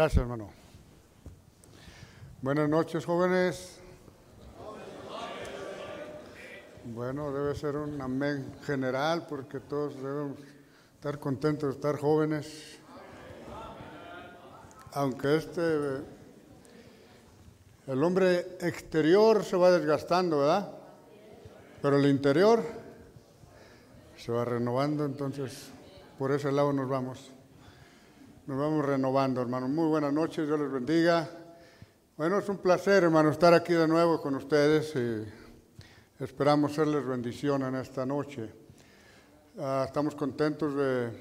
Gracias, 0.00 0.22
hermano. 0.22 0.48
Buenas 2.40 2.70
noches, 2.70 3.04
jóvenes. 3.04 3.82
Bueno, 6.86 7.30
debe 7.30 7.54
ser 7.54 7.76
un 7.76 8.00
amén 8.00 8.50
general 8.62 9.26
porque 9.28 9.60
todos 9.60 10.02
debemos 10.02 10.38
estar 10.94 11.18
contentos 11.18 11.68
de 11.68 11.74
estar 11.74 11.98
jóvenes. 11.98 12.78
Aunque 14.94 15.36
este, 15.36 16.00
el 17.86 18.02
hombre 18.02 18.56
exterior 18.62 19.44
se 19.44 19.58
va 19.58 19.70
desgastando, 19.70 20.38
¿verdad? 20.38 20.72
Pero 21.82 21.98
el 21.98 22.06
interior 22.06 22.64
se 24.16 24.32
va 24.32 24.46
renovando, 24.46 25.04
entonces 25.04 25.68
por 26.18 26.32
ese 26.32 26.50
lado 26.50 26.72
nos 26.72 26.88
vamos. 26.88 27.32
Nos 28.50 28.58
vamos 28.58 28.84
renovando, 28.84 29.40
hermano. 29.40 29.68
Muy 29.68 29.86
buenas 29.86 30.12
noches, 30.12 30.44
Dios 30.44 30.58
les 30.58 30.72
bendiga. 30.72 31.30
Bueno, 32.16 32.40
es 32.40 32.48
un 32.48 32.58
placer, 32.58 33.04
hermano, 33.04 33.30
estar 33.30 33.54
aquí 33.54 33.74
de 33.74 33.86
nuevo 33.86 34.20
con 34.20 34.34
ustedes 34.34 34.92
y 34.96 35.24
esperamos 36.20 36.74
serles 36.74 37.06
bendición 37.06 37.62
en 37.62 37.76
esta 37.76 38.04
noche. 38.04 38.52
Ah, 39.56 39.84
estamos 39.86 40.16
contentos 40.16 40.74
de 40.74 41.12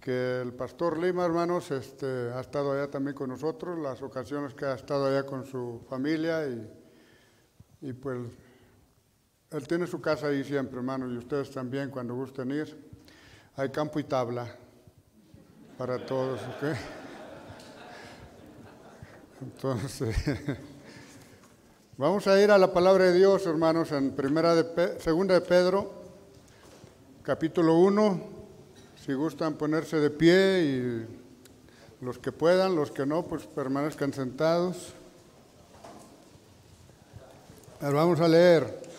que 0.00 0.40
el 0.40 0.52
pastor 0.54 0.98
Lima, 0.98 1.24
hermanos, 1.24 1.70
este, 1.70 2.32
ha 2.32 2.40
estado 2.40 2.72
allá 2.72 2.90
también 2.90 3.14
con 3.14 3.30
nosotros, 3.30 3.78
las 3.78 4.02
ocasiones 4.02 4.52
que 4.52 4.64
ha 4.64 4.74
estado 4.74 5.06
allá 5.06 5.24
con 5.24 5.46
su 5.46 5.80
familia 5.88 6.40
y, 7.80 7.92
pues 7.92 8.18
él 9.48 9.68
tiene 9.68 9.86
su 9.86 10.00
casa 10.00 10.26
ahí 10.26 10.42
siempre, 10.42 10.78
hermanos, 10.78 11.12
y 11.12 11.18
ustedes 11.18 11.52
también 11.52 11.90
cuando 11.90 12.16
gusten 12.16 12.50
ir. 12.50 12.90
Hay 13.54 13.70
campo 13.70 14.00
y 14.00 14.02
tabla 14.02 14.63
para 15.78 15.98
todos, 15.98 16.40
¿ok? 16.40 16.76
Entonces, 19.42 20.16
vamos 21.96 22.26
a 22.26 22.40
ir 22.40 22.50
a 22.50 22.58
la 22.58 22.72
palabra 22.72 23.06
de 23.06 23.14
Dios, 23.14 23.46
hermanos, 23.46 23.90
en 23.92 24.12
primera 24.12 24.54
de 24.54 25.00
segunda 25.00 25.34
de 25.34 25.40
Pedro, 25.40 25.92
capítulo 27.22 27.78
1. 27.78 28.20
Si 29.04 29.12
gustan 29.14 29.54
ponerse 29.54 29.98
de 29.98 30.10
pie 30.10 30.62
y 30.62 32.04
los 32.04 32.18
que 32.18 32.30
puedan, 32.30 32.76
los 32.76 32.90
que 32.90 33.04
no, 33.04 33.24
pues 33.24 33.44
permanezcan 33.44 34.12
sentados. 34.12 34.94
vamos 37.80 38.20
a 38.20 38.28
leer. 38.28 38.93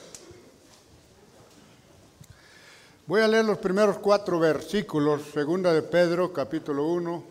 Voy 3.08 3.22
a 3.22 3.28
leer 3.28 3.46
los 3.46 3.60
primeros 3.60 4.00
cuatro 4.00 4.40
versículos, 4.40 5.22
segunda 5.32 5.72
de 5.72 5.84
Pedro, 5.84 6.34
capítulo 6.34 6.88
1, 6.88 7.24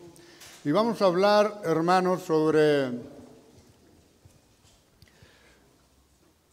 y 0.67 0.71
vamos 0.71 1.03
a 1.03 1.07
hablar, 1.07 1.63
hermanos, 1.65 2.23
sobre 2.23 2.93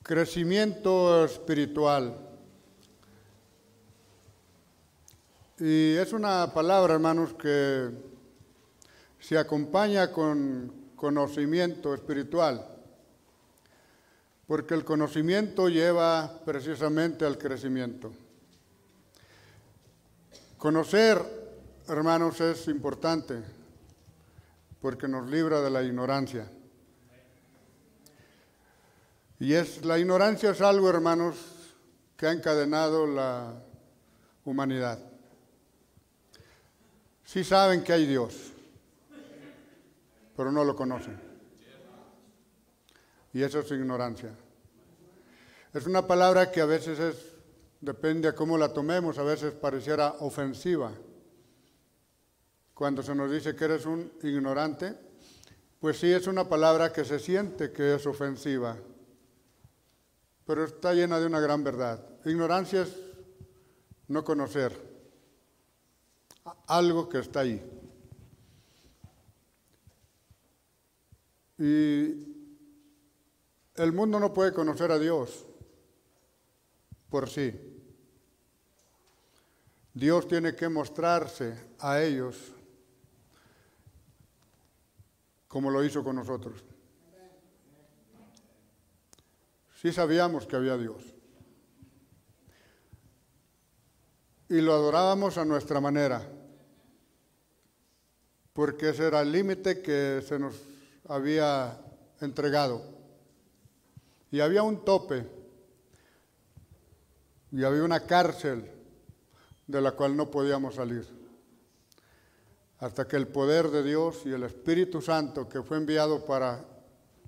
crecimiento 0.02 1.24
espiritual. 1.24 2.18
Y 5.60 5.98
es 5.98 6.14
una 6.14 6.52
palabra, 6.52 6.96
hermanos, 6.96 7.36
que 7.36 7.92
se 9.20 9.38
acompaña 9.38 10.12
con 10.12 10.74
conocimiento 10.96 11.94
espiritual, 11.94 12.68
porque 14.48 14.74
el 14.74 14.84
conocimiento 14.84 15.70
lleva 15.70 16.42
precisamente 16.44 17.24
al 17.24 17.38
crecimiento. 17.38 18.12
Conocer, 20.62 21.18
hermanos, 21.88 22.40
es 22.40 22.68
importante 22.68 23.42
porque 24.80 25.08
nos 25.08 25.28
libra 25.28 25.60
de 25.60 25.72
la 25.72 25.82
ignorancia. 25.82 26.48
Y 29.40 29.54
es 29.54 29.84
la 29.84 29.98
ignorancia 29.98 30.52
es 30.52 30.62
algo, 30.62 30.88
hermanos, 30.88 31.36
que 32.16 32.28
ha 32.28 32.32
encadenado 32.32 33.08
la 33.08 33.60
humanidad. 34.46 35.00
Sí 37.24 37.44
saben 37.44 37.84
que 37.84 37.94
hay 37.94 38.06
Dios, 38.06 38.54
pero 40.38 40.52
no 40.52 40.64
lo 40.64 40.76
conocen. 40.76 41.20
Y 43.34 43.42
eso 43.42 43.62
es 43.62 43.72
ignorancia. 43.72 44.30
Es 45.74 45.88
una 45.88 46.06
palabra 46.06 46.52
que 46.52 46.62
a 46.62 46.66
veces 46.66 47.00
es 47.00 47.31
depende 47.82 48.28
a 48.28 48.36
cómo 48.36 48.58
la 48.58 48.72
tomemos, 48.72 49.18
a 49.18 49.24
veces 49.24 49.54
pareciera 49.54 50.16
ofensiva. 50.20 50.92
Cuando 52.74 53.04
se 53.04 53.14
nos 53.14 53.30
dice 53.30 53.56
que 53.56 53.66
eres 53.66 53.86
un 53.86 54.12
ignorante, 54.24 54.96
pues 55.80 56.00
sí 56.00 56.12
es 56.12 56.28
una 56.28 56.48
palabra 56.48 56.94
que 56.94 57.04
se 57.04 57.20
siente 57.20 57.72
que 57.72 57.96
es 57.96 58.06
ofensiva, 58.06 58.78
pero 60.46 60.64
está 60.64 60.94
llena 60.94 61.20
de 61.20 61.26
una 61.26 61.40
gran 61.40 61.64
verdad. 61.64 62.08
Ignorancia 62.24 62.84
es 62.84 62.96
no 64.08 64.24
conocer 64.24 64.80
algo 66.68 67.10
que 67.10 67.20
está 67.20 67.42
ahí. 67.42 67.62
Y 71.58 72.32
el 73.76 73.92
mundo 73.94 74.20
no 74.20 74.34
puede 74.34 74.54
conocer 74.54 74.92
a 74.92 75.00
Dios 75.00 75.46
por 77.10 77.30
sí. 77.30 77.71
Dios 79.94 80.28
tiene 80.28 80.56
que 80.56 80.70
mostrarse 80.70 81.54
a 81.80 82.02
ellos 82.02 82.54
como 85.48 85.70
lo 85.70 85.84
hizo 85.84 86.02
con 86.02 86.16
nosotros. 86.16 86.64
Sí 89.76 89.92
sabíamos 89.92 90.48
que 90.48 90.56
había 90.56 90.78
Dios. 90.78 91.04
Y 94.48 94.62
lo 94.62 94.74
adorábamos 94.74 95.38
a 95.38 95.46
nuestra 95.46 95.82
manera, 95.82 96.26
porque 98.54 98.90
ese 98.90 99.08
era 99.08 99.22
el 99.22 99.32
límite 99.32 99.82
que 99.82 100.22
se 100.26 100.40
nos 100.40 100.56
había 101.08 101.82
entregado. 102.22 102.82
Y 104.30 104.40
había 104.40 104.64
un 104.64 104.86
tope, 104.86 105.26
y 107.52 107.64
había 107.64 107.84
una 107.84 108.06
cárcel 108.06 108.81
de 109.72 109.82
la 109.82 109.94
cual 109.94 110.16
no 110.16 110.30
podíamos 110.30 110.76
salir. 110.76 111.08
Hasta 112.80 113.08
que 113.08 113.16
el 113.16 113.28
poder 113.28 113.70
de 113.70 113.84
Dios 113.84 114.24
y 114.26 114.32
el 114.32 114.44
Espíritu 114.44 115.02
Santo 115.02 115.48
que 115.48 115.64
fue 115.64 115.78
enviado 115.78 116.26
para 116.26 116.66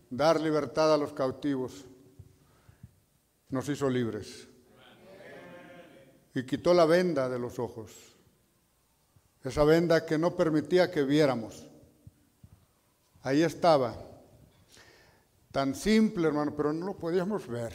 dar 0.09 0.41
libertad 0.41 0.93
a 0.93 0.97
los 0.97 1.13
cautivos, 1.13 1.85
nos 3.49 3.69
hizo 3.69 3.89
libres. 3.89 4.47
Y 6.35 6.43
quitó 6.43 6.73
la 6.73 6.85
venda 6.85 7.29
de 7.29 7.39
los 7.39 7.59
ojos. 7.59 7.91
Esa 9.43 9.63
venda 9.63 10.05
que 10.05 10.17
no 10.17 10.35
permitía 10.35 10.89
que 10.89 11.03
viéramos. 11.03 11.67
Ahí 13.21 13.43
estaba. 13.43 13.95
Tan 15.51 15.75
simple, 15.75 16.27
hermano, 16.27 16.55
pero 16.55 16.73
no 16.73 16.87
lo 16.87 16.97
podíamos 16.97 17.47
ver. 17.47 17.73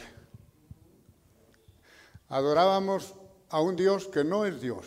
Adorábamos 2.27 3.15
a 3.49 3.61
un 3.61 3.75
Dios 3.75 4.07
que 4.07 4.23
no 4.23 4.45
es 4.45 4.61
Dios. 4.61 4.85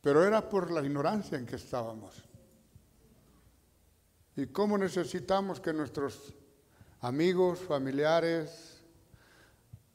Pero 0.00 0.24
era 0.24 0.48
por 0.48 0.70
la 0.70 0.82
ignorancia 0.82 1.36
en 1.36 1.46
que 1.46 1.56
estábamos. 1.56 2.22
Y 4.36 4.46
cómo 4.46 4.78
necesitamos 4.78 5.60
que 5.60 5.72
nuestros 5.72 6.34
amigos, 7.00 7.58
familiares, 7.58 8.80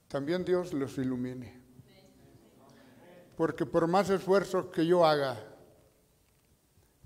también 0.08 0.44
Dios 0.44 0.74
los 0.74 0.98
ilumine. 0.98 1.62
Porque 3.38 3.66
por 3.66 3.88
más 3.88 4.10
esfuerzo 4.10 4.70
que 4.70 4.86
yo 4.86 5.06
haga, 5.06 5.38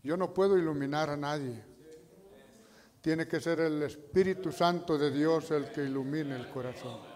yo 0.02 0.18
no 0.18 0.34
puedo 0.34 0.58
iluminar 0.58 1.10
a 1.10 1.18
nadie. 1.18 1.64
Tiene 3.02 3.28
que 3.28 3.40
ser 3.40 3.60
el 3.60 3.84
Espíritu 3.84 4.52
Santo 4.52 4.98
de 4.98 5.12
Dios 5.12 5.52
el 5.52 5.72
que 5.72 5.84
ilumine 5.84 6.36
el 6.36 6.50
corazón. 6.50 7.15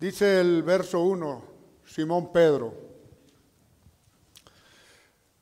Dice 0.00 0.40
el 0.40 0.62
verso 0.62 1.02
1, 1.02 1.44
Simón 1.84 2.32
Pedro. 2.32 2.72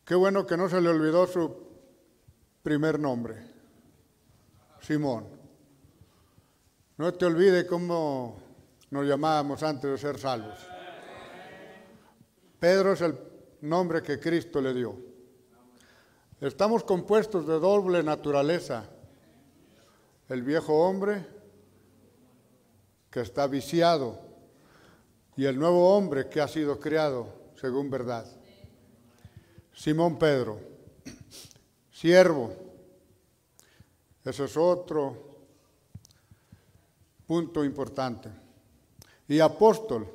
Qué 0.04 0.16
bueno 0.16 0.44
que 0.44 0.56
no 0.56 0.68
se 0.68 0.80
le 0.80 0.88
olvidó 0.88 1.28
su 1.28 1.56
primer 2.60 2.98
nombre, 2.98 3.36
Simón. 4.80 5.28
No 6.96 7.14
te 7.14 7.26
olvides 7.26 7.66
cómo 7.66 8.36
nos 8.90 9.06
llamábamos 9.06 9.62
antes 9.62 9.92
de 9.92 9.96
ser 9.96 10.18
salvos. 10.18 10.58
Pedro 12.58 12.94
es 12.94 13.00
el 13.02 13.16
nombre 13.60 14.02
que 14.02 14.18
Cristo 14.18 14.60
le 14.60 14.74
dio. 14.74 14.96
Estamos 16.40 16.82
compuestos 16.82 17.46
de 17.46 17.60
doble 17.60 18.02
naturaleza. 18.02 18.88
El 20.28 20.42
viejo 20.42 20.74
hombre 20.84 21.24
que 23.08 23.20
está 23.20 23.46
viciado 23.46 24.26
y 25.38 25.46
el 25.46 25.56
nuevo 25.56 25.94
hombre 25.94 26.28
que 26.28 26.40
ha 26.40 26.48
sido 26.48 26.80
creado 26.80 27.52
según 27.54 27.88
verdad. 27.88 28.26
Simón 29.72 30.18
Pedro, 30.18 30.58
siervo. 31.92 32.56
Ese 34.24 34.46
es 34.46 34.56
otro 34.56 35.46
punto 37.24 37.64
importante. 37.64 38.30
Y 39.28 39.38
apóstol, 39.38 40.08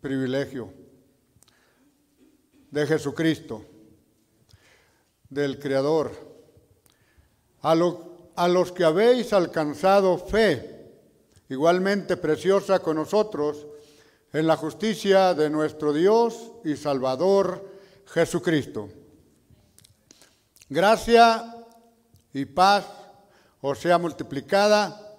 privilegio 0.00 0.72
de 2.70 2.86
Jesucristo, 2.86 3.66
del 5.28 5.58
Creador. 5.58 6.12
A, 7.60 7.72
a 8.36 8.48
los 8.48 8.72
que 8.72 8.84
habéis 8.84 9.34
alcanzado 9.34 10.16
fe, 10.16 10.94
igualmente 11.50 12.16
preciosa 12.16 12.78
con 12.78 12.96
nosotros, 12.96 13.66
en 14.32 14.46
la 14.46 14.56
justicia 14.56 15.34
de 15.34 15.50
nuestro 15.50 15.92
Dios 15.92 16.52
y 16.64 16.76
Salvador 16.76 17.68
Jesucristo. 18.06 18.88
Gracia 20.68 21.54
y 22.32 22.46
paz 22.46 22.86
o 23.60 23.74
sea 23.74 23.98
multiplicada, 23.98 25.16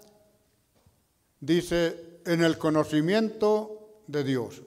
dice, 1.39 2.19
en 2.25 2.43
el 2.43 2.57
conocimiento 2.57 4.01
de 4.07 4.23
Dios 4.23 4.61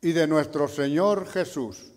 y 0.00 0.12
de 0.12 0.26
nuestro 0.26 0.68
Señor 0.68 1.28
Jesús. 1.28 1.92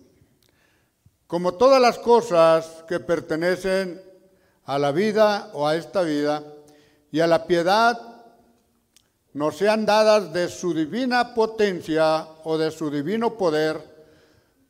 Como 1.26 1.54
todas 1.54 1.82
las 1.82 2.00
cosas 2.00 2.84
que 2.88 3.00
pertenecen 3.00 4.02
a 4.66 4.78
la 4.78 4.92
vida 4.92 5.52
o 5.54 5.68
a 5.68 5.76
esta 5.76 6.02
vida 6.02 6.44
y 7.12 7.20
a 7.20 7.28
la 7.28 7.46
piedad 7.46 8.09
nos 9.34 9.58
sean 9.58 9.86
dadas 9.86 10.34
de 10.34 10.50
su 10.50 10.74
divina 10.74 11.34
potencia 11.34 12.28
o 12.44 12.58
de 12.58 12.72
su 12.72 12.90
divino 12.90 13.38
poder 13.38 13.80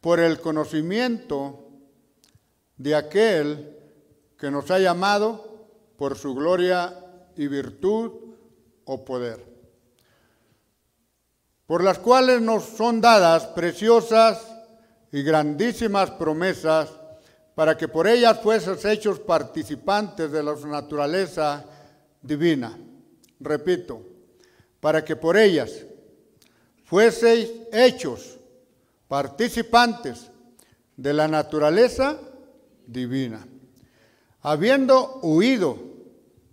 por 0.02 0.20
el 0.20 0.40
conocimiento 0.40 1.68
de 2.78 2.96
aquel 2.96 3.78
que 4.38 4.52
nos 4.52 4.70
ha 4.72 4.80
llamado 4.80 5.68
por 5.98 6.18
su 6.18 6.34
gloria 6.34 6.94
y 7.36 7.48
virtud 7.48 8.12
o 8.86 9.06
poder, 9.06 9.46
por 11.66 11.84
las 11.84 12.00
cuales 12.00 12.42
nos 12.42 12.64
son 12.64 13.02
dadas 13.02 13.48
preciosas 13.48 14.46
y 15.12 15.24
grandísimas 15.24 16.12
promesas 16.12 16.90
para 17.56 17.76
que 17.78 17.88
por 17.88 18.08
ellas 18.08 18.40
fueses 18.42 18.84
hechos 18.86 19.20
participantes 19.20 20.32
de 20.32 20.42
la 20.42 20.56
naturaleza 20.56 21.66
divina. 22.22 22.78
Repito, 23.42 24.09
para 24.80 25.04
que 25.04 25.16
por 25.16 25.38
ellas 25.38 25.86
fueseis 26.84 27.52
hechos 27.72 28.40
participantes 29.08 30.31
de 30.96 31.14
la 31.14 31.28
naturaleza 31.28 32.20
divina, 32.86 33.46
habiendo 34.42 35.20
huido 35.22 35.78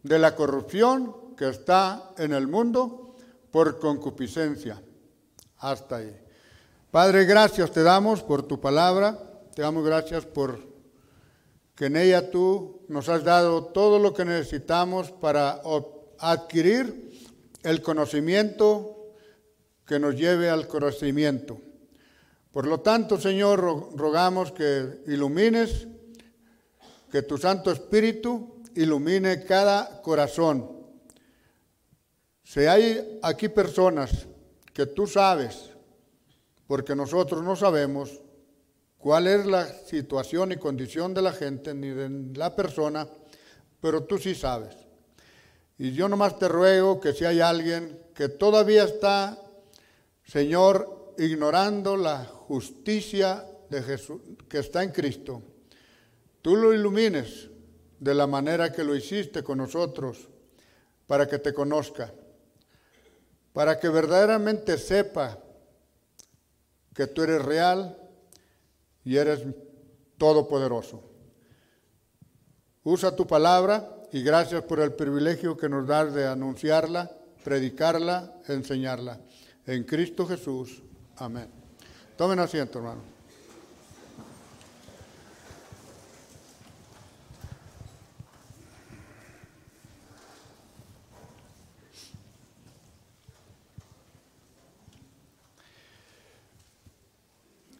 de 0.03 0.19
la 0.19 0.35
corrupción 0.35 1.35
que 1.37 1.49
está 1.49 2.13
en 2.19 2.33
el 2.33 2.47
mundo 2.47 3.15
por 3.51 3.79
concupiscencia. 3.79 4.83
Hasta 5.59 5.97
ahí. 5.97 6.17
Padre, 6.91 7.25
gracias 7.25 7.71
te 7.73 7.83
damos 7.83 8.23
por 8.23 8.43
tu 8.43 8.61
palabra, 8.61 9.19
te 9.55 9.63
damos 9.63 9.85
gracias 9.85 10.25
por 10.25 10.61
que 11.75 11.87
en 11.87 11.97
ella 11.97 12.31
tú 12.31 12.81
nos 12.89 13.09
has 13.09 13.23
dado 13.23 13.65
todo 13.65 13.99
lo 13.99 14.15
que 14.15 14.25
necesitamos 14.25 15.11
para 15.11 15.61
adquirir 16.19 17.07
el 17.67 17.83
conocimiento 17.83 19.13
que 19.85 19.99
nos 19.99 20.15
lleve 20.15 20.49
al 20.49 20.69
conocimiento. 20.69 21.61
Por 22.53 22.69
lo 22.69 22.79
tanto, 22.81 23.21
Señor, 23.21 23.61
rogamos 23.97 24.53
que 24.53 25.03
ilumines, 25.09 25.89
que 27.11 27.23
tu 27.23 27.37
Santo 27.37 27.73
Espíritu 27.73 28.63
ilumine 28.77 29.45
cada 29.45 30.01
corazón. 30.01 30.77
Si 32.45 32.61
hay 32.61 33.19
aquí 33.21 33.49
personas 33.49 34.27
que 34.73 34.87
tú 34.87 35.09
sabes, 35.09 35.71
porque 36.69 36.95
nosotros 36.95 37.43
no 37.43 37.57
sabemos 37.57 38.21
cuál 38.97 39.27
es 39.27 39.45
la 39.45 39.67
situación 39.67 40.53
y 40.53 40.57
condición 40.57 41.13
de 41.15 41.23
la 41.23 41.33
gente 41.33 41.75
ni 41.75 41.89
de 41.89 42.39
la 42.39 42.55
persona, 42.55 43.09
pero 43.81 44.05
tú 44.05 44.19
sí 44.19 44.37
sabes. 44.37 44.86
Y 45.79 45.93
yo 45.93 46.09
nomás 46.09 46.39
te 46.39 46.49
ruego 46.49 47.01
que 47.01 47.13
si 47.13 47.25
hay 47.25 47.41
alguien 47.41 48.01
que 48.15 48.29
todavía 48.29 48.85
está, 48.85 49.39
Señor, 50.25 51.15
ignorando 51.19 51.97
la 51.97 52.25
justicia 52.25 53.45
de 53.69 53.83
Jesús 53.83 54.21
que 54.49 54.59
está 54.59 54.83
en 54.83 54.91
Cristo, 54.91 55.43
tú 56.41 56.57
lo 56.57 56.73
ilumines 56.73 57.51
de 58.01 58.15
la 58.15 58.27
manera 58.27 58.73
que 58.73 58.85
lo 58.85 58.95
hiciste 58.95 59.43
con 59.43 59.59
nosotros, 59.59 60.29
para 61.07 61.29
que 61.29 61.39
te 61.39 61.55
conozca, 61.55 62.13
para 63.53 63.79
que 63.79 63.89
verdaderamente 63.89 64.77
sepa 64.77 65.39
que 66.95 67.07
tú 67.07 67.23
eres 67.23 67.43
real 67.45 67.97
y 69.05 69.17
eres 69.17 69.43
todopoderoso. 70.19 71.03
Usa 72.83 73.15
tu 73.15 73.27
palabra 73.27 73.96
y 74.13 74.23
gracias 74.23 74.63
por 74.63 74.81
el 74.81 74.93
privilegio 74.93 75.57
que 75.57 75.69
nos 75.69 75.87
das 75.87 76.15
de 76.15 76.27
anunciarla, 76.27 77.11
predicarla, 77.45 78.33
enseñarla. 78.49 79.21
En 79.67 79.85
Cristo 79.85 80.27
Jesús. 80.27 80.83
Amén. 81.17 81.49
Tomen 82.17 82.39
asiento, 82.39 82.79
hermano. 82.79 83.17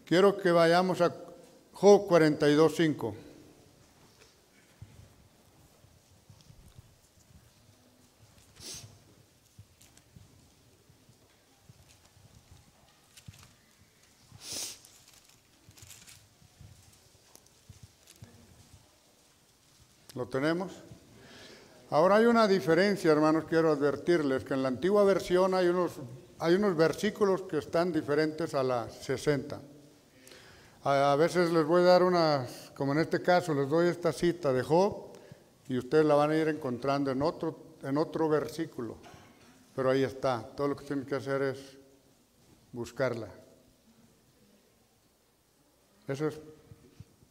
Quiero 0.05 0.37
que 0.37 0.51
vayamos 0.51 1.01
a 1.01 1.13
Job 1.73 2.07
42.5. 2.07 3.26
¿Lo 20.27 20.31
tenemos? 20.31 20.73
Ahora 21.89 22.17
hay 22.17 22.25
una 22.25 22.49
diferencia, 22.49 23.13
hermanos, 23.13 23.45
quiero 23.47 23.71
advertirles 23.71 24.43
que 24.43 24.55
en 24.55 24.61
la 24.61 24.67
antigua 24.67 25.05
versión 25.05 25.53
hay 25.53 25.67
unos, 25.67 25.93
hay 26.39 26.55
unos 26.55 26.75
versículos 26.75 27.43
que 27.43 27.59
están 27.59 27.93
diferentes 27.93 28.53
a 28.53 28.61
la 28.61 28.89
60. 28.89 29.61
A, 30.83 31.15
veces 31.15 31.49
les 31.51 31.63
voy 31.63 31.83
a 31.83 31.85
dar 31.85 32.03
unas, 32.03 32.73
como 32.75 32.91
en 32.91 32.97
este 32.97 33.21
caso, 33.21 33.53
les 33.53 33.69
doy 33.69 33.87
esta 33.87 34.11
cita 34.11 34.51
de 34.51 34.63
Job 34.63 35.13
y 35.69 35.77
ustedes 35.77 36.03
la 36.03 36.15
van 36.15 36.31
a 36.31 36.35
ir 36.35 36.49
encontrando 36.49 37.09
en 37.09 37.21
otro, 37.21 37.77
en 37.83 37.97
otro 37.97 38.27
versículo. 38.27 38.97
Pero 39.73 39.91
ahí 39.91 40.03
está, 40.03 40.45
todo 40.57 40.67
lo 40.67 40.75
que 40.75 40.83
tienen 40.83 41.05
que 41.05 41.15
hacer 41.15 41.41
es 41.41 41.77
buscarla. 42.73 43.29
Eso 46.05 46.27
es 46.27 46.37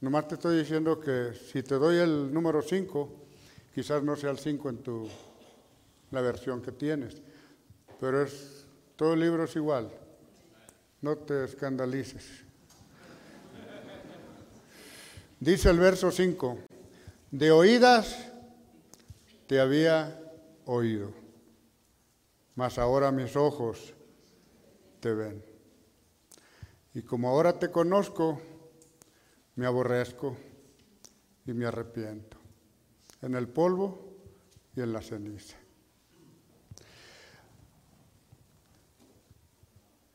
Nomás 0.06 0.28
te 0.28 0.36
estoy 0.36 0.58
diciendo 0.58 1.00
que 1.00 1.32
si 1.34 1.64
te 1.64 1.74
doy 1.74 1.96
el 1.96 2.32
número 2.32 2.62
5, 2.62 3.12
quizás 3.74 4.04
no 4.04 4.14
sea 4.14 4.30
el 4.30 4.38
5 4.38 4.70
en 4.70 4.78
tu, 4.78 5.08
la 6.12 6.20
versión 6.20 6.62
que 6.62 6.70
tienes, 6.70 7.20
pero 7.98 8.22
es, 8.22 8.68
todo 8.94 9.14
el 9.14 9.20
libro 9.20 9.42
es 9.42 9.56
igual. 9.56 9.90
No 11.00 11.16
te 11.16 11.42
escandalices. 11.42 12.44
Dice 15.40 15.70
el 15.70 15.80
verso 15.80 16.12
5, 16.12 16.56
de 17.32 17.50
oídas 17.50 18.30
te 19.48 19.58
había 19.58 20.22
oído, 20.66 21.10
mas 22.54 22.78
ahora 22.78 23.10
mis 23.10 23.34
ojos 23.34 23.92
te 25.00 25.12
ven. 25.12 25.44
Y 26.94 27.02
como 27.02 27.28
ahora 27.28 27.58
te 27.58 27.72
conozco, 27.72 28.40
me 29.56 29.66
aborrezco 29.66 30.36
y 31.46 31.52
me 31.52 31.66
arrepiento, 31.66 32.36
en 33.22 33.34
el 33.34 33.48
polvo 33.48 34.12
y 34.74 34.80
en 34.82 34.92
la 34.92 35.00
ceniza. 35.00 35.56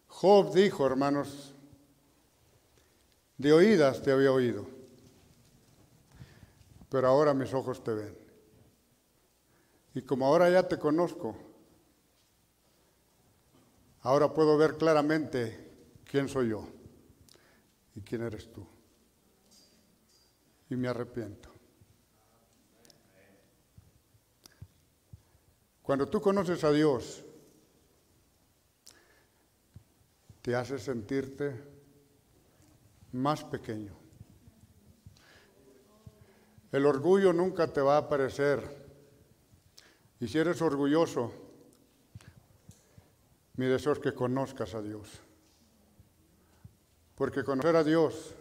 Job 0.07 0.53
dijo, 0.53 0.85
hermanos, 0.85 1.55
de 3.37 3.51
oídas 3.51 4.03
te 4.03 4.11
había 4.11 4.31
oído, 4.31 4.67
pero 6.89 7.07
ahora 7.07 7.33
mis 7.33 7.51
ojos 7.53 7.83
te 7.83 7.91
ven. 7.91 8.17
Y 9.95 10.03
como 10.03 10.27
ahora 10.27 10.49
ya 10.51 10.67
te 10.67 10.77
conozco, 10.77 11.35
ahora 14.01 14.31
puedo 14.31 14.57
ver 14.57 14.77
claramente 14.77 15.71
quién 16.05 16.29
soy 16.29 16.49
yo 16.49 16.67
y 17.95 18.01
quién 18.01 18.21
eres 18.21 18.51
tú. 18.53 18.67
Y 20.71 20.77
me 20.77 20.87
arrepiento. 20.87 21.49
Cuando 25.83 26.07
tú 26.07 26.21
conoces 26.21 26.63
a 26.63 26.71
Dios, 26.71 27.25
te 30.41 30.55
hace 30.55 30.79
sentirte 30.79 31.61
más 33.11 33.43
pequeño. 33.43 33.97
El 36.71 36.85
orgullo 36.85 37.33
nunca 37.33 37.67
te 37.67 37.81
va 37.81 37.95
a 37.95 38.05
aparecer. 38.05 38.87
Y 40.21 40.27
si 40.29 40.37
eres 40.37 40.61
orgulloso, 40.61 41.33
mi 43.57 43.65
deseo 43.65 43.91
es 43.91 43.99
que 43.99 44.13
conozcas 44.13 44.73
a 44.73 44.81
Dios. 44.81 45.19
Porque 47.15 47.43
conocer 47.43 47.75
a 47.75 47.83
Dios 47.83 48.35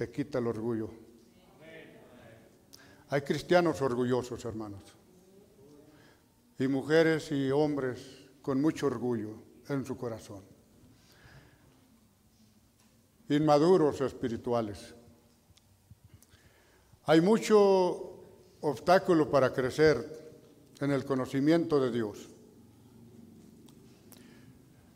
te 0.00 0.10
quita 0.10 0.38
el 0.38 0.46
orgullo. 0.46 0.88
Hay 3.10 3.20
cristianos 3.20 3.82
orgullosos, 3.82 4.42
hermanos. 4.46 4.82
Y 6.58 6.68
mujeres 6.68 7.30
y 7.32 7.50
hombres 7.50 8.00
con 8.40 8.62
mucho 8.62 8.86
orgullo 8.86 9.34
en 9.68 9.84
su 9.84 9.98
corazón. 9.98 10.42
Inmaduros 13.28 14.00
espirituales. 14.00 14.94
Hay 17.04 17.20
mucho 17.20 17.58
obstáculo 18.62 19.30
para 19.30 19.52
crecer 19.52 20.32
en 20.80 20.92
el 20.92 21.04
conocimiento 21.04 21.78
de 21.78 21.90
Dios. 21.90 22.26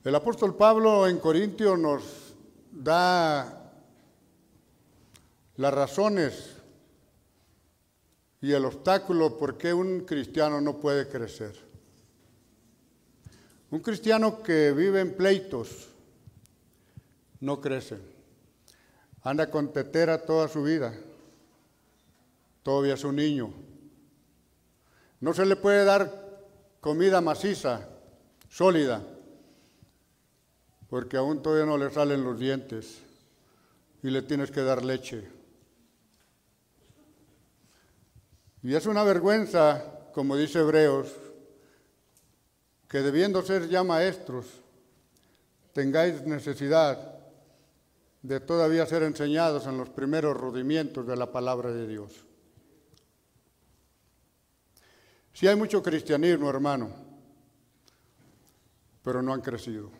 El 0.02 0.14
apóstol 0.14 0.56
Pablo 0.56 1.06
en 1.06 1.18
Corintio 1.18 1.76
nos 1.76 2.34
da 2.72 3.63
las 5.56 5.72
razones 5.72 6.56
y 8.40 8.52
el 8.52 8.64
obstáculo 8.64 9.38
por 9.38 9.56
qué 9.56 9.72
un 9.72 10.00
cristiano 10.00 10.60
no 10.60 10.78
puede 10.78 11.08
crecer. 11.08 11.54
Un 13.70 13.80
cristiano 13.80 14.42
que 14.42 14.72
vive 14.72 15.00
en 15.00 15.16
pleitos 15.16 15.88
no 17.40 17.60
crece. 17.60 17.98
Anda 19.22 19.50
con 19.50 19.72
tetera 19.72 20.24
toda 20.24 20.48
su 20.48 20.62
vida. 20.62 20.94
Todavía 22.62 22.94
es 22.94 23.04
un 23.04 23.16
niño. 23.16 23.52
No 25.20 25.32
se 25.32 25.46
le 25.46 25.56
puede 25.56 25.84
dar 25.84 26.42
comida 26.80 27.20
maciza, 27.20 27.88
sólida 28.48 29.02
porque 30.94 31.16
aún 31.16 31.42
todavía 31.42 31.66
no 31.66 31.76
le 31.76 31.90
salen 31.90 32.22
los 32.22 32.38
dientes 32.38 33.00
y 34.00 34.10
le 34.10 34.22
tienes 34.22 34.52
que 34.52 34.60
dar 34.60 34.84
leche. 34.84 35.28
Y 38.64 38.74
es 38.74 38.86
una 38.86 39.04
vergüenza, 39.04 40.08
como 40.14 40.38
dice 40.38 40.60
Hebreos, 40.60 41.12
que 42.88 43.00
debiendo 43.02 43.42
ser 43.42 43.68
ya 43.68 43.84
maestros, 43.84 44.46
tengáis 45.74 46.22
necesidad 46.22 47.18
de 48.22 48.40
todavía 48.40 48.86
ser 48.86 49.02
enseñados 49.02 49.66
en 49.66 49.76
los 49.76 49.90
primeros 49.90 50.34
rudimientos 50.34 51.06
de 51.06 51.14
la 51.14 51.30
palabra 51.30 51.72
de 51.72 51.86
Dios. 51.86 52.24
Sí 55.34 55.46
hay 55.46 55.56
mucho 55.56 55.82
cristianismo, 55.82 56.48
hermano, 56.48 56.90
pero 59.02 59.20
no 59.20 59.34
han 59.34 59.42
crecido. 59.42 59.90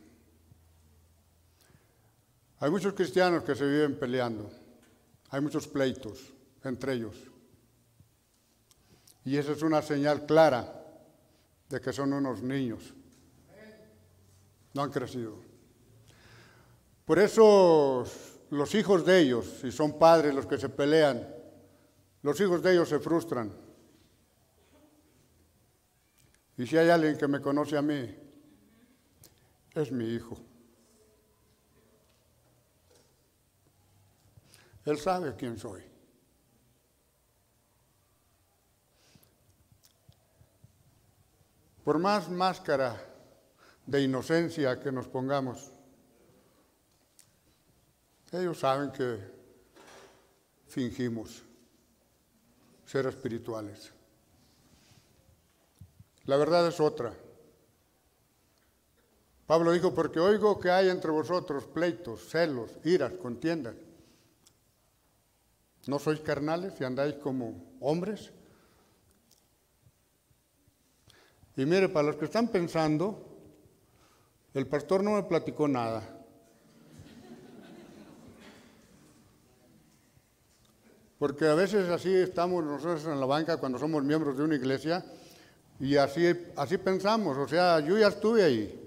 Hay 2.60 2.70
muchos 2.70 2.94
cristianos 2.94 3.42
que 3.42 3.54
se 3.54 3.66
viven 3.66 3.98
peleando, 3.98 4.50
hay 5.28 5.42
muchos 5.42 5.68
pleitos 5.68 6.32
entre 6.62 6.94
ellos. 6.94 7.33
Y 9.24 9.36
esa 9.36 9.52
es 9.52 9.62
una 9.62 9.80
señal 9.80 10.26
clara 10.26 10.84
de 11.68 11.80
que 11.80 11.92
son 11.92 12.12
unos 12.12 12.42
niños. 12.42 12.94
No 14.74 14.82
han 14.82 14.90
crecido. 14.90 15.38
Por 17.04 17.18
eso 17.18 18.04
los 18.50 18.74
hijos 18.74 19.04
de 19.04 19.20
ellos, 19.20 19.58
si 19.60 19.70
son 19.70 19.98
padres 19.98 20.34
los 20.34 20.46
que 20.46 20.58
se 20.58 20.68
pelean, 20.68 21.26
los 22.22 22.40
hijos 22.40 22.62
de 22.62 22.72
ellos 22.72 22.88
se 22.88 22.98
frustran. 22.98 23.52
Y 26.56 26.66
si 26.66 26.76
hay 26.76 26.88
alguien 26.88 27.18
que 27.18 27.28
me 27.28 27.40
conoce 27.40 27.76
a 27.76 27.82
mí, 27.82 28.14
es 29.74 29.90
mi 29.90 30.06
hijo. 30.14 30.36
Él 34.84 34.98
sabe 34.98 35.34
quién 35.36 35.58
soy. 35.58 35.93
Por 41.84 41.98
más 41.98 42.30
máscara 42.30 42.98
de 43.86 44.00
inocencia 44.00 44.80
que 44.80 44.90
nos 44.90 45.06
pongamos, 45.06 45.70
ellos 48.32 48.58
saben 48.58 48.90
que 48.90 49.20
fingimos 50.66 51.42
ser 52.86 53.06
espirituales. 53.06 53.92
La 56.24 56.38
verdad 56.38 56.66
es 56.66 56.80
otra. 56.80 57.12
Pablo 59.46 59.72
dijo, 59.72 59.94
porque 59.94 60.18
oigo 60.18 60.58
que 60.58 60.70
hay 60.70 60.88
entre 60.88 61.10
vosotros 61.10 61.66
pleitos, 61.66 62.30
celos, 62.30 62.70
iras, 62.84 63.12
contiendas. 63.12 63.74
¿No 65.86 65.98
sois 65.98 66.20
carnales 66.20 66.80
y 66.80 66.84
andáis 66.84 67.16
como 67.16 67.76
hombres? 67.80 68.32
Y 71.56 71.66
mire, 71.66 71.88
para 71.88 72.08
los 72.08 72.16
que 72.16 72.24
están 72.24 72.48
pensando, 72.48 73.34
el 74.54 74.66
pastor 74.66 75.02
no 75.02 75.12
me 75.12 75.22
platicó 75.22 75.68
nada. 75.68 76.02
Porque 81.18 81.46
a 81.46 81.54
veces 81.54 81.88
así 81.88 82.12
estamos 82.12 82.64
nosotros 82.64 83.06
en 83.06 83.20
la 83.20 83.26
banca 83.26 83.56
cuando 83.56 83.78
somos 83.78 84.02
miembros 84.02 84.36
de 84.36 84.44
una 84.44 84.56
iglesia 84.56 85.04
y 85.78 85.96
así, 85.96 86.26
así 86.56 86.76
pensamos. 86.78 87.36
O 87.36 87.48
sea, 87.48 87.80
yo 87.80 87.96
ya 87.96 88.08
estuve 88.08 88.42
ahí. 88.42 88.80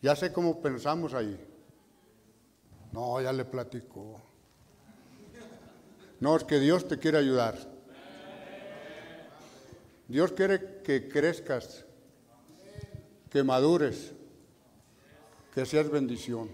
Ya 0.00 0.16
sé 0.16 0.32
cómo 0.32 0.60
pensamos 0.60 1.14
ahí. 1.14 1.38
No, 2.92 3.20
ya 3.20 3.32
le 3.32 3.44
platicó. 3.44 4.20
No, 6.20 6.36
es 6.36 6.44
que 6.44 6.58
Dios 6.58 6.88
te 6.88 6.98
quiere 6.98 7.18
ayudar. 7.18 7.73
Dios 10.08 10.32
quiere 10.32 10.82
que 10.82 11.08
crezcas, 11.08 11.84
que 13.30 13.42
madures, 13.42 14.12
que 15.54 15.64
seas 15.64 15.88
bendición 15.88 16.50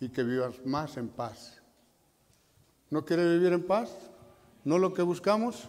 y 0.00 0.08
que 0.08 0.22
vivas 0.22 0.64
más 0.64 0.96
en 0.96 1.08
paz. 1.08 1.62
¿No 2.90 3.04
quiere 3.04 3.28
vivir 3.32 3.52
en 3.52 3.66
paz? 3.66 3.90
¿No 4.64 4.78
lo 4.78 4.92
que 4.92 5.02
buscamos? 5.02 5.68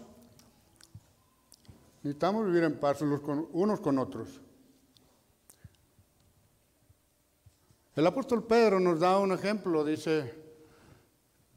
Necesitamos 2.03 2.45
vivir 2.45 2.63
en 2.63 2.79
paz 2.79 3.01
unos 3.01 3.79
con 3.79 3.99
otros. 3.99 4.41
El 7.95 8.05
apóstol 8.05 8.45
Pedro 8.45 8.79
nos 8.79 8.99
da 8.99 9.17
un 9.17 9.31
ejemplo, 9.31 9.83
dice, 9.83 10.33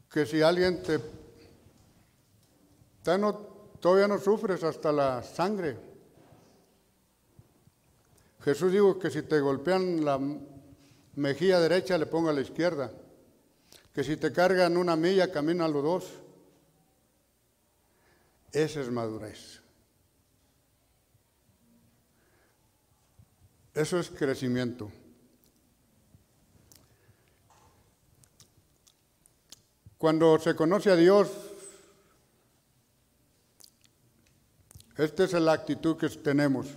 que 0.09 0.25
si 0.25 0.41
alguien 0.41 0.81
te... 0.81 0.99
todavía 3.81 4.07
no 4.07 4.19
sufres 4.19 4.63
hasta 4.63 4.91
la 4.91 5.23
sangre. 5.23 5.77
Jesús 8.43 8.71
dijo 8.71 8.97
que 8.97 9.09
si 9.09 9.23
te 9.23 9.39
golpean 9.39 10.05
la 10.05 10.19
mejilla 11.15 11.59
derecha, 11.59 11.97
le 11.97 12.05
ponga 12.05 12.31
a 12.31 12.33
la 12.33 12.41
izquierda. 12.41 12.91
Que 13.93 14.03
si 14.03 14.15
te 14.17 14.31
cargan 14.31 14.77
una 14.77 14.95
milla, 14.95 15.31
camina 15.31 15.67
los 15.67 15.83
dos. 15.83 16.11
Esa 18.51 18.81
es 18.81 18.89
madurez. 18.89 19.61
Eso 23.73 23.99
es 23.99 24.09
crecimiento. 24.09 24.91
Cuando 29.97 30.39
se 30.39 30.55
conoce 30.55 30.89
a 30.89 30.95
Dios, 30.95 31.50
esta 35.03 35.23
es 35.23 35.33
la 35.33 35.53
actitud 35.53 35.97
que 35.97 36.09
tenemos. 36.09 36.67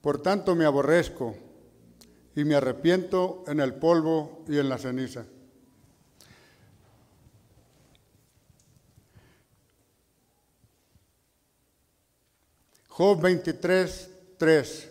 Por 0.00 0.20
tanto 0.20 0.54
me 0.54 0.64
aborrezco 0.64 1.36
y 2.34 2.44
me 2.44 2.54
arrepiento 2.54 3.44
en 3.46 3.60
el 3.60 3.74
polvo 3.74 4.44
y 4.48 4.58
en 4.58 4.68
la 4.68 4.78
ceniza. 4.78 5.24
Job 12.88 13.20
23, 13.20 14.10
3. 14.38 14.90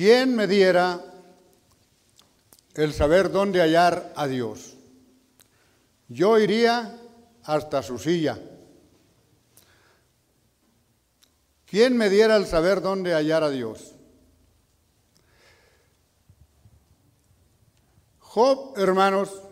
¿quién 0.00 0.34
me 0.34 0.46
diera 0.46 1.09
el 2.74 2.92
saber 2.92 3.30
dónde 3.30 3.60
hallar 3.60 4.12
a 4.16 4.26
Dios? 4.26 4.76
Yo 6.08 6.38
iría 6.38 6.98
hasta 7.44 7.82
su 7.82 7.98
silla. 7.98 8.38
¿Quién 11.66 11.96
me 11.96 12.10
diera 12.10 12.36
el 12.36 12.46
saber 12.46 12.80
dónde 12.80 13.14
hallar 13.14 13.44
a 13.44 13.50
Dios? 13.50 13.94
Job, 18.18 18.74
hermanos, 18.76 19.42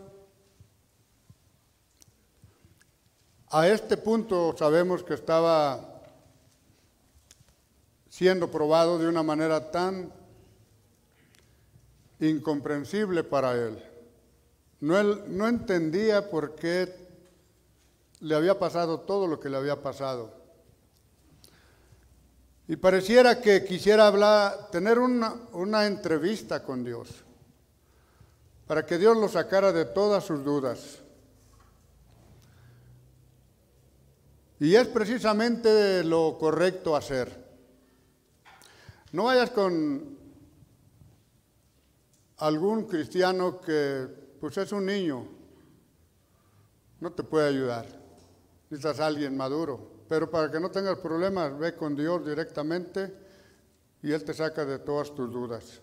a 3.50 3.68
este 3.68 3.96
punto 3.96 4.54
sabemos 4.58 5.02
que 5.02 5.14
estaba 5.14 6.02
siendo 8.08 8.50
probado 8.50 8.98
de 8.98 9.08
una 9.08 9.22
manera 9.22 9.70
tan 9.70 10.12
incomprensible 12.20 13.24
para 13.24 13.54
él. 13.54 13.82
No, 14.80 14.98
él, 14.98 15.22
no 15.28 15.48
entendía 15.48 16.30
por 16.30 16.54
qué 16.54 17.08
le 18.20 18.34
había 18.34 18.58
pasado 18.58 19.00
todo 19.00 19.26
lo 19.26 19.40
que 19.40 19.48
le 19.48 19.56
había 19.56 19.82
pasado. 19.82 20.36
Y 22.66 22.76
pareciera 22.76 23.40
que 23.40 23.64
quisiera 23.64 24.06
hablar, 24.06 24.70
tener 24.70 24.98
una, 24.98 25.34
una 25.52 25.86
entrevista 25.86 26.62
con 26.62 26.84
Dios, 26.84 27.24
para 28.66 28.84
que 28.84 28.98
Dios 28.98 29.16
lo 29.16 29.28
sacara 29.28 29.72
de 29.72 29.86
todas 29.86 30.24
sus 30.24 30.44
dudas. 30.44 30.98
Y 34.60 34.74
es 34.74 34.86
precisamente 34.88 36.04
lo 36.04 36.36
correcto 36.38 36.94
hacer. 36.94 37.48
No 39.12 39.24
vayas 39.24 39.50
con 39.50 40.17
algún 42.38 42.84
cristiano 42.86 43.60
que 43.60 44.06
pues 44.40 44.56
es 44.58 44.72
un 44.72 44.86
niño, 44.86 45.26
no 47.00 47.12
te 47.12 47.22
puede 47.22 47.48
ayudar. 47.48 47.86
Necesitas 48.70 49.00
alguien 49.00 49.36
maduro. 49.36 49.98
Pero 50.08 50.30
para 50.30 50.50
que 50.50 50.60
no 50.60 50.70
tengas 50.70 50.98
problemas, 50.98 51.58
ve 51.58 51.74
con 51.74 51.94
Dios 51.94 52.24
directamente 52.24 53.12
y 54.02 54.12
Él 54.12 54.24
te 54.24 54.32
saca 54.32 54.64
de 54.64 54.78
todas 54.78 55.14
tus 55.14 55.30
dudas. 55.30 55.82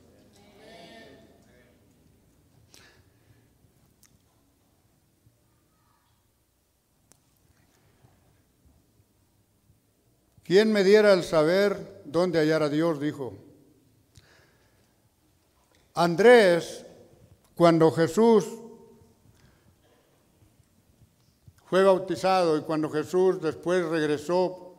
¿Quién 10.43 10.71
me 10.71 10.83
diera 10.83 11.11
el 11.13 11.23
saber 11.23 12.03
dónde 12.05 12.39
hallar 12.39 12.61
a 12.61 12.69
Dios? 12.69 12.99
Dijo. 12.99 13.33
Andrés, 15.95 16.85
cuando 17.55 17.89
Jesús 17.89 18.45
fue 21.63 21.83
bautizado 21.85 22.57
y 22.57 22.61
cuando 22.61 22.89
Jesús 22.89 23.41
después 23.41 23.85
regresó, 23.85 24.75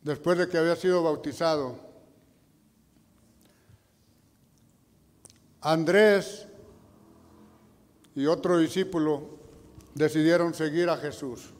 después 0.00 0.38
de 0.38 0.48
que 0.48 0.56
había 0.56 0.76
sido 0.76 1.02
bautizado, 1.02 1.78
Andrés 5.60 6.46
y 8.14 8.24
otro 8.24 8.58
discípulo 8.58 9.28
decidieron 9.94 10.54
seguir 10.54 10.88
a 10.88 10.96
Jesús. 10.96 11.50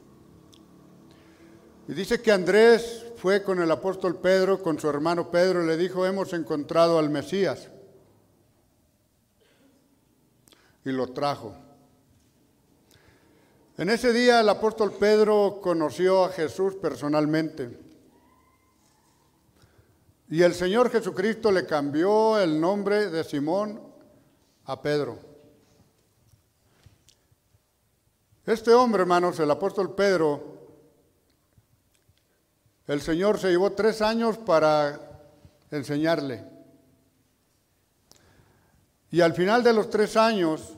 Y 1.87 1.93
dice 1.93 2.19
que 2.19 2.31
Andrés 2.31 3.04
fue 3.25 3.41
con 3.41 3.59
el 3.59 3.71
apóstol 3.71 4.17
Pedro, 4.17 4.61
con 4.61 4.79
su 4.79 4.87
hermano 4.87 5.31
Pedro, 5.31 5.63
y 5.63 5.65
le 5.65 5.77
dijo, 5.77 6.05
hemos 6.05 6.31
encontrado 6.33 6.99
al 6.99 7.09
Mesías. 7.09 7.71
Y 10.83 10.91
lo 10.91 11.07
trajo. 11.07 11.55
En 13.79 13.89
ese 13.89 14.13
día 14.13 14.41
el 14.41 14.47
apóstol 14.47 14.93
Pedro 14.99 15.59
conoció 15.59 16.23
a 16.23 16.29
Jesús 16.29 16.75
personalmente. 16.75 17.79
Y 20.29 20.43
el 20.43 20.53
Señor 20.53 20.91
Jesucristo 20.91 21.51
le 21.51 21.65
cambió 21.65 22.37
el 22.37 22.61
nombre 22.61 23.09
de 23.09 23.23
Simón 23.23 23.81
a 24.65 24.79
Pedro. 24.79 25.17
Este 28.45 28.71
hombre, 28.71 29.01
hermanos, 29.01 29.39
el 29.39 29.49
apóstol 29.49 29.95
Pedro, 29.95 30.54
el 32.87 33.01
Señor 33.01 33.39
se 33.39 33.49
llevó 33.49 33.71
tres 33.71 34.01
años 34.01 34.37
para 34.37 34.99
enseñarle. 35.71 36.43
Y 39.11 39.21
al 39.21 39.33
final 39.33 39.63
de 39.63 39.73
los 39.73 39.89
tres 39.89 40.17
años, 40.17 40.73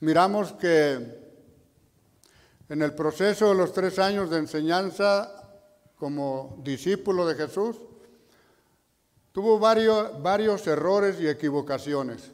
miramos 0.00 0.52
que 0.52 1.22
en 2.68 2.82
el 2.82 2.94
proceso 2.94 3.48
de 3.48 3.54
los 3.54 3.72
tres 3.72 3.98
años 3.98 4.30
de 4.30 4.38
enseñanza 4.38 5.30
como 5.96 6.60
discípulo 6.62 7.26
de 7.26 7.34
Jesús, 7.34 7.76
tuvo 9.32 9.58
varios, 9.58 10.22
varios 10.22 10.66
errores 10.66 11.20
y 11.20 11.28
equivocaciones. 11.28 12.30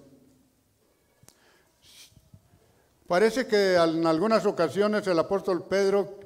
Parece 3.07 3.47
que 3.47 3.75
en 3.75 4.07
algunas 4.07 4.47
ocasiones 4.47 5.07
el 5.07 5.19
apóstol 5.19 5.67
Pedro 5.67 6.20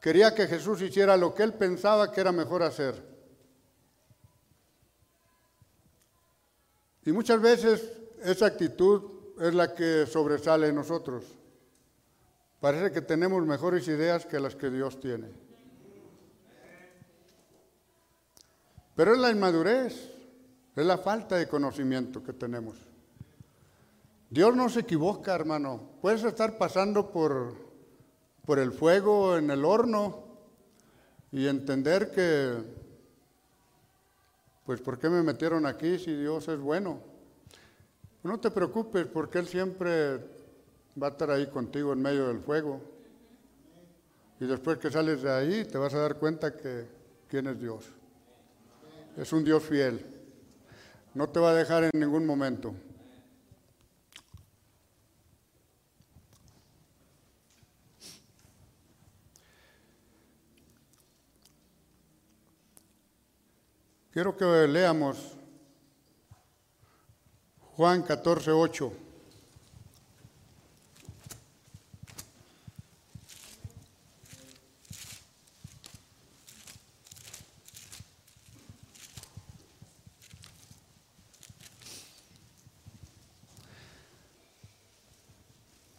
quería 0.00 0.34
que 0.34 0.46
Jesús 0.46 0.80
hiciera 0.82 1.16
lo 1.16 1.34
que 1.34 1.42
él 1.42 1.54
pensaba 1.54 2.12
que 2.12 2.20
era 2.20 2.32
mejor 2.32 2.62
hacer. 2.62 3.02
Y 7.04 7.12
muchas 7.12 7.40
veces 7.40 7.92
esa 8.22 8.46
actitud 8.46 9.02
es 9.40 9.54
la 9.54 9.74
que 9.74 10.06
sobresale 10.06 10.68
en 10.68 10.74
nosotros. 10.74 11.24
Parece 12.60 12.90
que 12.92 13.00
tenemos 13.00 13.46
mejores 13.46 13.86
ideas 13.88 14.26
que 14.26 14.40
las 14.40 14.56
que 14.56 14.68
Dios 14.68 15.00
tiene. 15.00 15.28
Pero 18.96 19.14
es 19.14 19.18
la 19.20 19.30
inmadurez, 19.30 20.12
es 20.74 20.84
la 20.84 20.98
falta 20.98 21.36
de 21.36 21.48
conocimiento 21.48 22.22
que 22.22 22.32
tenemos. 22.32 22.76
Dios 24.28 24.54
no 24.56 24.68
se 24.68 24.80
equivoca, 24.80 25.34
hermano. 25.34 25.92
Puedes 26.02 26.24
estar 26.24 26.58
pasando 26.58 27.10
por, 27.10 27.67
por 28.48 28.58
el 28.58 28.72
fuego 28.72 29.36
en 29.36 29.50
el 29.50 29.62
horno 29.62 30.24
y 31.30 31.46
entender 31.48 32.10
que, 32.10 32.54
pues, 34.64 34.80
¿por 34.80 34.98
qué 34.98 35.10
me 35.10 35.22
metieron 35.22 35.66
aquí 35.66 35.98
si 35.98 36.16
Dios 36.16 36.48
es 36.48 36.58
bueno? 36.58 36.98
No 38.22 38.40
te 38.40 38.50
preocupes 38.50 39.06
porque 39.06 39.40
Él 39.40 39.48
siempre 39.48 40.16
va 41.00 41.08
a 41.08 41.10
estar 41.10 41.30
ahí 41.30 41.48
contigo 41.48 41.92
en 41.92 42.00
medio 42.00 42.28
del 42.28 42.40
fuego. 42.40 42.80
Y 44.40 44.46
después 44.46 44.78
que 44.78 44.90
sales 44.90 45.20
de 45.20 45.30
ahí 45.30 45.64
te 45.66 45.76
vas 45.76 45.92
a 45.92 45.98
dar 45.98 46.16
cuenta 46.16 46.56
que 46.56 46.86
quién 47.28 47.48
es 47.48 47.60
Dios. 47.60 47.84
Es 49.18 49.30
un 49.34 49.44
Dios 49.44 49.62
fiel. 49.62 50.06
No 51.12 51.28
te 51.28 51.38
va 51.38 51.50
a 51.50 51.54
dejar 51.54 51.84
en 51.84 51.90
ningún 52.00 52.24
momento. 52.24 52.72
Quiero 64.18 64.36
que 64.36 64.66
leamos 64.66 65.16
Juan 67.76 68.02
14, 68.02 68.50
8. 68.50 68.92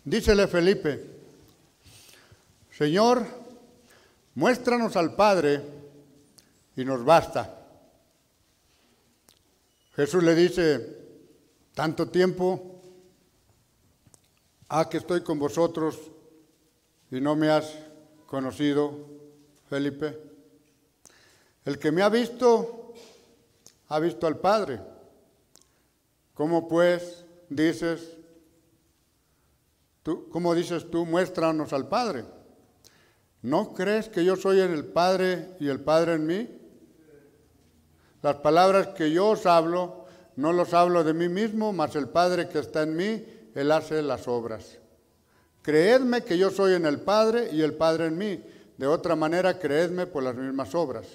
Dícele 0.04 0.46
Felipe, 0.48 1.06
Señor, 2.70 3.26
muéstranos 4.36 4.98
al 4.98 5.16
Padre 5.16 5.64
y 6.76 6.84
nos 6.84 7.06
basta. 7.06 7.59
Jesús 9.96 10.24
le 10.24 10.36
dice, 10.36 10.98
tanto 11.74 12.10
tiempo 12.10 12.82
ha 14.70 14.88
que 14.88 14.98
estoy 14.98 15.22
con 15.22 15.40
vosotros 15.40 16.00
y 17.12 17.20
no 17.20 17.36
me 17.36 17.50
has 17.50 17.76
conocido, 18.28 18.94
Felipe. 19.68 20.18
El 21.66 21.80
que 21.80 21.92
me 21.92 22.02
ha 22.02 22.10
visto, 22.10 22.94
ha 23.88 24.00
visto 24.00 24.28
al 24.28 24.40
Padre. 24.40 24.80
¿Cómo 26.34 26.68
pues 26.68 27.26
dices, 27.50 28.16
tú, 30.04 30.30
cómo 30.30 30.54
dices 30.54 30.90
tú, 30.90 31.06
muéstranos 31.06 31.74
al 31.74 31.88
Padre? 31.88 32.26
¿No 33.42 33.74
crees 33.74 34.10
que 34.10 34.24
yo 34.24 34.36
soy 34.36 34.62
en 34.62 34.72
el 34.72 34.86
Padre 34.86 35.56
y 35.60 35.68
el 35.68 35.80
Padre 35.82 36.14
en 36.14 36.26
mí? 36.26 36.59
Las 38.22 38.36
palabras 38.38 38.88
que 38.90 39.12
yo 39.12 39.30
os 39.30 39.46
hablo, 39.46 40.06
no 40.36 40.54
los 40.54 40.74
hablo 40.74 41.04
de 41.04 41.14
mí 41.14 41.30
mismo, 41.30 41.72
mas 41.74 41.96
el 41.96 42.10
Padre 42.10 42.50
que 42.50 42.60
está 42.60 42.84
en 42.84 42.96
mí, 42.96 43.26
Él 43.56 43.72
hace 43.72 44.02
las 44.02 44.28
obras. 44.28 44.78
Creedme 45.62 46.24
que 46.24 46.38
yo 46.38 46.50
soy 46.50 46.74
en 46.74 46.86
el 46.86 47.00
Padre 47.00 47.50
y 47.52 47.62
el 47.62 47.74
Padre 47.74 48.08
en 48.08 48.18
mí. 48.18 48.44
De 48.78 48.88
otra 48.88 49.16
manera, 49.16 49.60
creedme 49.60 50.08
por 50.08 50.24
las 50.24 50.36
mismas 50.36 50.74
obras. 50.74 51.06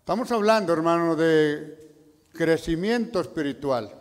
Estamos 0.00 0.30
hablando, 0.32 0.72
hermano, 0.72 1.16
de 1.16 1.84
crecimiento 2.32 3.20
espiritual. 3.20 3.92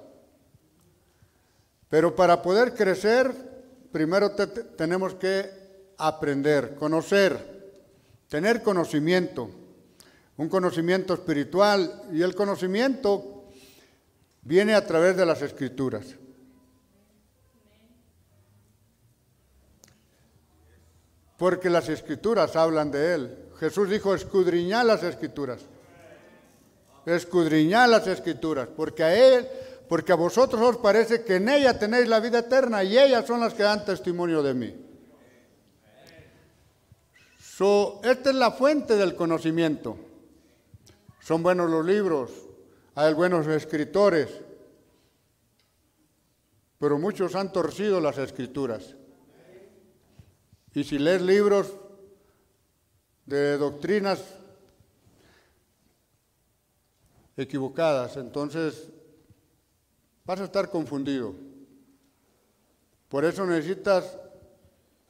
Pero 1.88 2.16
para 2.16 2.42
poder 2.42 2.74
crecer, 2.74 3.32
primero 3.92 4.32
tenemos 4.32 5.14
que 5.14 5.50
aprender, 5.98 6.76
conocer, 6.76 7.82
tener 8.28 8.64
conocimiento, 8.64 9.50
un 10.38 10.50
conocimiento 10.50 11.14
espiritual 11.14 12.04
y 12.12 12.22
el 12.22 12.36
conocimiento 12.36 13.46
viene 14.42 14.74
a 14.74 14.86
través 14.86 15.16
de 15.16 15.26
las 15.26 15.42
escrituras. 15.42 16.06
Porque 21.38 21.70
las 21.70 21.90
escrituras 21.90 22.56
hablan 22.56 22.92
de 22.92 23.14
Él. 23.14 23.38
Jesús 23.60 23.90
dijo, 23.90 24.14
escudriñad 24.14 24.86
las 24.86 25.04
escrituras. 25.04 25.62
Escudriñad 27.06 27.90
las 27.90 28.08
escrituras, 28.08 28.70
porque 28.76 29.04
a 29.04 29.14
Él, 29.14 29.48
porque 29.90 30.14
a 30.14 30.16
vosotros 30.16 30.62
os 30.62 30.78
parece 30.78 31.24
que 31.24 31.36
en 31.36 31.50
ella 31.50 31.78
tenéis 31.78 32.08
la 32.08 32.20
vida 32.20 32.40
eterna 32.40 32.84
y 32.84 32.98
ellas 32.98 33.26
son 33.28 33.42
las 33.42 33.54
que 33.54 33.64
dan 33.64 33.84
testimonio 33.84 34.42
de 34.42 34.54
mí 34.54 34.84
esta 38.04 38.30
es 38.30 38.36
la 38.36 38.52
fuente 38.52 38.96
del 38.96 39.16
conocimiento. 39.16 39.98
Son 41.24 41.42
buenos 41.42 41.70
los 41.70 41.86
libros, 41.86 42.32
hay 42.96 43.14
buenos 43.14 43.48
escritores, 43.48 44.28
pero 46.78 47.00
muchos 47.00 47.34
han 47.36 47.54
torcido 47.54 48.02
las 48.02 48.18
escrituras. 48.18 48.98
Y 50.74 50.84
si 50.84 51.00
lees 51.00 51.22
libros 51.22 51.72
de 53.26 53.58
doctrinas 53.58 54.22
equivocadas, 57.38 58.18
entonces 58.18 58.90
vas 60.26 60.42
a 60.42 60.44
estar 60.44 60.70
confundido. 60.70 61.34
Por 63.08 63.24
eso 63.24 63.46
necesitas 63.46 64.18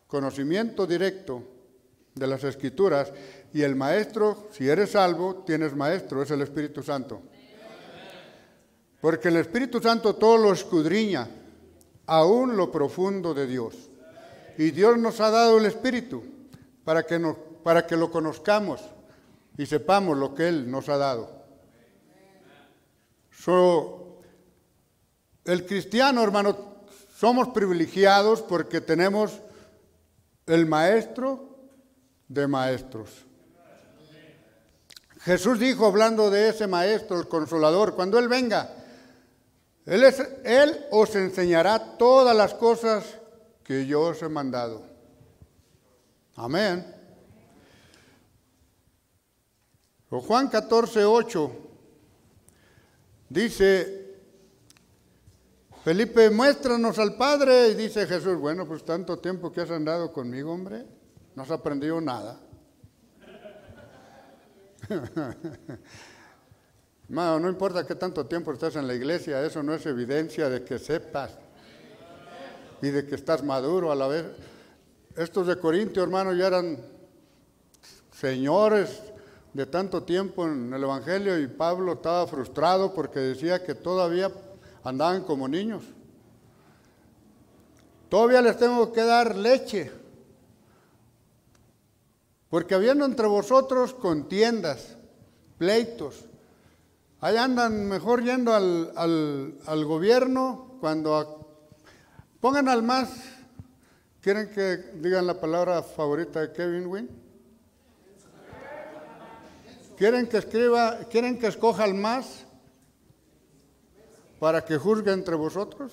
conocimiento 0.06 0.86
directo 0.86 1.53
de 2.15 2.28
las 2.28 2.43
escrituras 2.43 3.12
y 3.54 3.62
el 3.62 3.76
maestro, 3.76 4.47
si 4.52 4.67
eres 4.67 4.91
salvo, 4.91 5.43
tienes 5.45 5.76
maestro, 5.76 6.21
es 6.21 6.32
el 6.32 6.41
Espíritu 6.41 6.84
Santo. 6.84 7.21
Porque 9.02 9.28
el 9.28 9.38
Espíritu 9.38 9.82
Santo 9.82 10.15
todo 10.15 10.38
lo 10.38 10.54
escudriña, 10.54 11.28
aún 12.06 12.56
lo 12.56 12.71
profundo 12.71 13.34
de 13.34 13.47
Dios. 13.47 13.89
Y 14.58 14.71
Dios 14.71 14.97
nos 14.97 15.19
ha 15.19 15.30
dado 15.30 15.58
el 15.58 15.65
Espíritu 15.65 16.23
para 16.84 17.04
que, 17.04 17.19
nos, 17.19 17.36
para 17.63 17.86
que 17.86 17.97
lo 17.97 18.10
conozcamos 18.12 18.82
y 19.58 19.65
sepamos 19.65 20.17
lo 20.17 20.34
que 20.34 20.47
Él 20.47 20.69
nos 20.69 20.89
ha 20.89 20.97
dado. 20.97 21.43
el 25.45 25.65
cristiano, 25.65 26.23
hermano, 26.23 26.58
somos 27.15 27.49
privilegiados 27.49 28.41
porque 28.41 28.82
tenemos 28.82 29.41
el 30.45 30.65
maestro 30.65 31.53
de 32.27 32.47
maestros. 32.47 33.25
Jesús 35.21 35.59
dijo, 35.59 35.86
hablando 35.86 36.29
de 36.29 36.49
ese 36.49 36.67
maestro, 36.67 37.19
el 37.19 37.27
consolador, 37.27 37.95
cuando 37.95 38.19
Él 38.19 38.27
venga, 38.27 38.69
Él, 39.86 40.03
es, 40.03 40.21
os 40.91 41.15
enseñará 41.15 41.97
todas 41.97 42.36
las 42.36 42.53
cosas 42.53 43.05
que 43.63 43.86
yo 43.86 44.01
os 44.01 44.21
he 44.21 44.29
mandado. 44.29 44.86
Amén. 46.36 46.93
Juan 50.09 50.47
14, 50.47 51.05
8 51.05 51.51
dice, 53.29 54.03
Felipe, 55.83 56.29
muéstranos 56.29 56.99
al 56.99 57.15
Padre. 57.15 57.69
Y 57.69 57.73
dice 57.75 58.05
Jesús, 58.05 58.38
bueno, 58.38 58.67
pues 58.67 58.86
tanto 58.86 59.17
tiempo 59.19 59.51
que 59.51 59.62
has 59.62 59.71
andado 59.71 60.13
conmigo, 60.13 60.51
hombre. 60.51 60.86
No 61.36 61.43
has 61.43 61.52
aprendido 61.52 62.00
nada. 62.02 62.39
no 67.08 67.50
importa 67.50 67.86
qué 67.86 67.96
tanto 67.96 68.26
tiempo 68.26 68.52
estás 68.52 68.76
en 68.76 68.88
la 68.88 68.93
iglesia, 68.93 69.43
eso 69.46 69.63
no 69.63 69.74
es 69.74 69.86
evidencia 69.86 70.50
de 70.50 70.63
que 70.63 70.80
sepas 70.80 71.38
y 72.82 72.89
de 72.89 73.06
que 73.06 73.15
estás 73.15 73.43
maduro 73.43 73.91
a 73.91 73.96
la 73.96 74.08
vez. 74.08 74.26
Estos 75.15 75.48
de 75.48 75.58
Corintio, 75.58 76.04
hermano, 76.04 76.34
ya 76.34 76.48
eran 76.48 76.78
señores 78.12 79.02
de 79.54 79.65
tanto 79.65 80.04
tiempo 80.04 80.46
en 80.46 80.74
el 80.74 80.84
Evangelio 80.84 81.39
y 81.39 81.48
Pablo 81.48 81.93
estaba 81.93 82.26
frustrado 82.28 82.93
porque 82.93 83.19
decía 83.19 83.63
que 83.63 83.76
todavía 83.76 84.32
andaban 84.84 85.24
como 85.24 85.48
niños. 85.48 85.84
Todavía 88.10 88.41
les 88.41 88.58
tengo 88.58 88.91
que 88.91 89.04
dar 89.04 89.36
leche. 89.36 90.03
Porque 92.54 92.76
habiendo 92.76 93.04
entre 93.06 93.26
vosotros 93.26 93.96
contiendas, 93.96 94.96
pleitos, 95.58 96.26
ahí 97.20 97.36
andan 97.36 97.88
mejor 97.88 98.24
yendo 98.24 98.54
al, 98.54 99.86
gobierno 99.86 100.78
cuando 100.80 101.66
pongan 102.39 102.70
al 102.70 102.84
más, 102.84 103.10
¿quieren 104.22 104.52
que 104.52 104.78
digan 105.02 105.26
la 105.26 105.42
palabra 105.42 105.82
favorita 105.82 106.42
de 106.42 106.54
Kevin 106.54 106.86
Wynn? 106.86 107.10
¿Quieren 109.98 110.28
que 110.28 110.38
escriba, 110.38 111.00
quieren 111.10 111.39
que 111.39 111.48
escoja 111.48 111.86
al 111.86 111.96
más 111.96 112.46
para 114.39 114.63
que 114.63 114.78
juzgue 114.78 115.12
entre 115.12 115.34
vosotros? 115.34 115.92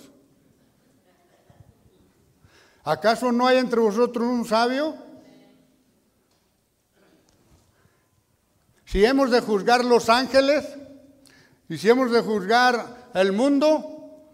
¿Acaso 2.85 3.33
no 3.33 3.47
hay 3.47 3.57
entre 3.57 3.81
vosotros 3.81 4.27
un 4.27 4.45
sabio? 4.45 5.09
Si 8.91 9.05
hemos 9.05 9.31
de 9.31 9.41
juzgar 9.41 9.85
los 9.85 10.09
ángeles 10.09 10.67
y 11.69 11.79
si 11.79 11.89
hemos 11.89 12.11
de 12.11 12.23
juzgar 12.23 13.13
el 13.15 13.31
mundo, 13.31 14.27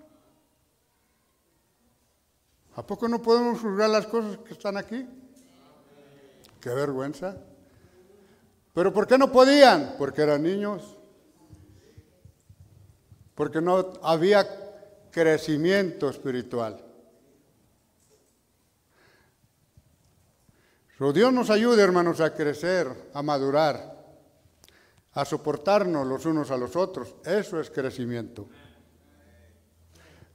¿a 2.75 2.87
poco 2.87 3.07
no 3.07 3.21
podemos 3.21 3.61
juzgar 3.61 3.91
las 3.91 4.07
cosas 4.07 4.39
que 4.39 4.55
están 4.55 4.79
aquí? 4.79 5.07
Qué 6.59 6.71
vergüenza. 6.71 7.37
¿Pero 8.73 8.95
por 8.95 9.07
qué 9.07 9.19
no 9.19 9.31
podían? 9.31 9.97
Porque 9.99 10.23
eran 10.23 10.43
niños. 10.43 10.97
Porque 13.35 13.61
no 13.61 13.93
había 14.03 14.49
crecimiento 15.11 16.09
espiritual. 16.09 16.83
Dios 21.13 21.31
nos 21.31 21.51
ayude, 21.51 21.83
hermanos, 21.83 22.23
a 22.23 22.33
crecer, 22.35 23.11
a 23.13 23.21
madurar 23.21 23.96
a 25.17 25.25
soportarnos 25.25 26.07
los 26.07 26.27
unos 26.27 26.51
a 26.51 26.59
los 26.59 26.77
otros. 26.77 27.15
Eso 27.25 27.59
es 27.59 27.71
crecimiento. 27.71 28.47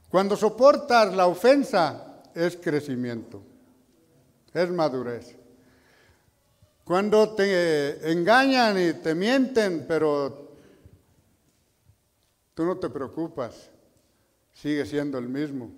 Cuando 0.08 0.36
soportas 0.36 1.14
la 1.14 1.28
ofensa, 1.28 2.22
es 2.34 2.56
crecimiento, 2.56 3.42
es 4.52 4.70
madurez. 4.70 5.38
Cuando 6.84 7.32
te 7.34 8.10
engañan 8.10 8.76
y 8.76 8.92
te 8.94 9.14
mienten, 9.14 9.86
pero 9.86 10.56
tú 12.52 12.64
no 12.64 12.76
te 12.76 12.90
preocupas, 12.90 13.70
sigue 14.52 14.84
siendo 14.84 15.16
el 15.16 15.28
mismo. 15.28 15.70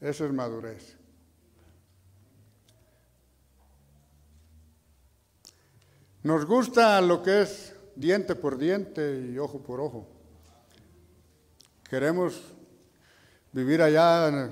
Eso 0.00 0.24
es 0.24 0.32
madurez. 0.32 0.96
Nos 6.22 6.46
gusta 6.46 6.98
lo 7.02 7.22
que 7.22 7.42
es 7.42 7.74
diente 8.00 8.34
por 8.34 8.56
diente 8.56 9.30
y 9.30 9.38
ojo 9.38 9.62
por 9.62 9.80
ojo. 9.80 10.08
Queremos 11.88 12.40
vivir 13.52 13.82
allá 13.82 14.50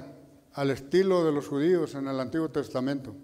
al 0.52 0.70
estilo 0.70 1.24
de 1.24 1.32
los 1.32 1.48
judíos 1.48 1.94
en 1.94 2.08
el 2.08 2.20
Antiguo 2.20 2.50
Testamento. 2.50 3.14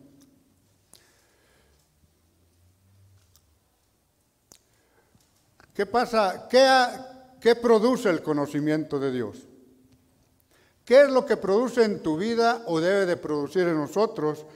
¿Qué 5.75 5.85
pasa? 5.87 6.47
¿Qué, 6.49 6.67
¿Qué, 7.41 7.57
produce 7.57 8.09
el 8.09 8.23
conocimiento 8.23 8.99
de 8.99 9.13
Dios? 9.13 9.49
¿Qué 10.85 11.03
es 11.03 11.11
lo 11.11 11.27
que 11.27 11.37
produce 11.37 11.85
en 11.85 12.03
tu 12.03 12.17
vida 12.17 12.63
o 12.67 12.81
debe 12.81 13.07
de 13.07 13.17
producir 13.17 13.67
en 13.67 13.77
nosotros 13.77 14.47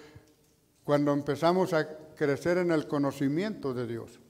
cuando 0.84 1.12
empezamos 1.12 1.74
a 1.74 1.86
crecer 2.18 2.58
en 2.58 2.72
el 2.72 2.88
conocimiento 2.88 3.72
de 3.72 3.86
Dios. 3.86 4.20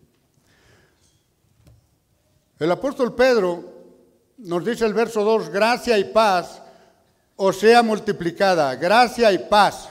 El 2.59 2.73
apóstol 2.73 3.15
Pedro 3.15 3.65
nos 4.39 4.65
dice 4.65 4.85
el 4.85 4.95
verso 4.95 5.23
2, 5.23 5.51
gracia 5.51 5.97
y 5.99 6.05
paz 6.05 6.63
o 7.41 7.53
sea 7.53 7.85
multiplicada, 7.85 8.75
gracia 8.75 9.31
y 9.31 9.39
paz, 9.39 9.89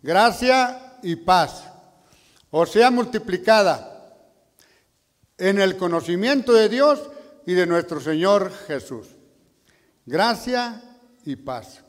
gracia 0.00 0.98
y 1.02 1.16
paz, 1.16 1.64
o 2.50 2.64
sea 2.64 2.92
multiplicada 2.92 3.90
en 5.36 5.60
el 5.60 5.76
conocimiento 5.76 6.52
de 6.52 6.68
Dios 6.68 7.10
y 7.44 7.54
de 7.54 7.66
nuestro 7.66 7.98
Señor 8.00 8.52
Jesús. 8.68 9.08
Gracia 10.06 10.80
y 11.24 11.34
paz. 11.36 11.80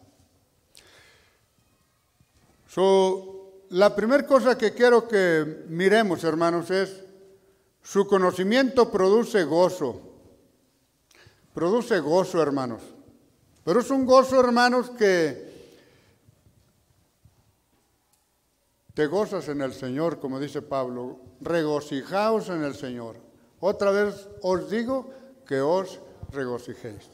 la 3.69 3.95
primera 3.95 4.25
cosa 4.25 4.57
que 4.57 4.73
quiero 4.73 5.07
que 5.07 5.63
miremos, 5.69 6.23
hermanos, 6.23 6.71
es 6.71 7.04
su 7.85 8.07
conocimiento 8.07 8.89
produce 8.89 9.43
gozo. 9.43 10.01
Produce 11.53 11.99
gozo, 11.99 12.41
hermanos. 12.41 12.81
Pero 13.63 13.79
es 13.79 13.91
un 13.91 14.07
gozo, 14.07 14.39
hermanos, 14.39 14.89
que 14.89 15.53
te 18.95 19.05
gozas 19.05 19.47
en 19.49 19.61
el 19.61 19.71
Señor, 19.71 20.19
como 20.19 20.39
dice 20.39 20.63
Pablo. 20.63 21.19
Regocijaos 21.41 22.49
en 22.49 22.63
el 22.63 22.73
Señor. 22.73 23.17
Otra 23.59 23.91
vez 23.91 24.29
os 24.41 24.67
digo 24.67 25.11
que 25.45 25.61
os 25.61 25.99
regocijéis. 26.31 27.07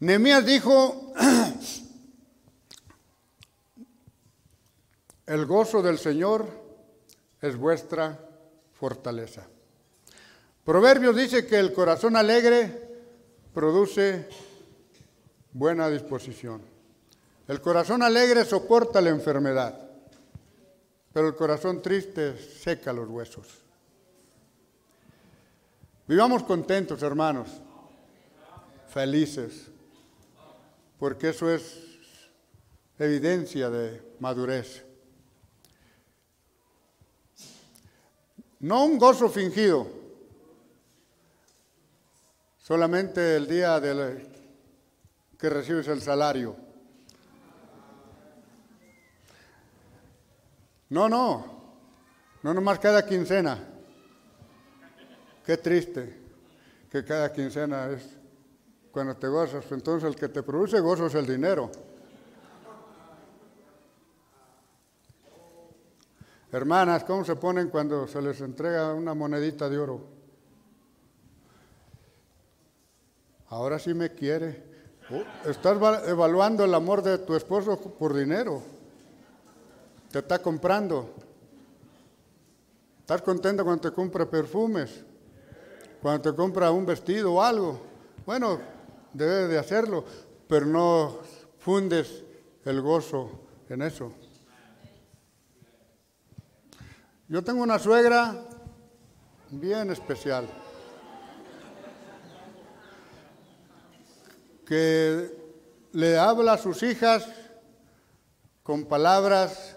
Nehemías 0.00 0.44
dijo, 0.44 1.14
el 5.26 5.46
gozo 5.46 5.80
del 5.80 5.98
Señor 5.98 6.50
es 7.40 7.56
vuestra 7.56 8.20
fortaleza. 8.74 9.46
Proverbios 10.64 11.16
dice 11.16 11.46
que 11.46 11.58
el 11.58 11.72
corazón 11.72 12.16
alegre 12.16 12.88
produce 13.52 14.28
buena 15.52 15.88
disposición. 15.88 16.62
El 17.46 17.60
corazón 17.60 18.02
alegre 18.02 18.44
soporta 18.44 19.00
la 19.00 19.10
enfermedad, 19.10 19.78
pero 21.12 21.28
el 21.28 21.34
corazón 21.34 21.82
triste 21.82 22.38
seca 22.38 22.92
los 22.92 23.08
huesos. 23.08 23.46
Vivamos 26.06 26.42
contentos, 26.42 27.02
hermanos, 27.02 27.48
felices, 28.88 29.70
porque 30.98 31.30
eso 31.30 31.50
es 31.50 31.78
evidencia 32.98 33.70
de 33.70 34.02
madurez. 34.20 34.83
No 38.64 38.86
un 38.86 38.98
gozo 38.98 39.28
fingido, 39.28 39.86
solamente 42.56 43.36
el 43.36 43.46
día 43.46 43.78
del 43.78 44.26
que 45.38 45.50
recibes 45.50 45.86
el 45.88 46.00
salario. 46.00 46.56
No, 50.88 51.10
no, 51.10 51.44
no 52.42 52.54
nomás 52.54 52.78
cada 52.78 53.04
quincena. 53.04 53.58
Qué 55.44 55.58
triste 55.58 56.22
que 56.90 57.04
cada 57.04 57.30
quincena 57.34 57.90
es 57.90 58.16
cuando 58.90 59.14
te 59.14 59.28
gozas. 59.28 59.70
Entonces 59.72 60.08
el 60.08 60.16
que 60.16 60.30
te 60.30 60.42
produce 60.42 60.80
gozo 60.80 61.08
es 61.08 61.14
el 61.14 61.26
dinero. 61.26 61.70
Hermanas, 66.54 67.02
¿cómo 67.02 67.24
se 67.24 67.34
ponen 67.34 67.68
cuando 67.68 68.06
se 68.06 68.22
les 68.22 68.40
entrega 68.40 68.94
una 68.94 69.12
monedita 69.12 69.68
de 69.68 69.76
oro? 69.76 70.02
Ahora 73.48 73.76
sí 73.80 73.92
me 73.92 74.14
quiere. 74.14 74.62
Uh, 75.10 75.50
estás 75.50 75.76
evaluando 76.06 76.64
el 76.64 76.72
amor 76.72 77.02
de 77.02 77.18
tu 77.18 77.34
esposo 77.34 77.76
por 77.76 78.14
dinero. 78.14 78.62
Te 80.12 80.20
está 80.20 80.38
comprando. 80.38 81.10
Estás 83.00 83.20
contento 83.22 83.64
cuando 83.64 83.90
te 83.90 83.92
compra 83.92 84.24
perfumes, 84.24 85.04
cuando 86.00 86.30
te 86.30 86.36
compra 86.36 86.70
un 86.70 86.86
vestido 86.86 87.34
o 87.34 87.42
algo. 87.42 87.80
Bueno, 88.24 88.60
debes 89.12 89.48
de 89.48 89.58
hacerlo, 89.58 90.04
pero 90.46 90.66
no 90.66 91.18
fundes 91.58 92.22
el 92.64 92.80
gozo 92.80 93.40
en 93.68 93.82
eso. 93.82 94.12
Yo 97.34 97.42
tengo 97.42 97.64
una 97.64 97.80
suegra 97.80 98.32
bien 99.50 99.90
especial. 99.90 100.46
que 104.64 105.36
le 105.90 106.16
habla 106.16 106.52
a 106.52 106.58
sus 106.58 106.80
hijas 106.84 107.26
con 108.62 108.84
palabras 108.84 109.76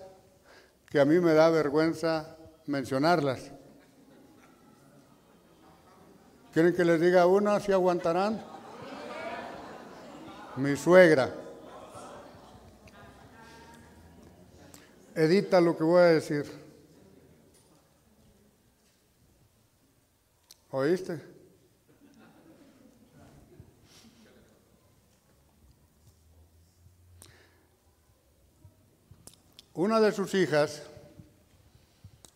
que 0.87 0.99
a 0.99 1.05
mí 1.05 1.19
me 1.19 1.33
da 1.33 1.49
vergüenza 1.49 2.37
mencionarlas. 2.67 3.51
¿Quieren 6.53 6.75
que 6.75 6.85
les 6.85 7.01
diga 7.01 7.25
una 7.25 7.59
si 7.59 7.71
aguantarán? 7.71 8.39
Mi 10.57 10.75
suegra. 10.75 11.33
Edita 15.15 15.59
lo 15.59 15.75
que 15.75 15.83
voy 15.83 16.01
a 16.01 16.05
decir. 16.05 16.66
¿Oíste? 20.69 21.21
Una 29.75 30.01
de 30.01 30.11
sus 30.11 30.33
hijas 30.33 30.83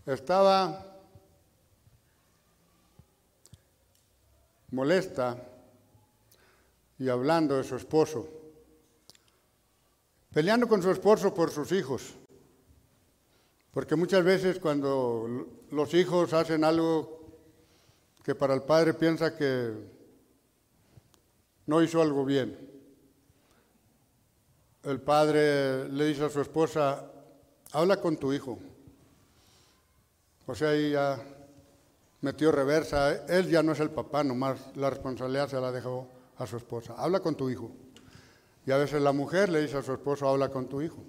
estaba 0.05 0.85
molesta 4.69 5.35
y 6.99 7.09
hablando 7.09 7.57
de 7.57 7.65
su 7.65 7.75
esposo, 7.75 8.29
peleando 10.31 10.69
con 10.69 10.81
su 10.81 10.91
esposo 10.91 11.33
por 11.33 11.51
sus 11.51 11.71
hijos, 11.73 12.13
porque 13.71 13.97
muchas 13.97 14.23
veces 14.23 14.59
cuando 14.59 15.47
los 15.71 15.93
hijos 15.93 16.31
hacen 16.31 16.63
algo 16.63 17.20
que 18.23 18.35
para 18.35 18.53
el 18.53 18.63
padre 18.63 18.93
piensa 18.93 19.35
que 19.35 19.73
no 21.65 21.81
hizo 21.81 22.01
algo 22.01 22.25
bien, 22.25 22.57
el 24.83 24.99
padre 24.99 25.87
le 25.89 26.05
dice 26.05 26.25
a 26.25 26.29
su 26.29 26.41
esposa, 26.41 27.05
habla 27.71 27.97
con 27.97 28.17
tu 28.17 28.33
hijo. 28.33 28.57
O 30.47 30.55
sea, 30.55 30.69
ahí 30.69 30.91
ya 30.91 31.19
metió 32.21 32.51
reversa. 32.51 33.25
Él 33.27 33.49
ya 33.49 33.61
no 33.61 33.73
es 33.73 33.79
el 33.79 33.91
papá, 33.91 34.23
nomás 34.23 34.75
la 34.75 34.89
responsabilidad 34.89 35.49
se 35.49 35.59
la 35.59 35.71
dejó 35.71 36.07
a 36.37 36.47
su 36.47 36.57
esposa. 36.57 36.95
Habla 36.97 37.19
con 37.19 37.35
tu 37.35 37.49
hijo. 37.49 37.71
Y 38.65 38.71
a 38.71 38.77
veces 38.77 39.01
la 39.01 39.11
mujer 39.11 39.49
le 39.49 39.61
dice 39.61 39.77
a 39.77 39.83
su 39.83 39.93
esposo, 39.93 40.27
habla 40.27 40.49
con 40.49 40.67
tu 40.67 40.81
hijo. 40.81 41.03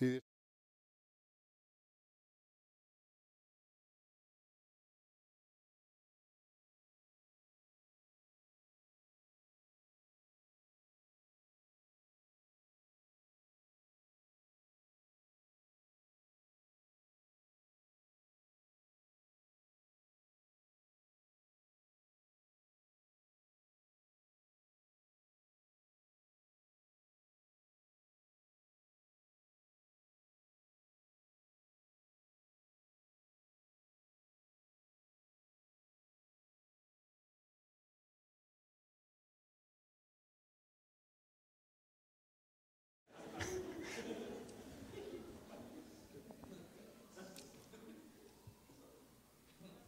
Y 0.00 0.20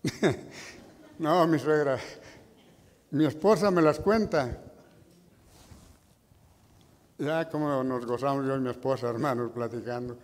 no, 1.18 1.46
mi 1.46 1.58
suegra, 1.58 1.98
mi 3.10 3.26
esposa 3.26 3.70
me 3.70 3.82
las 3.82 3.98
cuenta. 4.00 4.62
Ya 7.18 7.48
como 7.50 7.84
nos 7.84 8.06
gozamos 8.06 8.46
yo 8.46 8.56
y 8.56 8.60
mi 8.60 8.70
esposa, 8.70 9.10
hermanos, 9.10 9.50
platicando. 9.52 10.16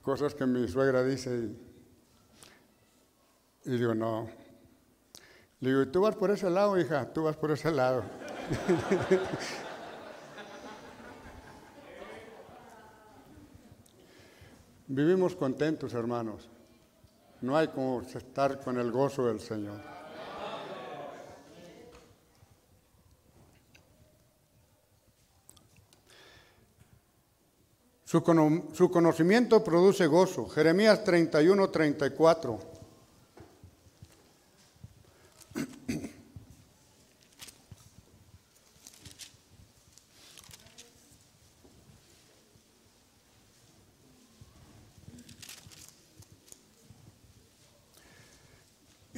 Cosas 0.00 0.34
que 0.34 0.46
mi 0.46 0.66
suegra 0.66 1.04
dice 1.04 1.50
y, 3.64 3.70
digo, 3.70 3.94
no. 3.94 4.30
Le 5.60 5.68
digo, 5.68 5.82
¿y 5.82 5.86
tú 5.86 6.00
vas 6.00 6.16
por 6.16 6.30
ese 6.30 6.48
lado, 6.48 6.78
hija? 6.78 7.12
Tú 7.12 7.24
vas 7.24 7.36
por 7.36 7.50
ese 7.50 7.70
lado. 7.70 8.02
Vivimos 14.86 15.36
contentos, 15.36 15.92
hermanos. 15.92 16.48
No 17.40 17.56
hay 17.56 17.68
como 17.68 18.02
estar 18.02 18.60
con 18.60 18.78
el 18.78 18.90
gozo 18.90 19.26
del 19.26 19.40
Señor. 19.40 19.80
Su, 28.04 28.20
su, 28.72 28.90
conocimiento 28.90 29.62
produce 29.62 30.06
gozo. 30.06 30.48
Jeremías 30.48 31.04
31, 31.04 31.68
34. 31.68 32.77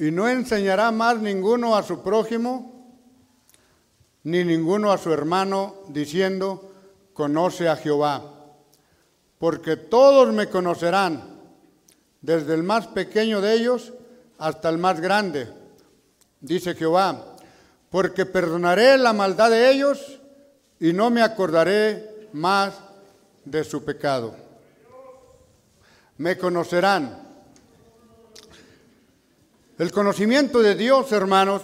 Y 0.01 0.09
no 0.09 0.27
enseñará 0.27 0.91
más 0.91 1.19
ninguno 1.19 1.75
a 1.75 1.83
su 1.83 2.01
prójimo, 2.01 2.89
ni 4.23 4.43
ninguno 4.43 4.91
a 4.91 4.97
su 4.97 5.13
hermano, 5.13 5.75
diciendo, 5.89 6.73
conoce 7.13 7.69
a 7.69 7.75
Jehová. 7.75 8.23
Porque 9.37 9.77
todos 9.77 10.33
me 10.33 10.47
conocerán, 10.49 11.39
desde 12.19 12.55
el 12.55 12.63
más 12.63 12.87
pequeño 12.87 13.41
de 13.41 13.53
ellos 13.53 13.93
hasta 14.39 14.69
el 14.69 14.79
más 14.79 14.99
grande, 14.99 15.53
dice 16.39 16.73
Jehová. 16.73 17.35
Porque 17.91 18.25
perdonaré 18.25 18.97
la 18.97 19.13
maldad 19.13 19.51
de 19.51 19.69
ellos 19.69 20.19
y 20.79 20.93
no 20.93 21.11
me 21.11 21.21
acordaré 21.21 22.27
más 22.33 22.73
de 23.45 23.63
su 23.63 23.85
pecado. 23.85 24.33
Me 26.17 26.39
conocerán 26.39 27.30
el 29.81 29.91
conocimiento 29.91 30.59
de 30.59 30.75
Dios, 30.75 31.11
hermanos, 31.11 31.63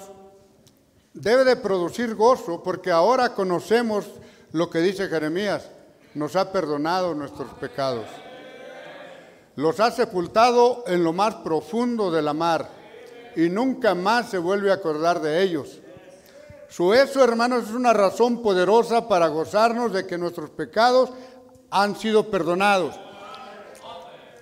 debe 1.13 1.43
de 1.43 1.55
producir 1.55 2.15
gozo 2.15 2.63
porque 2.63 2.89
ahora 2.89 3.35
conocemos 3.35 4.07
lo 4.53 4.71
que 4.71 4.79
dice 4.79 5.07
Jeremías, 5.07 5.69
nos 6.15 6.35
ha 6.35 6.51
perdonado 6.51 7.13
nuestros 7.13 7.53
pecados. 7.59 8.07
Los 9.55 9.79
ha 9.79 9.91
sepultado 9.91 10.83
en 10.87 11.03
lo 11.03 11.13
más 11.13 11.35
profundo 11.35 12.09
de 12.09 12.23
la 12.23 12.33
mar 12.33 12.67
y 13.35 13.49
nunca 13.49 13.93
más 13.93 14.31
se 14.31 14.39
vuelve 14.39 14.71
a 14.71 14.75
acordar 14.75 15.21
de 15.21 15.43
ellos. 15.43 15.77
Su 16.69 16.95
eso, 16.95 17.23
hermanos, 17.23 17.65
es 17.65 17.75
una 17.75 17.93
razón 17.93 18.41
poderosa 18.41 19.07
para 19.07 19.27
gozarnos 19.27 19.93
de 19.93 20.07
que 20.07 20.17
nuestros 20.17 20.49
pecados 20.49 21.11
han 21.69 21.95
sido 21.95 22.31
perdonados. 22.31 22.95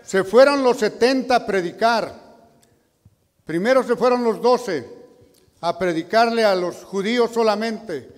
Se 0.01 0.23
fueron 0.23 0.63
los 0.63 0.77
setenta 0.77 1.35
a 1.35 1.45
predicar 1.45 2.24
Primero 3.45 3.83
se 3.83 3.95
fueron 3.95 4.23
los 4.23 4.41
doce 4.41 4.89
a 5.61 5.77
predicarle 5.77 6.43
a 6.43 6.55
los 6.55 6.83
judíos 6.83 7.29
solamente. 7.31 8.09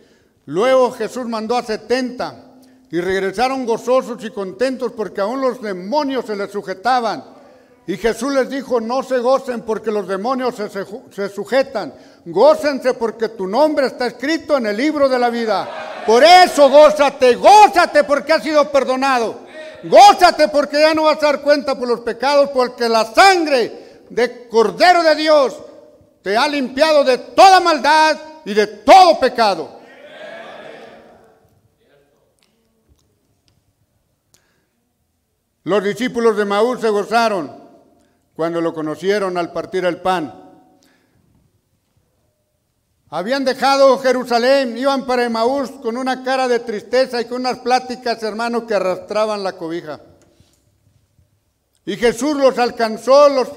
Luego 0.45 0.89
Jesús 0.91 1.25
mandó 1.25 1.57
a 1.57 1.63
setenta 1.63 2.53
y 2.89 3.01
regresaron 3.01 3.65
gozosos 3.65 4.23
y 4.23 4.29
contentos 4.29 4.93
porque 4.93 5.19
aún 5.19 5.41
los 5.41 5.61
demonios 5.61 6.25
se 6.25 6.37
les 6.37 6.49
sujetaban. 6.49 7.25
Y 7.87 7.97
Jesús 7.97 8.33
les 8.33 8.49
dijo, 8.49 8.79
no 8.79 9.03
se 9.03 9.17
gocen 9.19 9.63
porque 9.63 9.91
los 9.91 10.07
demonios 10.07 10.55
se, 10.55 10.69
se, 10.69 11.29
sujetan. 11.29 11.93
Gócense 12.25 12.93
porque 12.93 13.27
tu 13.27 13.47
nombre 13.47 13.87
está 13.87 14.07
escrito 14.07 14.55
en 14.55 14.67
el 14.67 14.77
libro 14.77 15.09
de 15.09 15.19
la 15.19 15.29
vida. 15.29 16.03
Por 16.05 16.23
eso 16.23 16.69
gózate, 16.69 17.35
gózate 17.35 18.05
porque 18.05 18.31
has 18.31 18.43
sido 18.43 18.71
perdonado. 18.71 19.41
Gózate 19.83 20.47
porque 20.47 20.79
ya 20.79 20.93
no 20.93 21.03
vas 21.03 21.21
a 21.21 21.27
dar 21.27 21.41
cuenta 21.41 21.77
por 21.77 21.89
los 21.89 21.99
pecados 21.99 22.49
porque 22.53 22.87
la 22.87 23.03
sangre 23.03 23.86
de 24.09 24.47
Cordero 24.47 25.03
de 25.03 25.15
Dios 25.15 25.57
te 26.21 26.35
ha 26.35 26.47
limpiado 26.47 27.03
de 27.03 27.17
toda 27.17 27.59
maldad 27.59 28.17
y 28.45 28.53
de 28.53 28.67
todo 28.67 29.19
pecado. 29.19 29.77
Los 35.63 35.83
discípulos 35.83 36.37
de 36.37 36.45
Maús 36.45 36.79
se 36.79 36.89
gozaron 36.89 37.51
cuando 38.35 38.61
lo 38.61 38.73
conocieron 38.73 39.37
al 39.37 39.51
partir 39.51 39.83
el 39.83 40.01
pan. 40.01 40.43
Habían 43.09 43.45
dejado 43.45 43.97
Jerusalén, 43.99 44.77
iban 44.77 45.05
para 45.05 45.29
Maús 45.29 45.71
con 45.81 45.97
una 45.97 46.23
cara 46.23 46.47
de 46.47 46.59
tristeza 46.59 47.21
y 47.21 47.25
con 47.25 47.41
unas 47.41 47.59
pláticas, 47.59 48.21
hermanos, 48.23 48.63
que 48.63 48.75
arrastraban 48.75 49.43
la 49.43 49.53
cobija. 49.53 49.99
Y 51.85 51.95
Jesús 51.95 52.35
los 52.35 52.57
alcanzó, 52.57 53.29
los 53.29 53.49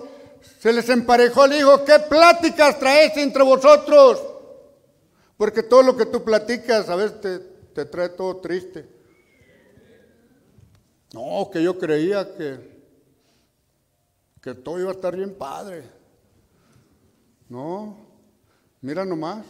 se 0.61 0.75
les 0.75 0.87
emparejó, 0.91 1.47
le 1.47 1.57
dijo, 1.57 1.87
¿qué 1.87 1.99
pláticas 2.01 2.79
traes 2.79 3.17
entre 3.17 3.43
vosotros? 3.43 4.23
Porque 5.39 5.63
todo 5.63 5.83
lo 5.83 5.97
que 5.97 6.05
tú 6.05 6.23
platicas 6.23 6.91
a 6.91 6.97
veces 6.97 7.19
te, 7.19 7.39
te 7.39 7.87
trae 7.87 8.11
todo 8.11 8.37
triste. 8.43 8.87
No, 11.15 11.49
que 11.51 11.63
yo 11.63 11.79
creía 11.79 12.37
que, 12.37 12.85
que 14.43 14.55
todo 14.55 14.79
iba 14.79 14.91
a 14.91 14.93
estar 14.93 15.17
bien 15.17 15.35
padre. 15.35 15.83
No, 17.49 17.97
mira 18.83 19.07
nomás. 19.07 19.47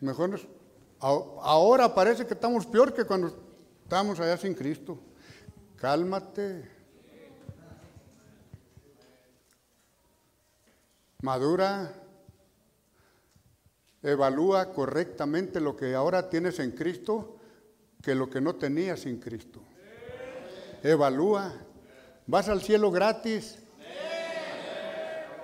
Mejor 0.00 0.40
ahora 0.98 1.94
parece 1.94 2.26
que 2.26 2.34
estamos 2.34 2.66
peor 2.66 2.92
que 2.92 3.04
cuando 3.04 3.32
estábamos 3.84 4.18
allá 4.18 4.36
sin 4.36 4.54
Cristo. 4.54 4.98
Cálmate. 5.76 6.79
Madura, 11.30 11.94
evalúa 14.02 14.72
correctamente 14.72 15.60
lo 15.60 15.76
que 15.76 15.94
ahora 15.94 16.28
tienes 16.28 16.58
en 16.58 16.72
Cristo 16.72 17.38
que 18.02 18.16
lo 18.16 18.28
que 18.28 18.40
no 18.40 18.56
tenías 18.56 18.98
sin 18.98 19.20
Cristo. 19.20 19.62
Evalúa. 20.82 21.52
Vas 22.26 22.48
al 22.48 22.62
cielo 22.62 22.90
gratis. 22.90 23.58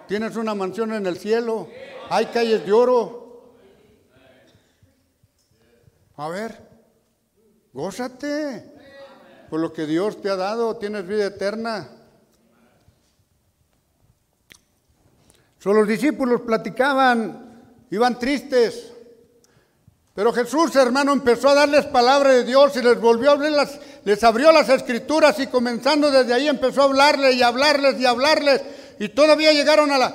Tienes 0.08 0.34
una 0.34 0.56
mansión 0.56 0.92
en 0.92 1.06
el 1.06 1.18
cielo. 1.18 1.68
Hay 2.10 2.26
calles 2.26 2.66
de 2.66 2.72
oro. 2.72 3.54
A 6.16 6.28
ver, 6.28 6.68
gózate. 7.72 8.74
Por 9.48 9.60
lo 9.60 9.72
que 9.72 9.86
Dios 9.86 10.20
te 10.20 10.30
ha 10.30 10.36
dado, 10.36 10.78
tienes 10.78 11.06
vida 11.06 11.26
eterna. 11.26 11.95
Los 15.74 15.88
discípulos 15.88 16.42
platicaban, 16.42 17.74
iban 17.90 18.18
tristes. 18.18 18.92
Pero 20.14 20.32
Jesús, 20.32 20.74
hermano, 20.76 21.12
empezó 21.12 21.50
a 21.50 21.54
darles 21.54 21.84
palabra 21.86 22.30
de 22.30 22.44
Dios 22.44 22.74
y 22.76 22.82
les 22.82 22.98
volvió 23.00 23.30
a 23.30 23.32
abrir 23.34 23.52
les 24.04 24.22
abrió 24.22 24.52
las 24.52 24.68
escrituras 24.68 25.38
y 25.40 25.48
comenzando 25.48 26.10
desde 26.10 26.32
ahí 26.32 26.48
empezó 26.48 26.82
a 26.82 26.84
hablarles 26.84 27.34
y 27.34 27.42
hablarles 27.42 27.98
y 28.00 28.06
hablarles. 28.06 28.62
Y 29.00 29.08
todavía 29.08 29.52
llegaron 29.52 29.90
a 29.90 29.98
la, 29.98 30.14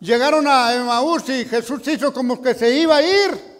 llegaron 0.00 0.46
a 0.46 0.74
Emaús 0.74 1.28
y 1.28 1.44
Jesús 1.44 1.86
hizo 1.86 2.12
como 2.12 2.42
que 2.42 2.54
se 2.54 2.70
iba 2.70 2.96
a 2.96 3.02
ir. 3.02 3.58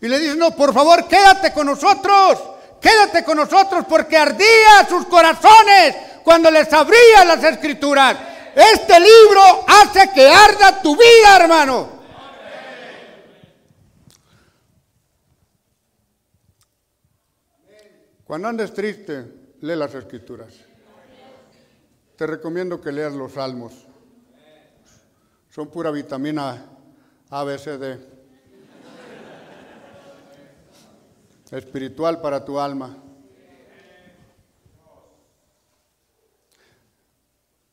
Y 0.00 0.08
le 0.08 0.20
dice, 0.20 0.36
no, 0.36 0.52
por 0.52 0.72
favor, 0.72 1.08
quédate 1.08 1.52
con 1.52 1.66
nosotros, 1.66 2.38
quédate 2.80 3.24
con 3.24 3.38
nosotros 3.38 3.86
porque 3.88 4.16
ardía 4.16 4.86
sus 4.88 5.06
corazones 5.06 5.96
cuando 6.22 6.50
les 6.50 6.72
abría 6.72 7.24
las 7.24 7.42
escrituras. 7.42 8.16
Este 8.60 8.98
libro 8.98 9.40
hace 9.68 10.10
que 10.12 10.26
arda 10.28 10.82
tu 10.82 10.96
vida, 10.96 11.36
hermano. 11.40 11.88
Cuando 18.24 18.48
andes 18.48 18.74
triste, 18.74 19.54
lee 19.60 19.76
las 19.76 19.94
escrituras. 19.94 20.54
Te 22.16 22.26
recomiendo 22.26 22.80
que 22.80 22.90
leas 22.90 23.12
los 23.12 23.34
salmos. 23.34 23.74
Son 25.48 25.68
pura 25.68 25.92
vitamina 25.92 26.66
A, 27.30 27.44
B, 27.44 27.58
C, 27.58 27.78
D. 27.78 28.00
Espiritual 31.52 32.20
para 32.20 32.44
tu 32.44 32.58
alma. 32.58 33.04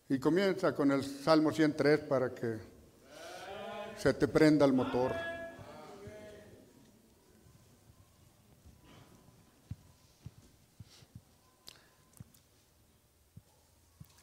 Y 0.08 0.20
comienza 0.20 0.76
con 0.76 0.91
el 0.91 1.03
Salmo 1.03 1.51
103 1.51 1.99
para 2.01 2.34
que 2.34 2.60
se 3.97 4.14
te 4.14 4.28
prenda 4.28 4.66
el 4.66 4.74
motor. 4.74 5.14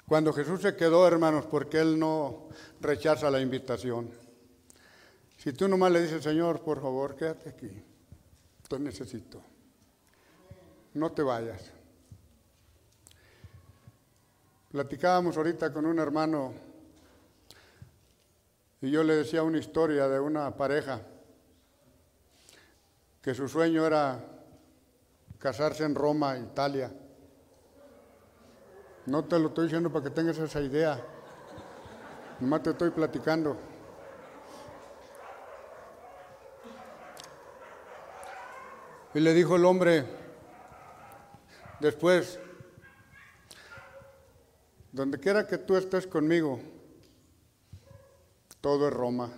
Cuando 0.06 0.32
Jesús 0.32 0.60
se 0.60 0.76
quedó, 0.76 1.08
hermanos, 1.08 1.46
porque 1.46 1.80
Él 1.80 1.98
no 1.98 2.48
rechaza 2.80 3.30
la 3.30 3.40
invitación. 3.40 4.10
Si 5.38 5.52
tú 5.54 5.66
nomás 5.66 5.90
le 5.90 6.02
dices, 6.02 6.22
Señor, 6.22 6.62
por 6.62 6.80
favor, 6.80 7.16
quédate 7.16 7.48
aquí, 7.48 7.82
te 8.68 8.78
necesito, 8.78 9.42
no 10.94 11.10
te 11.12 11.22
vayas. 11.22 11.81
Platicábamos 14.72 15.36
ahorita 15.36 15.70
con 15.70 15.84
un 15.84 15.98
hermano 15.98 16.54
y 18.80 18.90
yo 18.90 19.04
le 19.04 19.16
decía 19.16 19.42
una 19.42 19.58
historia 19.58 20.08
de 20.08 20.18
una 20.18 20.50
pareja 20.56 21.02
que 23.20 23.34
su 23.34 23.48
sueño 23.48 23.86
era 23.86 24.18
casarse 25.38 25.84
en 25.84 25.94
Roma, 25.94 26.38
Italia. 26.38 26.90
No 29.04 29.22
te 29.26 29.38
lo 29.38 29.48
estoy 29.48 29.64
diciendo 29.64 29.92
para 29.92 30.04
que 30.04 30.10
tengas 30.10 30.38
esa 30.38 30.62
idea. 30.62 30.98
Nomás 32.40 32.62
te 32.62 32.70
estoy 32.70 32.88
platicando. 32.92 33.58
Y 39.12 39.20
le 39.20 39.34
dijo 39.34 39.56
el 39.56 39.66
hombre 39.66 40.06
después, 41.78 42.40
donde 44.92 45.18
quiera 45.18 45.46
que 45.46 45.58
tú 45.58 45.74
estés 45.74 46.06
conmigo, 46.06 46.60
todo 48.60 48.86
es 48.86 48.94
Roma. 48.94 49.30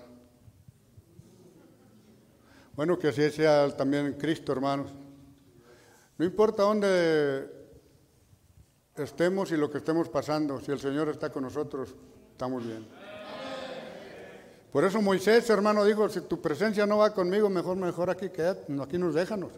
Bueno, 2.74 2.98
que 2.98 3.08
así 3.08 3.30
sea 3.30 3.74
también 3.76 4.14
Cristo, 4.14 4.52
hermanos. 4.52 4.90
No 6.18 6.24
importa 6.24 6.64
dónde 6.64 7.48
estemos 8.96 9.52
y 9.52 9.56
lo 9.56 9.70
que 9.70 9.78
estemos 9.78 10.08
pasando, 10.08 10.60
si 10.60 10.72
el 10.72 10.80
Señor 10.80 11.08
está 11.08 11.30
con 11.30 11.44
nosotros, 11.44 11.94
estamos 12.32 12.66
bien. 12.66 12.86
Por 14.72 14.84
eso 14.84 15.00
Moisés, 15.00 15.48
hermano, 15.50 15.84
dijo, 15.84 16.08
si 16.08 16.20
tu 16.22 16.42
presencia 16.42 16.84
no 16.84 16.98
va 16.98 17.14
conmigo, 17.14 17.48
mejor, 17.48 17.76
mejor 17.76 18.10
aquí 18.10 18.28
quédate, 18.30 18.72
aquí 18.82 18.98
nos 18.98 19.14
déjanos. 19.14 19.52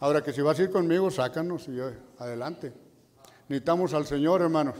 Ahora 0.00 0.20
que 0.20 0.32
si 0.32 0.40
vas 0.40 0.58
a 0.58 0.62
ir 0.64 0.70
conmigo, 0.70 1.12
sácanos 1.12 1.68
y 1.68 1.76
yo, 1.76 1.90
adelante. 2.18 2.89
Necesitamos 3.50 3.92
al 3.94 4.06
Señor, 4.06 4.42
hermanos. 4.42 4.76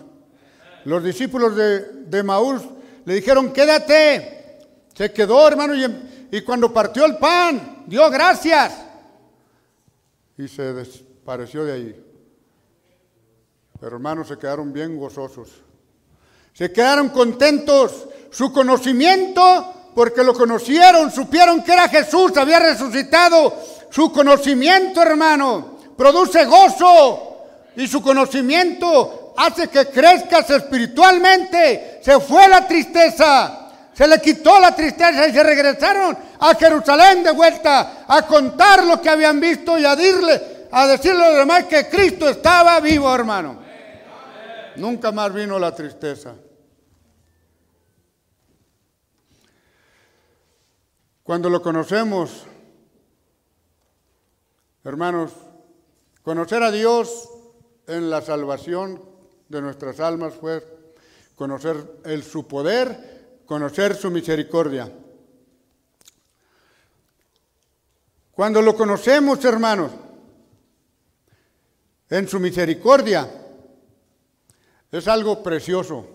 Los 0.84 1.02
discípulos 1.02 1.56
de, 1.56 1.80
de 2.06 2.22
Maús 2.22 2.62
le 3.04 3.14
dijeron, 3.14 3.52
quédate. 3.52 4.60
Se 4.94 5.12
quedó, 5.12 5.48
hermano, 5.48 5.74
y, 5.74 6.28
y 6.30 6.40
cuando 6.42 6.72
partió 6.72 7.04
el 7.04 7.16
pan, 7.16 7.82
dio 7.88 8.08
gracias. 8.08 8.74
Y 10.38 10.46
se 10.46 10.72
desapareció 10.72 11.64
de 11.64 11.72
ahí. 11.72 12.04
Pero 13.80 13.96
hermanos, 13.96 14.28
se 14.28 14.38
quedaron 14.38 14.72
bien 14.72 14.96
gozosos. 14.96 15.48
Se 16.52 16.72
quedaron 16.72 17.08
contentos. 17.08 18.06
Su 18.30 18.52
conocimiento, 18.52 19.90
porque 19.96 20.22
lo 20.22 20.32
conocieron, 20.32 21.10
supieron 21.10 21.64
que 21.64 21.72
era 21.72 21.88
Jesús, 21.88 22.36
había 22.36 22.60
resucitado. 22.60 23.52
Su 23.90 24.12
conocimiento, 24.12 25.02
hermano, 25.02 25.76
produce 25.96 26.44
gozo. 26.44 27.29
Y 27.76 27.86
su 27.86 28.02
conocimiento 28.02 29.34
hace 29.36 29.68
que 29.68 29.86
crezcas 29.86 30.50
espiritualmente. 30.50 32.00
Se 32.02 32.20
fue 32.20 32.48
la 32.48 32.66
tristeza. 32.66 33.70
Se 33.94 34.06
le 34.06 34.20
quitó 34.20 34.58
la 34.58 34.74
tristeza 34.74 35.28
y 35.28 35.32
se 35.32 35.42
regresaron 35.42 36.16
a 36.38 36.54
Jerusalén 36.54 37.22
de 37.22 37.32
vuelta 37.32 38.04
a 38.08 38.26
contar 38.26 38.84
lo 38.84 39.00
que 39.00 39.10
habían 39.10 39.38
visto 39.40 39.78
y 39.78 39.84
a 39.84 39.94
decirle, 39.94 40.68
a 40.70 40.86
decirle 40.86 41.24
a 41.24 41.28
los 41.28 41.38
demás 41.38 41.64
que 41.64 41.88
Cristo 41.88 42.28
estaba 42.28 42.80
vivo, 42.80 43.14
hermano. 43.14 43.60
Nunca 44.76 45.12
más 45.12 45.32
vino 45.34 45.58
la 45.58 45.74
tristeza. 45.74 46.34
Cuando 51.22 51.50
lo 51.50 51.60
conocemos, 51.60 52.46
hermanos, 54.82 55.32
conocer 56.22 56.62
a 56.62 56.70
Dios 56.70 57.28
en 57.90 58.08
la 58.08 58.22
salvación 58.22 59.02
de 59.48 59.60
nuestras 59.60 59.98
almas 59.98 60.34
fue 60.34 60.64
conocer 61.34 62.00
el, 62.04 62.22
su 62.22 62.46
poder, 62.46 63.40
conocer 63.44 63.96
su 63.96 64.10
misericordia. 64.10 64.90
Cuando 68.30 68.62
lo 68.62 68.76
conocemos, 68.76 69.44
hermanos, 69.44 69.90
en 72.08 72.28
su 72.28 72.38
misericordia, 72.38 73.28
es 74.92 75.08
algo 75.08 75.42
precioso. 75.42 76.06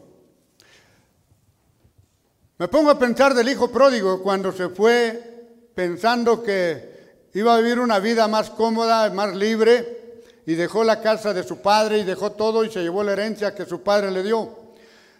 Me 2.58 2.70
pongo 2.70 2.90
a 2.90 2.98
pensar 2.98 3.34
del 3.34 3.50
hijo 3.50 3.70
pródigo 3.70 4.24
cuando 4.24 4.54
se 4.54 4.70
fue 4.70 5.72
pensando 5.76 6.42
que 6.42 7.28
iba 7.34 7.54
a 7.54 7.60
vivir 7.60 7.80
una 7.80 8.00
vida 8.00 8.30
más 8.30 8.50
cómoda, 8.50 9.10
más 9.10 9.36
libre, 9.36 10.05
y 10.46 10.54
dejó 10.56 10.84
la 10.84 11.02
casa 11.02 11.34
de 11.34 11.44
su 11.44 11.58
padre 11.58 12.00
y 12.00 12.04
dejó 12.04 12.32
todo 12.32 12.64
y 12.64 12.72
se 12.72 12.82
llevó 12.84 13.04
la 13.04 13.14
herencia 13.14 13.56
que 13.56 13.66
su 13.66 13.82
padre 13.82 14.12
le 14.12 14.24
dio. 14.24 14.66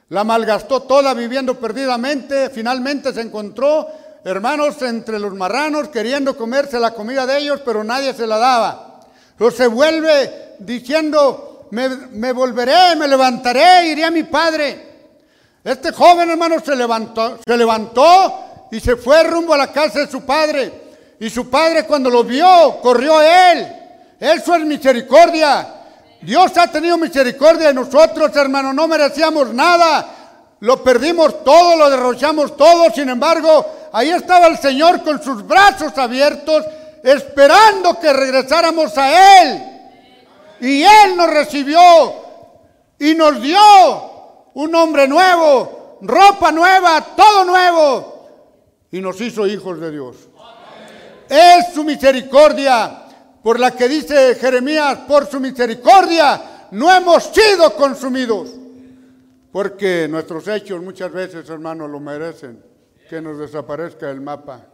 La 0.10 0.24
malgastó 0.24 0.84
toda 0.84 1.14
viviendo 1.14 1.60
perdidamente, 1.60 2.50
finalmente 2.52 3.12
se 3.12 3.22
encontró 3.22 3.88
hermanos 4.24 4.82
entre 4.82 5.20
los 5.20 5.34
marranos 5.34 5.90
queriendo 5.90 6.38
comerse 6.38 6.80
la 6.80 6.94
comida 6.94 7.26
de 7.26 7.40
ellos, 7.40 7.62
pero 7.66 7.84
nadie 7.84 8.14
se 8.14 8.28
la 8.28 8.38
daba. 8.38 9.00
Pero 9.38 9.52
se 9.52 9.68
vuelve 9.68 10.56
diciendo, 10.60 11.68
me, 11.72 12.32
volveré, 12.32 12.96
me 12.96 13.08
levantaré, 13.08 13.88
iré 13.88 14.06
a 14.06 14.12
mi 14.12 14.24
padre. 14.24 14.94
Este 15.64 15.92
joven 15.92 16.30
hermano 16.30 16.60
se 16.64 16.76
levantó, 16.76 17.40
se 17.46 17.58
levantó 17.58 18.68
y 18.72 18.80
se 18.80 18.96
fue 18.96 19.24
rumbo 19.24 19.56
a 19.56 19.58
la 19.58 19.72
casa 19.72 20.00
de 20.00 20.08
su 20.08 20.22
padre. 20.22 20.86
Y 21.20 21.30
su 21.30 21.50
padre 21.50 21.86
cuando 21.86 22.10
lo 22.10 22.24
vio, 22.24 22.80
corrió 22.82 23.18
a 23.18 23.52
él. 23.52 23.85
Eso 24.20 24.56
es 24.56 24.66
misericordia. 24.66 25.68
Dios 26.22 26.58
ha 26.58 26.68
tenido 26.72 26.98
misericordia 26.98 27.68
de 27.68 27.74
nosotros, 27.74 28.36
hermano. 28.36 28.74
No 28.74 28.88
merecíamos 28.88 29.54
nada. 29.54 30.06
Lo 30.62 30.84
perdimos 30.84 31.44
todo, 31.44 31.76
lo 31.76 31.90
derrochamos 31.90 32.56
todo. 32.56 32.90
Sin 32.92 33.10
embargo, 33.10 33.90
ahí 33.92 34.10
estaba 34.10 34.48
el 34.48 34.58
Señor 34.58 35.04
con 35.04 35.22
sus 35.22 35.46
brazos 35.46 35.98
abiertos, 35.98 36.66
esperando 37.04 38.00
que 38.00 38.12
regresáramos 38.12 38.98
a 38.98 39.42
Él. 39.44 39.64
Y 40.62 40.84
Él 40.84 41.18
nos 41.18 41.30
recibió 41.30 41.80
y 42.98 43.14
nos 43.14 43.42
dio 43.42 43.60
un 44.54 44.72
nombre 44.72 45.08
nuevo, 45.08 45.98
ropa 46.02 46.52
nueva, 46.52 47.02
todo 47.16 47.44
nuevo. 47.44 48.28
Y 48.92 49.02
nos 49.02 49.20
hizo 49.20 49.46
hijos 49.46 49.80
de 49.80 49.92
Dios. 49.92 50.16
Es 51.28 51.74
su 51.74 51.84
misericordia 51.84 53.05
por 53.46 53.60
la 53.60 53.76
que 53.76 53.88
dice 53.88 54.34
Jeremías, 54.34 55.02
por 55.08 55.28
su 55.28 55.40
misericordia 55.40 56.68
no 56.72 56.92
hemos 56.92 57.26
sido 57.26 57.76
consumidos. 57.76 58.50
Porque 59.52 60.08
nuestros 60.10 60.48
hechos 60.48 60.82
muchas 60.82 61.12
veces, 61.12 61.48
hermanos, 61.48 61.88
lo 61.92 62.00
merecen, 62.00 62.60
que 63.08 63.22
nos 63.22 63.38
desaparezca 63.38 64.10
el 64.10 64.20
mapa. 64.20 64.66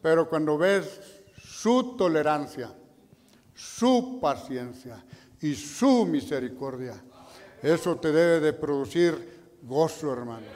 Pero 0.00 0.28
cuando 0.28 0.56
ves 0.56 1.00
su 1.44 1.96
tolerancia, 1.96 2.70
su 3.52 4.20
paciencia 4.22 5.04
y 5.40 5.56
su 5.56 6.06
misericordia. 6.06 6.94
Eso 7.60 7.96
te 7.96 8.12
debe 8.12 8.38
de 8.38 8.52
producir 8.52 9.58
gozo, 9.60 10.12
hermano. 10.12 10.46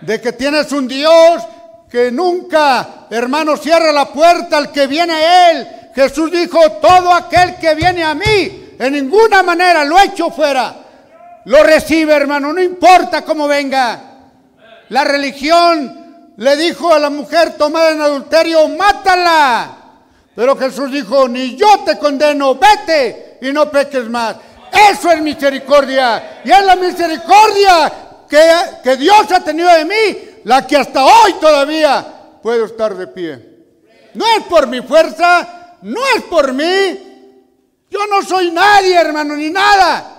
De 0.00 0.18
que 0.22 0.32
tienes 0.32 0.72
un 0.72 0.88
Dios 0.88 1.42
que 1.90 2.10
nunca, 2.10 3.08
hermano, 3.10 3.58
cierra 3.58 3.92
la 3.92 4.10
puerta 4.10 4.56
al 4.56 4.72
que 4.72 4.86
viene 4.86 5.12
a 5.12 5.50
Él. 5.50 5.68
Jesús 5.96 6.30
dijo, 6.30 6.60
todo 6.72 7.10
aquel 7.10 7.56
que 7.56 7.74
viene 7.74 8.04
a 8.04 8.14
mí, 8.14 8.74
en 8.78 8.92
ninguna 8.92 9.42
manera 9.42 9.82
lo 9.82 9.98
echo 9.98 10.30
fuera. 10.30 10.76
Lo 11.46 11.62
recibe, 11.62 12.12
hermano, 12.14 12.52
no 12.52 12.62
importa 12.62 13.22
cómo 13.22 13.48
venga. 13.48 13.98
La 14.90 15.04
religión 15.04 16.34
le 16.36 16.56
dijo 16.56 16.92
a 16.92 16.98
la 16.98 17.08
mujer 17.08 17.54
tomada 17.56 17.92
en 17.92 18.02
adulterio, 18.02 18.68
mátala. 18.68 19.74
Pero 20.34 20.54
Jesús 20.58 20.92
dijo, 20.92 21.28
ni 21.28 21.56
yo 21.56 21.80
te 21.86 21.96
condeno, 21.96 22.56
vete 22.56 23.38
y 23.40 23.50
no 23.50 23.70
peques 23.70 24.06
más. 24.10 24.36
Eso 24.90 25.10
es 25.10 25.22
misericordia. 25.22 26.42
Y 26.44 26.50
es 26.50 26.62
la 26.62 26.76
misericordia 26.76 27.92
que, 28.28 28.42
que 28.84 28.96
Dios 28.98 29.32
ha 29.32 29.40
tenido 29.40 29.70
de 29.72 29.86
mí, 29.86 30.18
la 30.44 30.66
que 30.66 30.76
hasta 30.76 31.02
hoy 31.02 31.32
todavía 31.40 32.04
puedo 32.42 32.66
estar 32.66 32.94
de 32.94 33.06
pie. 33.06 33.56
No 34.12 34.26
es 34.36 34.44
por 34.44 34.66
mi 34.66 34.82
fuerza, 34.82 35.55
no 35.86 36.00
es 36.16 36.22
por 36.24 36.52
mí. 36.52 37.84
Yo 37.88 38.06
no 38.08 38.20
soy 38.22 38.50
nadie, 38.50 38.96
hermano, 39.00 39.36
ni 39.36 39.50
nada. 39.50 40.14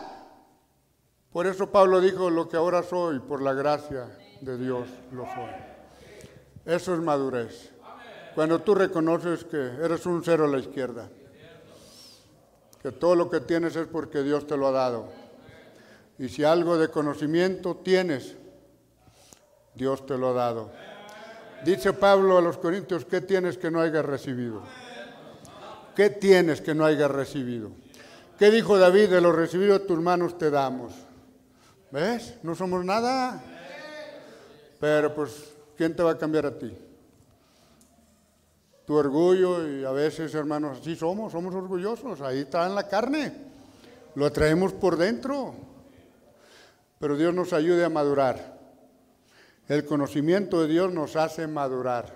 Por 1.32 1.46
eso 1.46 1.70
Pablo 1.70 2.00
dijo, 2.00 2.30
lo 2.30 2.48
que 2.48 2.56
ahora 2.56 2.84
soy, 2.84 3.20
por 3.20 3.42
la 3.42 3.54
gracia 3.54 4.18
de 4.40 4.58
Dios 4.58 4.88
lo 5.12 5.26
soy. 5.26 5.52
Eso 6.66 6.94
es 6.94 7.02
madurez. 7.02 7.72
Cuando 8.34 8.60
tú 8.60 8.76
reconoces 8.76 9.44
que 9.44 9.58
eres 9.58 10.06
un 10.06 10.24
cero 10.24 10.46
a 10.46 10.48
la 10.48 10.60
izquierda, 10.60 11.10
que 12.82 12.94
todo 12.94 13.16
lo 13.16 13.30
que 13.30 13.42
tienes 13.42 13.76
es 13.76 13.88
porque 13.88 14.24
Dios 14.24 14.48
te 14.48 14.56
lo 14.56 14.68
ha 14.68 14.72
dado. 14.72 15.10
Y 16.18 16.30
si 16.30 16.46
algo 16.46 16.78
de 16.78 16.88
conocimiento 16.88 17.76
tienes, 17.76 18.38
Dios 19.76 20.06
te 20.06 20.18
lo 20.18 20.30
ha 20.30 20.34
dado. 20.34 20.72
Dice 21.66 21.92
Pablo 21.92 22.38
a 22.38 22.42
los 22.42 22.58
Corintios, 22.58 23.04
¿qué 23.04 23.20
tienes 23.20 23.58
que 23.58 23.70
no 23.70 23.82
hayas 23.82 24.06
recibido? 24.06 24.64
¿Qué 25.98 26.12
tienes 26.12 26.62
que 26.62 26.76
no 26.76 26.86
hayas 26.86 27.10
recibido? 27.10 27.72
¿Qué 28.38 28.52
dijo 28.52 28.78
David? 28.78 29.10
De 29.10 29.20
lo 29.20 29.32
recibido 29.32 29.82
tus 29.82 30.00
manos 30.00 30.38
te 30.38 30.52
damos. 30.52 30.94
¿Ves? 31.90 32.36
No 32.44 32.54
somos 32.54 32.86
nada. 32.86 33.42
Pero 34.80 35.16
pues, 35.16 35.56
¿quién 35.76 35.96
te 35.96 36.04
va 36.04 36.12
a 36.12 36.18
cambiar 36.20 36.46
a 36.46 36.56
ti? 36.56 36.72
Tu 38.86 38.94
orgullo 38.94 39.68
y 39.68 39.86
a 39.86 39.90
veces, 39.90 40.36
hermanos, 40.36 40.78
así 40.82 40.96
somos, 40.96 41.32
somos 41.32 41.56
orgullosos. 41.56 42.22
Ahí 42.22 42.42
está 42.42 42.68
en 42.68 42.76
la 42.76 42.88
carne. 42.88 43.34
Lo 44.14 44.32
traemos 44.32 44.74
por 44.74 44.98
dentro. 44.98 45.56
Pero 47.00 47.18
Dios 47.18 47.34
nos 47.34 47.54
ayude 47.54 47.84
a 47.84 47.90
madurar. 47.90 48.60
El 49.68 49.84
conocimiento 49.84 50.62
de 50.62 50.68
Dios 50.68 50.94
nos 50.94 51.16
hace 51.16 51.48
madurar, 51.48 52.14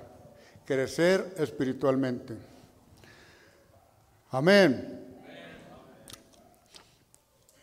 crecer 0.68 1.34
espiritualmente. 1.40 2.51
Amén. 4.34 4.98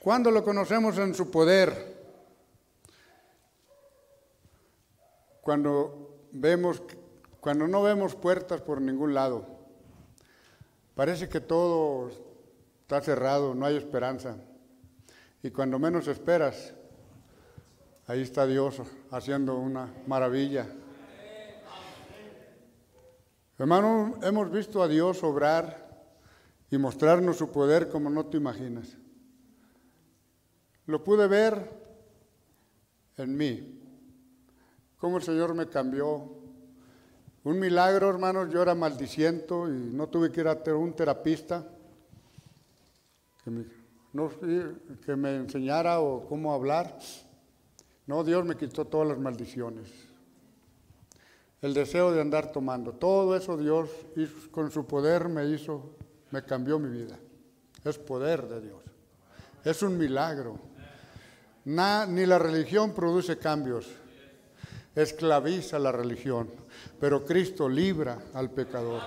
Cuando 0.00 0.30
lo 0.30 0.44
conocemos 0.44 0.98
en 0.98 1.14
su 1.14 1.30
poder, 1.30 1.96
cuando 5.40 6.26
vemos, 6.30 6.82
cuando 7.40 7.66
no 7.66 7.82
vemos 7.82 8.14
puertas 8.14 8.60
por 8.60 8.82
ningún 8.82 9.14
lado, 9.14 9.46
parece 10.94 11.26
que 11.26 11.40
todo 11.40 12.10
está 12.82 13.00
cerrado, 13.00 13.54
no 13.54 13.64
hay 13.64 13.76
esperanza. 13.76 14.36
Y 15.42 15.50
cuando 15.50 15.78
menos 15.78 16.06
esperas, 16.06 16.74
ahí 18.06 18.20
está 18.20 18.46
Dios 18.46 18.82
haciendo 19.10 19.56
una 19.56 19.90
maravilla. 20.06 20.66
Hermano, 23.58 24.18
hemos 24.22 24.50
visto 24.50 24.82
a 24.82 24.88
Dios 24.88 25.24
obrar 25.24 25.87
y 26.70 26.78
mostrarnos 26.78 27.36
su 27.36 27.50
poder 27.50 27.88
como 27.88 28.10
no 28.10 28.26
te 28.26 28.36
imaginas. 28.36 28.96
Lo 30.86 31.02
pude 31.04 31.26
ver 31.26 31.70
en 33.16 33.36
mí, 33.36 33.80
cómo 34.98 35.18
el 35.18 35.22
Señor 35.22 35.54
me 35.54 35.68
cambió. 35.68 36.36
Un 37.44 37.58
milagro, 37.58 38.10
hermanos, 38.10 38.52
yo 38.52 38.62
era 38.62 38.74
maldiciento 38.74 39.68
y 39.68 39.90
no 39.92 40.08
tuve 40.08 40.30
que 40.30 40.40
ir 40.40 40.48
a 40.48 40.58
un 40.74 40.92
terapista 40.94 41.66
que 43.42 43.50
me, 43.50 43.64
que 45.04 45.16
me 45.16 45.36
enseñara 45.36 46.00
o 46.00 46.26
cómo 46.26 46.52
hablar. 46.52 46.98
No, 48.06 48.24
Dios 48.24 48.44
me 48.44 48.56
quitó 48.56 48.86
todas 48.86 49.08
las 49.08 49.18
maldiciones. 49.18 49.88
El 51.60 51.74
deseo 51.74 52.12
de 52.12 52.20
andar 52.20 52.52
tomando. 52.52 52.92
Todo 52.92 53.36
eso 53.36 53.56
Dios 53.56 53.90
con 54.50 54.70
su 54.70 54.86
poder 54.86 55.28
me 55.28 55.46
hizo, 55.46 55.96
me 56.30 56.44
cambió 56.44 56.78
mi 56.78 56.90
vida. 56.90 57.18
Es 57.84 57.98
poder 57.98 58.48
de 58.48 58.60
Dios. 58.60 58.82
Es 59.64 59.82
un 59.82 59.96
milagro 59.98 60.58
ni 61.68 62.24
la 62.24 62.38
religión 62.38 62.94
produce 62.94 63.36
cambios, 63.36 63.86
esclaviza 64.94 65.78
la 65.78 65.92
religión, 65.92 66.50
pero 66.98 67.26
Cristo 67.26 67.68
libra 67.68 68.18
al 68.32 68.50
pecador. 68.50 69.02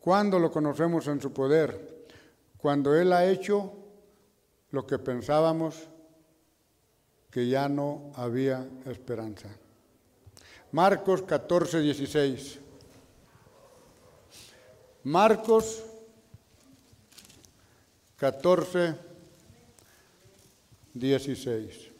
¿Cuándo 0.00 0.38
lo 0.38 0.50
conocemos 0.50 1.06
en 1.06 1.20
su 1.20 1.32
poder? 1.32 2.06
Cuando 2.56 2.94
Él 2.94 3.12
ha 3.12 3.26
hecho 3.26 3.72
lo 4.70 4.86
que 4.86 4.98
pensábamos 4.98 5.88
que 7.34 7.48
ya 7.48 7.68
no 7.68 8.12
había 8.14 8.64
esperanza. 8.86 9.48
Marcos 10.70 11.22
14, 11.22 11.80
16. 11.80 12.60
Marcos 15.02 15.82
14, 18.18 18.94
16. 20.94 21.93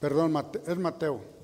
Perdón, 0.00 0.34
es 0.66 0.78
Mateo. 0.78 1.38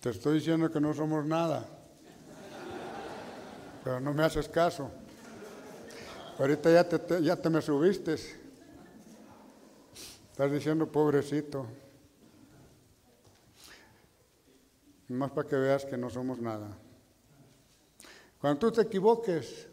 Te 0.00 0.10
estoy 0.10 0.34
diciendo 0.34 0.70
que 0.70 0.80
no 0.80 0.94
somos 0.94 1.26
nada, 1.26 1.66
pero 3.82 3.98
no 4.00 4.14
me 4.14 4.22
haces 4.22 4.48
caso. 4.48 4.88
Ahorita 6.38 6.70
ya 6.70 6.88
te, 6.88 7.22
ya 7.22 7.34
te 7.34 7.50
me 7.50 7.60
subiste. 7.60 8.14
Estás 10.30 10.52
diciendo 10.52 10.86
pobrecito. 10.86 11.66
Más 15.08 15.30
para 15.30 15.48
que 15.48 15.56
veas 15.56 15.84
que 15.84 15.96
no 15.96 16.10
somos 16.10 16.38
nada. 16.38 16.76
Cuando 18.40 18.58
tú 18.58 18.72
te 18.72 18.82
equivoques, 18.82 19.66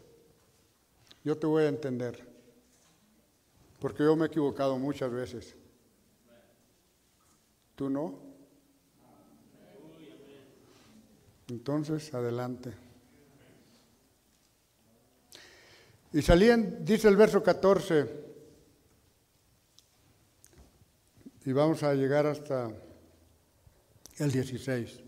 yo 1.22 1.36
te 1.36 1.46
voy 1.46 1.64
a 1.64 1.68
entender. 1.68 2.26
Porque 3.78 4.02
yo 4.02 4.16
me 4.16 4.24
he 4.24 4.28
equivocado 4.28 4.78
muchas 4.78 5.10
veces. 5.10 5.54
¿Tú 7.74 7.90
no? 7.90 8.18
Entonces, 11.48 12.12
adelante. 12.14 12.72
Y 16.12 16.22
salían, 16.22 16.84
dice 16.84 17.08
el 17.08 17.16
verso 17.16 17.42
14, 17.42 18.24
y 21.44 21.52
vamos 21.52 21.82
a 21.82 21.94
llegar 21.94 22.26
hasta 22.26 22.72
el 24.18 24.32
16. 24.32 25.05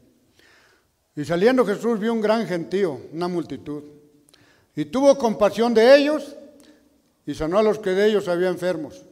Y 1.19 1.25
saliendo 1.25 1.67
Jesús 1.67 1.99
vio 1.99 2.13
un 2.13 2.21
gran 2.21 2.47
gentío, 2.47 3.01
una 3.13 3.27
multitud, 3.27 3.83
y 4.77 4.85
tuvo 4.85 5.19
compasión 5.19 5.75
de 5.75 5.97
ellos 5.97 6.37
y 7.27 7.35
sanó 7.35 7.59
a 7.59 7.63
los 7.65 7.81
que 7.81 7.91
de 7.91 8.07
ellos 8.07 8.29
había 8.29 8.47
enfermos. 8.47 9.05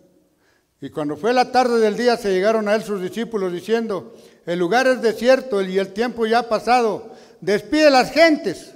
Y 0.81 0.91
cuando 0.91 1.17
fue 1.17 1.33
la 1.33 1.51
tarde 1.51 1.81
del 1.81 1.97
día 1.97 2.17
se 2.17 2.31
llegaron 2.33 2.69
a 2.69 2.77
él 2.77 2.85
sus 2.85 3.03
discípulos 3.03 3.53
diciendo, 3.53 4.15
el 4.45 4.57
lugar 4.57 4.87
es 4.87 5.03
desierto 5.03 5.61
y 5.61 5.81
el 5.81 5.93
tiempo 5.93 6.27
ya 6.27 6.39
ha 6.39 6.49
pasado, 6.49 7.11
despide 7.41 7.91
las 7.91 8.13
gentes, 8.13 8.73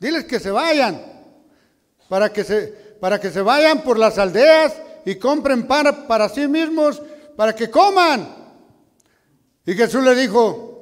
diles 0.00 0.24
que 0.24 0.40
se 0.40 0.50
vayan, 0.50 1.00
para 2.08 2.32
que 2.32 2.42
se, 2.42 2.74
para 3.00 3.20
que 3.20 3.30
se 3.30 3.40
vayan 3.40 3.84
por 3.84 4.00
las 4.00 4.18
aldeas 4.18 4.74
y 5.04 5.14
compren 5.14 5.68
pan 5.68 6.08
para 6.08 6.28
sí 6.28 6.48
mismos, 6.48 7.00
para 7.36 7.54
que 7.54 7.70
coman. 7.70 8.26
Y 9.64 9.74
Jesús 9.74 10.02
le 10.02 10.16
dijo, 10.16 10.75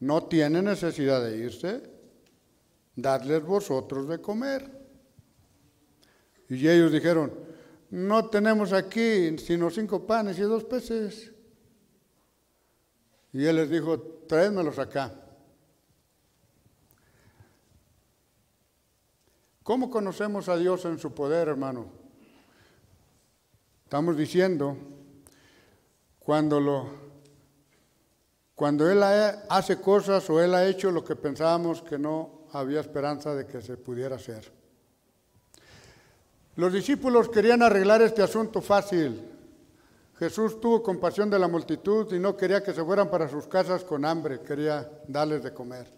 no 0.00 0.24
tiene 0.24 0.62
necesidad 0.62 1.22
de 1.22 1.36
irse, 1.36 1.82
dadles 2.96 3.42
vosotros 3.42 4.08
de 4.08 4.20
comer. 4.20 4.70
Y 6.48 6.66
ellos 6.66 6.90
dijeron, 6.90 7.32
no 7.90 8.28
tenemos 8.28 8.72
aquí 8.72 9.38
sino 9.38 9.70
cinco 9.70 10.06
panes 10.06 10.38
y 10.38 10.42
dos 10.42 10.64
peces. 10.64 11.32
Y 13.32 13.44
él 13.44 13.56
les 13.56 13.70
dijo, 13.70 14.00
tráedmelos 14.26 14.78
acá. 14.78 15.14
¿Cómo 19.62 19.90
conocemos 19.90 20.48
a 20.48 20.56
Dios 20.56 20.84
en 20.86 20.98
su 20.98 21.14
poder, 21.14 21.46
hermano? 21.46 21.86
Estamos 23.84 24.16
diciendo, 24.16 24.76
cuando, 26.18 26.58
lo, 26.58 26.88
cuando 28.60 28.90
Él 28.90 29.02
hace 29.48 29.80
cosas 29.80 30.28
o 30.28 30.38
Él 30.38 30.54
ha 30.54 30.66
hecho 30.66 30.90
lo 30.90 31.02
que 31.02 31.16
pensábamos 31.16 31.80
que 31.80 31.98
no 31.98 32.42
había 32.52 32.80
esperanza 32.80 33.34
de 33.34 33.46
que 33.46 33.62
se 33.62 33.78
pudiera 33.78 34.16
hacer. 34.16 34.52
Los 36.56 36.70
discípulos 36.70 37.30
querían 37.30 37.62
arreglar 37.62 38.02
este 38.02 38.22
asunto 38.22 38.60
fácil. 38.60 39.18
Jesús 40.18 40.60
tuvo 40.60 40.82
compasión 40.82 41.30
de 41.30 41.38
la 41.38 41.48
multitud 41.48 42.12
y 42.12 42.18
no 42.18 42.36
quería 42.36 42.62
que 42.62 42.74
se 42.74 42.84
fueran 42.84 43.10
para 43.10 43.30
sus 43.30 43.46
casas 43.46 43.82
con 43.82 44.04
hambre, 44.04 44.42
quería 44.42 44.86
darles 45.08 45.42
de 45.42 45.54
comer. 45.54 45.90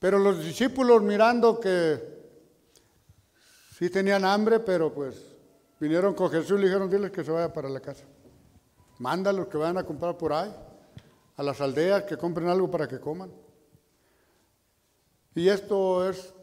Pero 0.00 0.18
los 0.18 0.44
discípulos 0.44 1.02
mirando 1.02 1.60
que 1.60 2.02
sí 3.78 3.90
tenían 3.90 4.24
hambre, 4.24 4.58
pero 4.58 4.92
pues 4.92 5.14
vinieron 5.78 6.14
con 6.14 6.32
Jesús 6.32 6.58
y 6.58 6.62
le 6.62 6.66
dijeron, 6.66 6.90
diles 6.90 7.12
que 7.12 7.22
se 7.22 7.30
vaya 7.30 7.52
para 7.52 7.68
la 7.68 7.78
casa. 7.78 8.06
Mándalos 8.98 9.46
que 9.46 9.56
vayan 9.56 9.78
a 9.78 9.84
comprar 9.84 10.18
por 10.18 10.32
ahí, 10.32 10.52
a 11.36 11.42
las 11.42 11.60
aldeas, 11.60 12.04
que 12.04 12.16
compren 12.16 12.48
algo 12.48 12.70
para 12.70 12.88
que 12.88 12.98
coman. 12.98 13.30
Y 15.34 15.48
esto 15.48 16.08
es 16.08 16.34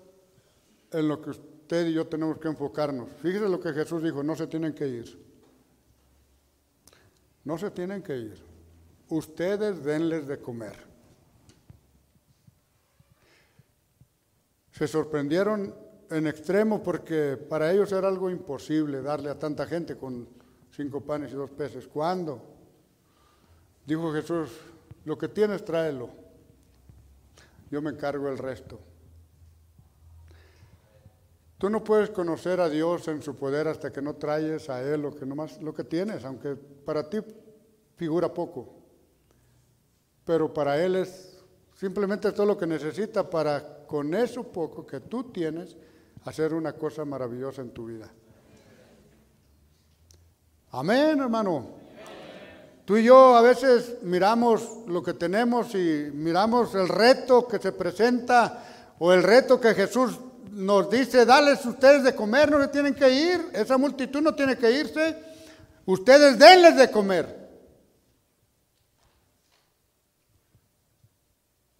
en 0.92 1.08
lo 1.08 1.22
que 1.22 1.32
usted 1.32 1.88
y 1.88 1.94
yo 1.94 2.08
tenemos 2.08 2.38
que 2.38 2.48
enfocarnos. 2.48 3.10
Fíjese 3.22 3.50
lo 3.50 3.60
que 3.60 3.74
Jesús 3.74 4.04
dijo, 4.04 4.22
no 4.22 4.36
se 4.36 4.48
tienen 4.48 4.74
que 4.74 4.88
ir. 4.88 5.20
No 7.44 7.58
se 7.58 7.72
tienen 7.72 8.04
que 8.04 8.16
ir. 8.16 8.44
Ustedes 9.10 9.84
denles 9.84 10.28
de 10.28 10.40
comer. 10.40 10.78
Se 14.72 14.88
sorprendieron 14.88 15.76
en 16.10 16.28
extremo 16.28 16.82
porque 16.84 17.38
para 17.38 17.72
ellos 17.72 17.92
era 17.92 18.08
algo 18.08 18.30
imposible 18.30 19.02
darle 19.02 19.30
a 19.30 19.40
tanta 19.40 19.66
gente 19.66 19.98
con 19.98 20.28
cinco 20.72 21.02
panes 21.02 21.32
y 21.32 21.36
dos 21.36 21.50
peces. 21.52 21.88
¿Cuándo? 21.88 22.42
Dijo 23.86 24.14
Jesús, 24.14 24.50
lo 25.06 25.18
que 25.18 25.28
tienes 25.28 25.66
tráelo, 25.66 26.10
yo 27.70 27.82
me 27.82 27.92
encargo 27.92 28.30
el 28.30 28.38
resto. 28.38 28.80
Tú 31.58 31.70
no 31.70 31.84
puedes 31.84 32.10
conocer 32.10 32.60
a 32.60 32.70
Dios 32.70 33.08
en 33.08 33.22
su 33.22 33.36
poder 33.36 33.68
hasta 33.68 33.92
que 33.92 34.02
no 34.02 34.16
traes 34.16 34.70
a 34.70 34.82
Él 34.82 35.02
lo 35.02 35.16
que, 35.16 35.26
nomás, 35.26 35.62
lo 35.62 35.74
que 35.74 35.86
tienes, 35.86 36.26
aunque 36.26 36.56
para 36.56 37.10
ti 37.10 37.20
figura 37.96 38.34
poco. 38.34 38.76
Pero 40.26 40.54
para 40.54 40.84
Él 40.84 40.98
es 40.98 41.42
simplemente 41.74 42.32
todo 42.32 42.46
lo 42.46 42.58
que 42.58 42.68
necesita 42.68 43.30
para 43.30 43.86
con 43.88 44.14
eso 44.14 44.44
poco 44.44 44.86
que 44.86 45.00
tú 45.00 45.32
tienes 45.32 45.78
hacer 46.26 46.54
una 46.54 46.74
cosa 46.74 47.06
maravillosa 47.06 47.62
en 47.62 47.72
tu 47.72 47.86
vida. 47.86 48.12
Amén, 50.72 51.20
hermano. 51.20 51.83
Tú 52.86 52.98
y 52.98 53.04
yo 53.04 53.38
a 53.38 53.42
veces 53.42 53.98
miramos 54.02 54.86
lo 54.88 55.02
que 55.02 55.14
tenemos 55.14 55.74
y 55.74 56.12
miramos 56.14 56.76
el 56.76 56.90
reto 56.90 57.48
que 57.48 57.58
se 57.58 57.72
presenta 57.72 58.96
o 59.00 59.14
el 59.14 59.24
reto 59.24 59.60
que 59.60 59.74
Jesús 59.74 60.20
nos 60.52 60.90
dice, 60.90 61.26
dales 61.26 61.66
ustedes 61.66 62.04
de 62.04 62.14
comer, 62.14 62.52
no 62.52 62.60
le 62.60 62.68
tienen 62.68 62.94
que 62.94 63.10
ir, 63.10 63.50
esa 63.54 63.78
multitud 63.78 64.22
no 64.22 64.36
tiene 64.36 64.58
que 64.58 64.70
irse, 64.72 65.18
ustedes 65.86 66.38
denles 66.38 66.76
de 66.76 66.92
comer. 66.92 67.44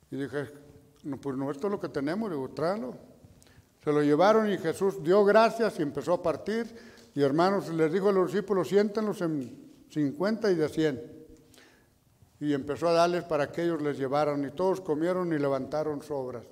Y 0.10 0.16
dije, 0.16 0.50
no, 1.04 1.18
pues 1.18 1.36
no, 1.36 1.52
esto 1.52 1.68
es 1.68 1.72
lo 1.72 1.80
que 1.80 1.90
tenemos, 1.90 2.32
digo, 2.32 2.50
tráelo. 2.50 2.96
Se 3.84 3.92
lo 3.92 4.02
llevaron 4.02 4.50
y 4.50 4.58
Jesús 4.58 5.04
dio 5.04 5.26
gracias 5.26 5.78
y 5.80 5.82
empezó 5.82 6.14
a 6.14 6.24
partir. 6.24 6.74
Y 7.14 7.22
hermanos, 7.22 7.68
les 7.70 7.92
dijo 7.92 8.10
a 8.10 8.14
los 8.14 8.32
discípulos, 8.32 8.70
siéntenlos 8.70 9.22
en 9.22 9.73
50 9.94 10.52
y 10.52 10.56
de 10.56 10.70
100. 10.70 11.14
Y 12.40 12.54
empezó 12.54 12.88
a 12.90 12.94
darles 12.94 13.24
para 13.24 13.52
que 13.52 13.64
ellos 13.64 13.82
les 13.82 13.98
llevaran. 13.98 14.44
Y 14.44 14.52
todos 14.52 14.82
comieron 14.82 15.32
y 15.34 15.38
levantaron 15.38 16.02
sobras. 16.02 16.46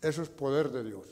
Eso 0.00 0.22
es 0.22 0.28
poder 0.28 0.70
de 0.70 0.84
Dios. 0.84 1.06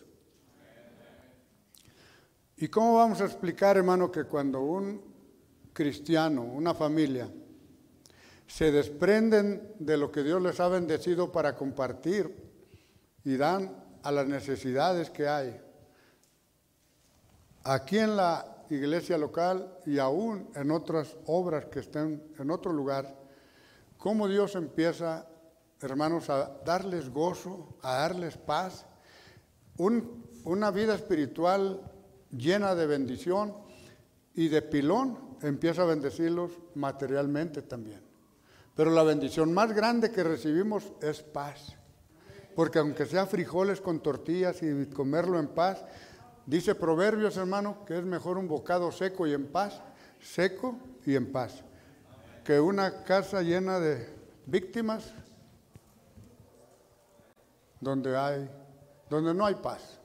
¿Y 2.57 2.69
cómo 2.69 2.95
vamos 2.95 3.21
a 3.21 3.25
explicar, 3.25 3.77
hermano, 3.77 4.13
que 4.13 4.25
cuando 4.25 4.61
un 4.61 5.03
cristiano, 5.73 6.43
una 6.43 6.75
familia, 6.75 7.29
se 8.47 8.71
desprenden 8.71 9.75
de 9.79 9.97
lo 9.97 10.13
que 10.13 10.23
Dios 10.23 10.41
les 10.41 10.61
ha 10.61 10.69
bendecido 10.69 11.33
para 11.33 11.57
compartir 11.57 12.37
y 13.25 13.37
dan 13.37 13.75
a 14.03 14.13
las 14.13 14.27
necesidades 14.27 15.11
que 15.11 15.27
hay, 15.27 15.61
aquí 17.65 17.99
en 17.99 18.17
la 18.17 18.52
iglesia 18.75 19.19
local 19.19 19.79
y 19.87 19.99
aún 19.99 20.49
en 20.55 20.71
otras 20.71 21.17
obras 21.27 21.67
que 21.67 21.81
estén 21.81 22.23
en 22.39 22.51
otro 22.51 22.73
lugar, 22.73 23.19
cómo 23.99 24.29
Dios 24.29 24.55
empieza, 24.55 25.27
hermanos, 25.81 26.31
a 26.31 26.61
darles 26.65 27.11
gozo, 27.11 27.77
a 27.83 27.95
darles 27.95 28.37
paz, 28.37 28.87
una 30.45 30.71
vida 30.71 30.95
espiritual 30.95 31.81
llena 32.31 32.75
de 32.75 32.87
bendición 32.87 33.55
y 34.35 34.49
de 34.49 34.63
pilón 34.63 35.19
empieza 35.43 35.83
a 35.83 35.87
bendecirlos 35.87 36.53
materialmente 36.75 37.63
también. 37.63 38.03
Pero 38.75 38.91
la 38.91 39.03
bendición 39.03 39.53
más 39.53 39.73
grande 39.73 40.11
que 40.11 40.23
recibimos 40.23 40.93
es 41.01 41.23
paz. 41.23 41.77
Porque 42.55 42.79
aunque 42.79 43.07
sea 43.07 43.27
frijoles 43.27 43.81
con 43.81 44.01
tortillas 44.01 44.63
y 44.63 44.87
comerlo 44.87 45.39
en 45.39 45.49
paz, 45.49 45.85
Dice 46.47 46.75
Proverbios, 46.75 47.37
hermano, 47.37 47.85
que 47.87 47.99
es 47.99 48.05
mejor 48.05 48.37
un 48.37 48.49
bocado 48.49 48.91
seco 48.91 49.27
y 49.27 49.33
en 49.33 49.47
paz, 49.47 49.81
seco 50.21 50.77
y 51.07 51.15
en 51.15 51.31
paz, 51.31 51.63
que 52.45 52.59
una 52.59 53.05
casa 53.05 53.43
llena 53.43 53.79
de 53.79 54.09
víctimas 54.47 55.13
donde 57.81 58.17
hay, 58.17 58.51
donde 59.09 59.33
no 59.35 59.47
hay 59.47 59.55
paz, 59.55 60.01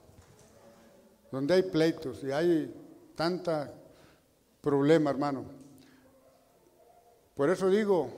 donde 1.31 1.55
hay 1.55 1.63
pleitos 1.63 2.23
y 2.23 2.31
hay 2.31 2.73
tanta 3.15 3.73
problema, 4.61 5.09
hermano. 5.09 5.45
Por 7.35 7.49
eso 7.49 7.69
digo, 7.69 8.09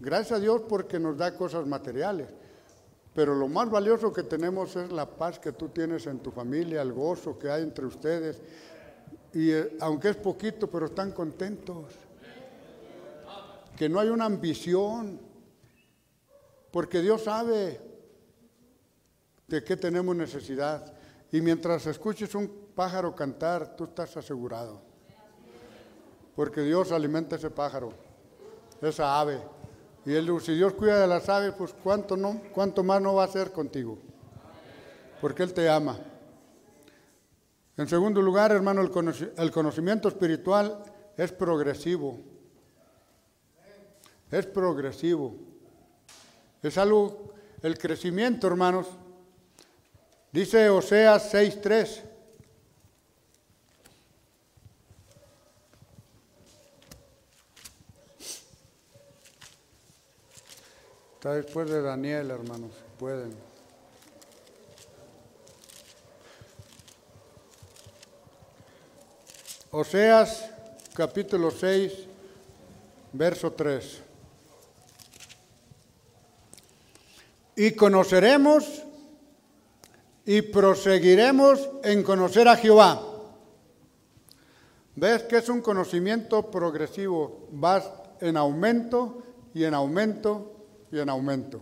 gracias 0.00 0.38
a 0.38 0.40
Dios 0.40 0.62
porque 0.68 0.98
nos 0.98 1.16
da 1.16 1.36
cosas 1.36 1.66
materiales. 1.66 2.28
Pero 3.14 3.34
lo 3.34 3.46
más 3.48 3.70
valioso 3.70 4.12
que 4.12 4.22
tenemos 4.22 4.74
es 4.76 4.90
la 4.90 5.06
paz 5.06 5.38
que 5.38 5.52
tú 5.52 5.68
tienes 5.68 6.06
en 6.06 6.20
tu 6.20 6.30
familia, 6.30 6.80
el 6.80 6.92
gozo 6.92 7.38
que 7.38 7.50
hay 7.50 7.62
entre 7.62 7.84
ustedes. 7.84 8.40
Y 9.34 9.50
eh, 9.50 9.76
aunque 9.80 10.10
es 10.10 10.16
poquito, 10.16 10.70
pero 10.70 10.86
están 10.86 11.12
contentos. 11.12 11.92
Que 13.76 13.88
no 13.88 14.00
hay 14.00 14.08
una 14.08 14.24
ambición. 14.24 15.20
Porque 16.70 17.02
Dios 17.02 17.24
sabe 17.24 17.80
de 19.46 19.62
qué 19.62 19.76
tenemos 19.76 20.16
necesidad. 20.16 20.94
Y 21.30 21.42
mientras 21.42 21.86
escuches 21.86 22.34
un 22.34 22.48
pájaro 22.74 23.14
cantar, 23.14 23.76
tú 23.76 23.84
estás 23.84 24.16
asegurado. 24.16 24.80
Porque 26.34 26.62
Dios 26.62 26.92
alimenta 26.92 27.36
ese 27.36 27.50
pájaro, 27.50 27.92
esa 28.80 29.20
ave. 29.20 29.38
Y 30.04 30.14
él, 30.14 30.28
si 30.40 30.54
Dios 30.54 30.72
cuida 30.74 31.00
de 31.00 31.06
las 31.06 31.28
aves, 31.28 31.54
pues 31.56 31.74
cuánto, 31.82 32.16
no, 32.16 32.40
cuánto 32.52 32.82
más 32.82 33.00
no 33.00 33.14
va 33.14 33.22
a 33.22 33.26
hacer 33.26 33.52
contigo. 33.52 33.98
Porque 35.20 35.44
Él 35.44 35.54
te 35.54 35.68
ama. 35.68 35.98
En 37.76 37.88
segundo 37.88 38.20
lugar, 38.20 38.50
hermano, 38.50 38.80
el 38.80 39.50
conocimiento 39.50 40.08
espiritual 40.08 40.82
es 41.16 41.30
progresivo. 41.32 42.18
Es 44.30 44.46
progresivo. 44.46 45.36
Es 46.62 46.76
algo, 46.78 47.34
el 47.62 47.78
crecimiento, 47.78 48.46
hermanos. 48.46 48.88
Dice 50.32 50.68
Oseas 50.68 51.32
6.3. 51.32 52.11
Está 61.22 61.34
después 61.34 61.70
de 61.70 61.80
Daniel, 61.80 62.32
hermanos, 62.32 62.72
pueden. 62.98 63.32
Oseas 69.70 70.50
capítulo 70.94 71.52
6, 71.52 71.92
verso 73.12 73.52
3. 73.52 74.02
Y 77.54 77.70
conoceremos 77.76 78.82
y 80.26 80.42
proseguiremos 80.42 81.70
en 81.84 82.02
conocer 82.02 82.48
a 82.48 82.56
Jehová. 82.56 83.00
¿Ves 84.96 85.22
que 85.22 85.36
es 85.36 85.48
un 85.48 85.62
conocimiento 85.62 86.50
progresivo? 86.50 87.46
Vas 87.52 87.88
en 88.20 88.36
aumento 88.36 89.22
y 89.54 89.62
en 89.62 89.74
aumento 89.74 90.51
y 90.92 91.00
en 91.00 91.08
aumento. 91.08 91.60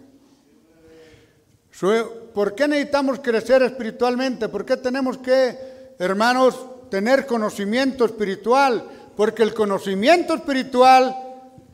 ¿Por 2.35 2.55
qué 2.55 2.66
necesitamos 2.66 3.20
crecer 3.20 3.62
espiritualmente? 3.62 4.49
¿Por 4.49 4.66
qué 4.66 4.76
tenemos 4.76 5.18
que, 5.18 5.95
hermanos, 5.99 6.59
tener 6.91 7.26
conocimiento 7.26 8.05
espiritual? 8.05 8.85
Porque 9.16 9.45
el 9.45 9.55
conocimiento 9.55 10.35
espiritual 10.35 11.16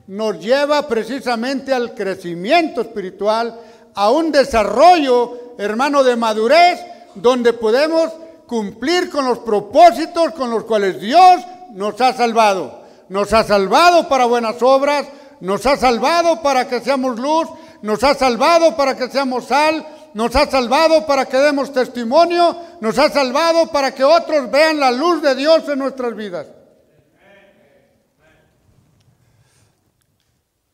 nos 0.07 0.39
lleva 0.39 0.87
precisamente 0.87 1.73
al 1.73 1.95
crecimiento 1.95 2.83
espiritual, 2.83 3.59
a 3.95 4.11
un 4.11 4.31
desarrollo, 4.31 5.55
hermano, 5.59 6.05
de 6.05 6.15
madurez, 6.15 6.79
donde 7.15 7.55
podemos 7.55 8.13
cumplir 8.47 9.11
con 9.11 9.25
los 9.25 9.39
propósitos 9.39 10.33
con 10.33 10.51
los 10.51 10.65
cuales 10.65 11.01
Dios 11.01 11.41
nos 11.73 12.01
ha 12.01 12.13
salvado. 12.13 12.85
Nos 13.09 13.33
ha 13.33 13.43
salvado 13.43 14.09
para 14.09 14.27
buenas 14.27 14.63
obras, 14.63 15.07
nos 15.41 15.67
ha 15.67 15.77
salvado 15.77 16.43
para 16.43 16.69
que 16.69 16.81
seamos 16.81 17.19
luz, 17.19 17.49
nos 17.83 18.03
ha 18.05 18.15
salvado 18.15 18.77
para 18.77 18.97
que 18.97 19.09
seamos 19.09 19.47
sal, 19.47 19.87
nos 20.15 20.35
ha 20.35 20.51
salvado 20.51 21.07
para 21.07 21.27
que 21.27 21.37
demos 21.37 21.73
testimonio, 21.73 22.57
nos 22.81 22.99
ha 22.99 23.11
salvado 23.11 23.67
para 23.69 23.95
que 23.95 24.05
otros 24.05 24.51
vean 24.51 24.81
la 24.81 24.91
luz 24.91 25.23
de 25.23 25.35
Dios 25.35 25.69
en 25.69 25.79
nuestras 25.79 26.15
vidas. 26.17 26.47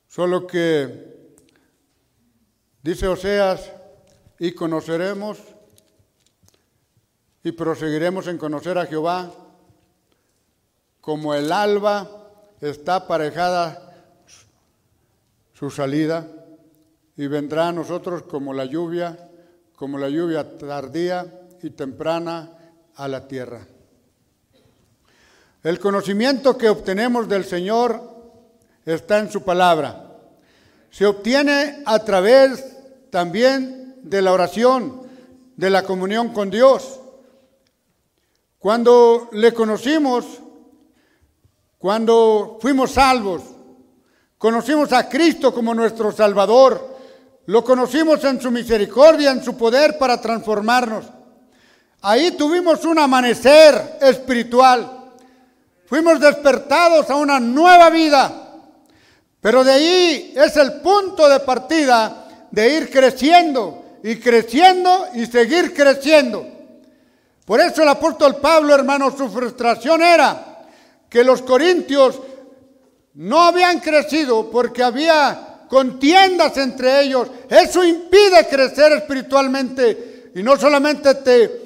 Solo 0.09 0.47
que 0.47 1.39
dice 2.83 3.09
Oseas, 3.09 3.73
y 4.43 4.51
conoceremos 4.53 5.39
y 7.45 7.53
proseguiremos 7.53 8.27
en 8.27 8.39
conocer 8.39 8.77
a 8.77 8.87
Jehová 8.87 9.31
como 11.01 11.33
el 11.33 11.53
alba 11.53 12.09
está 12.61 12.97
aparejada 12.97 13.82
su 15.63 15.71
salida 15.71 16.27
y 17.17 17.29
vendrá 17.29 17.69
a 17.69 17.73
nosotros 17.73 18.25
como 18.25 18.53
la 18.53 18.65
lluvia, 18.65 19.31
como 19.77 19.97
la 19.97 20.09
lluvia 20.09 20.59
tardía 20.59 21.25
y 21.63 21.71
temprana 21.71 22.51
a 22.97 23.07
la 23.07 23.29
tierra. 23.29 23.65
El 25.63 25.79
conocimiento 25.79 26.59
que 26.59 26.69
obtenemos 26.69 27.29
del 27.29 27.45
Señor 27.45 28.03
está 28.85 29.21
en 29.21 29.31
su 29.31 29.45
palabra. 29.45 30.17
Se 30.91 31.07
obtiene 31.07 31.85
a 31.87 32.01
través 32.01 32.77
también 33.11 34.01
de 34.03 34.21
la 34.21 34.33
oración, 34.33 35.03
de 35.57 35.71
la 35.71 35.85
comunión 35.85 36.31
con 36.33 36.51
Dios. 36.51 36.99
Cuando 38.59 39.29
le 39.31 39.55
conocimos, 39.55 40.41
cuando 41.79 42.59
fuimos 42.61 42.91
salvos, 42.91 43.52
conocimos 44.43 44.93
a 44.93 45.09
Cristo 45.09 45.55
como 45.55 45.73
nuestro 45.73 46.11
Salvador, 46.11 46.99
lo 47.47 47.63
conocimos 47.63 48.25
en 48.25 48.41
su 48.41 48.51
misericordia, 48.51 49.31
en 49.31 49.41
su 49.41 49.57
poder 49.57 49.97
para 49.97 50.21
transformarnos. 50.21 51.05
Ahí 52.01 52.33
tuvimos 52.33 52.85
un 52.85 52.99
amanecer 52.99 53.99
espiritual. 54.01 55.13
Fuimos 55.87 56.19
despertados 56.19 57.09
a 57.09 57.15
una 57.15 57.39
nueva 57.39 57.89
vida. 57.91 58.33
Pero 59.41 59.63
de 59.63 59.73
ahí 59.75 60.35
es 60.35 60.57
el 60.57 60.81
punto 60.81 61.29
de 61.29 61.39
partida 61.39 62.49
de 62.51 62.79
ir 62.79 62.91
creciendo 62.91 63.85
y 64.03 64.17
creciendo 64.17 65.07
y 65.15 65.27
seguir 65.27 65.73
creciendo. 65.73 66.45
Por 67.45 67.61
eso 67.61 67.83
el 67.83 67.89
apóstol 67.89 68.35
Pablo, 68.39 68.75
hermano, 68.75 69.17
su 69.17 69.29
frustración 69.29 70.03
era 70.03 70.65
que 71.09 71.23
los 71.23 71.43
corintios 71.43 72.19
no 73.15 73.41
habían 73.41 73.81
crecido 73.81 74.51
porque 74.51 74.83
había 74.83 75.53
contiendas 75.69 76.57
entre 76.59 77.01
ellos. 77.03 77.29
Eso 77.49 77.85
impide 77.85 78.47
crecer 78.49 78.93
espiritualmente 78.93 80.31
y 80.35 80.43
no 80.43 80.57
solamente 80.57 81.15
te, 81.17 81.63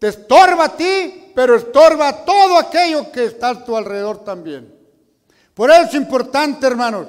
estorba 0.00 0.66
a 0.66 0.76
ti, 0.76 1.32
pero 1.34 1.56
estorba 1.56 2.08
a 2.08 2.24
todo 2.24 2.58
aquello 2.58 3.10
que 3.10 3.24
está 3.24 3.50
a 3.50 3.64
tu 3.64 3.76
alrededor 3.76 4.22
también. 4.24 4.74
Por 5.54 5.70
eso 5.70 5.82
es 5.84 5.94
importante, 5.94 6.66
hermanos, 6.66 7.06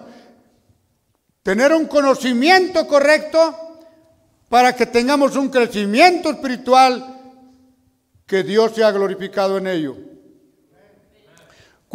tener 1.44 1.74
un 1.74 1.86
conocimiento 1.88 2.88
correcto 2.88 3.54
para 4.48 4.74
que 4.74 4.86
tengamos 4.86 5.36
un 5.36 5.50
crecimiento 5.50 6.30
espiritual 6.30 7.16
que 8.26 8.44
Dios 8.44 8.74
sea 8.74 8.92
glorificado 8.92 9.58
en 9.58 9.68
ello. 9.68 9.98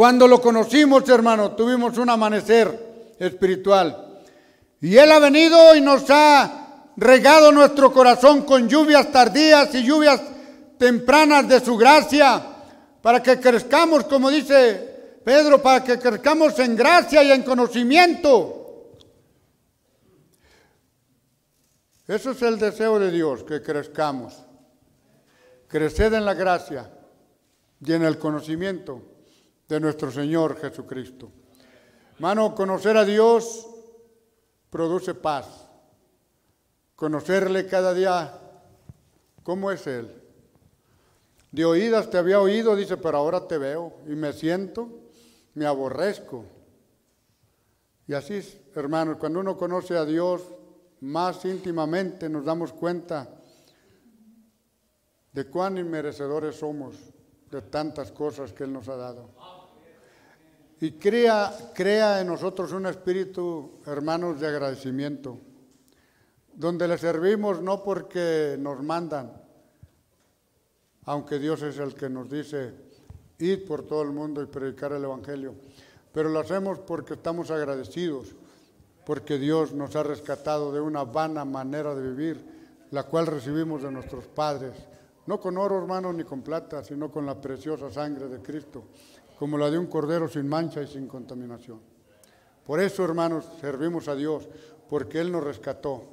Cuando 0.00 0.26
lo 0.26 0.40
conocimos, 0.40 1.06
hermano, 1.10 1.54
tuvimos 1.54 1.98
un 1.98 2.08
amanecer 2.08 3.14
espiritual. 3.18 4.22
Y 4.80 4.96
Él 4.96 5.12
ha 5.12 5.18
venido 5.18 5.76
y 5.76 5.82
nos 5.82 6.06
ha 6.08 6.88
regado 6.96 7.52
nuestro 7.52 7.92
corazón 7.92 8.46
con 8.46 8.66
lluvias 8.66 9.12
tardías 9.12 9.74
y 9.74 9.82
lluvias 9.82 10.22
tempranas 10.78 11.46
de 11.46 11.60
su 11.60 11.76
gracia, 11.76 12.42
para 13.02 13.22
que 13.22 13.38
crezcamos, 13.38 14.04
como 14.04 14.30
dice 14.30 15.20
Pedro, 15.22 15.60
para 15.60 15.84
que 15.84 15.98
crezcamos 15.98 16.58
en 16.60 16.76
gracia 16.76 17.22
y 17.22 17.32
en 17.32 17.42
conocimiento. 17.42 18.94
Eso 22.08 22.30
es 22.30 22.40
el 22.40 22.58
deseo 22.58 22.98
de 22.98 23.10
Dios, 23.10 23.44
que 23.44 23.60
crezcamos. 23.60 24.46
Creced 25.68 26.14
en 26.14 26.24
la 26.24 26.32
gracia 26.32 26.90
y 27.84 27.92
en 27.92 28.02
el 28.02 28.18
conocimiento 28.18 29.09
de 29.70 29.78
nuestro 29.78 30.10
Señor 30.10 30.60
Jesucristo. 30.60 31.30
Hermano, 32.14 32.56
conocer 32.56 32.96
a 32.96 33.04
Dios 33.04 33.68
produce 34.68 35.14
paz. 35.14 35.68
Conocerle 36.96 37.66
cada 37.66 37.94
día 37.94 38.36
cómo 39.44 39.70
es 39.70 39.86
Él. 39.86 40.12
De 41.52 41.64
oídas 41.64 42.10
te 42.10 42.18
había 42.18 42.40
oído, 42.40 42.74
dice, 42.74 42.96
pero 42.96 43.18
ahora 43.18 43.46
te 43.46 43.58
veo 43.58 43.94
y 44.06 44.16
me 44.16 44.32
siento, 44.32 44.88
me 45.54 45.66
aborrezco. 45.66 46.44
Y 48.08 48.14
así, 48.14 48.42
hermanos, 48.74 49.18
cuando 49.18 49.38
uno 49.38 49.56
conoce 49.56 49.96
a 49.96 50.04
Dios 50.04 50.42
más 51.00 51.44
íntimamente 51.44 52.28
nos 52.28 52.44
damos 52.44 52.72
cuenta 52.72 53.40
de 55.32 55.46
cuán 55.46 55.78
inmerecedores 55.78 56.56
somos 56.56 56.96
de 57.50 57.62
tantas 57.62 58.10
cosas 58.12 58.52
que 58.52 58.64
Él 58.64 58.72
nos 58.72 58.88
ha 58.88 58.96
dado. 58.96 59.59
Y 60.82 60.92
crea, 60.92 61.72
crea 61.74 62.22
en 62.22 62.28
nosotros 62.28 62.72
un 62.72 62.86
espíritu, 62.86 63.80
hermanos, 63.84 64.40
de 64.40 64.46
agradecimiento, 64.46 65.38
donde 66.54 66.88
le 66.88 66.96
servimos 66.96 67.60
no 67.60 67.84
porque 67.84 68.56
nos 68.58 68.82
mandan, 68.82 69.30
aunque 71.04 71.38
Dios 71.38 71.60
es 71.62 71.76
el 71.76 71.94
que 71.94 72.08
nos 72.08 72.30
dice, 72.30 72.72
ir 73.38 73.66
por 73.66 73.82
todo 73.82 74.00
el 74.02 74.10
mundo 74.10 74.42
y 74.42 74.46
predicar 74.46 74.92
el 74.92 75.04
Evangelio, 75.04 75.54
pero 76.12 76.30
lo 76.30 76.40
hacemos 76.40 76.78
porque 76.78 77.14
estamos 77.14 77.50
agradecidos, 77.50 78.28
porque 79.04 79.38
Dios 79.38 79.74
nos 79.74 79.94
ha 79.96 80.02
rescatado 80.02 80.72
de 80.72 80.80
una 80.80 81.04
vana 81.04 81.44
manera 81.44 81.94
de 81.94 82.10
vivir, 82.10 82.42
la 82.90 83.02
cual 83.02 83.26
recibimos 83.26 83.82
de 83.82 83.90
nuestros 83.90 84.24
padres, 84.26 84.72
no 85.26 85.38
con 85.38 85.58
oro, 85.58 85.76
hermanos, 85.76 86.14
ni 86.14 86.24
con 86.24 86.40
plata, 86.40 86.82
sino 86.82 87.10
con 87.10 87.26
la 87.26 87.38
preciosa 87.38 87.90
sangre 87.90 88.28
de 88.28 88.40
Cristo 88.40 88.84
como 89.40 89.56
la 89.56 89.70
de 89.70 89.78
un 89.78 89.86
cordero 89.86 90.28
sin 90.28 90.46
mancha 90.46 90.82
y 90.82 90.86
sin 90.86 91.08
contaminación. 91.08 91.80
Por 92.62 92.78
eso, 92.78 93.02
hermanos, 93.02 93.46
servimos 93.58 94.06
a 94.06 94.14
Dios, 94.14 94.46
porque 94.86 95.18
Él 95.18 95.32
nos 95.32 95.42
rescató, 95.42 96.04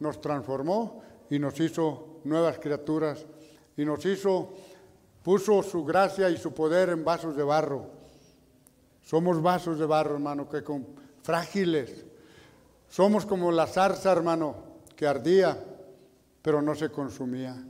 nos 0.00 0.20
transformó 0.20 1.00
y 1.30 1.38
nos 1.38 1.60
hizo 1.60 2.18
nuevas 2.24 2.58
criaturas 2.58 3.24
y 3.76 3.84
nos 3.84 4.04
hizo, 4.04 4.52
puso 5.22 5.62
su 5.62 5.84
gracia 5.84 6.28
y 6.28 6.36
su 6.38 6.52
poder 6.52 6.88
en 6.88 7.04
vasos 7.04 7.36
de 7.36 7.44
barro. 7.44 7.86
Somos 9.00 9.40
vasos 9.40 9.78
de 9.78 9.86
barro, 9.86 10.14
hermano, 10.14 10.48
que 10.48 10.64
con 10.64 10.88
frágiles. 11.22 12.04
Somos 12.88 13.24
como 13.26 13.52
la 13.52 13.68
zarza, 13.68 14.10
hermano, 14.10 14.56
que 14.96 15.06
ardía, 15.06 15.56
pero 16.42 16.60
no 16.60 16.74
se 16.74 16.90
consumía. 16.90 17.64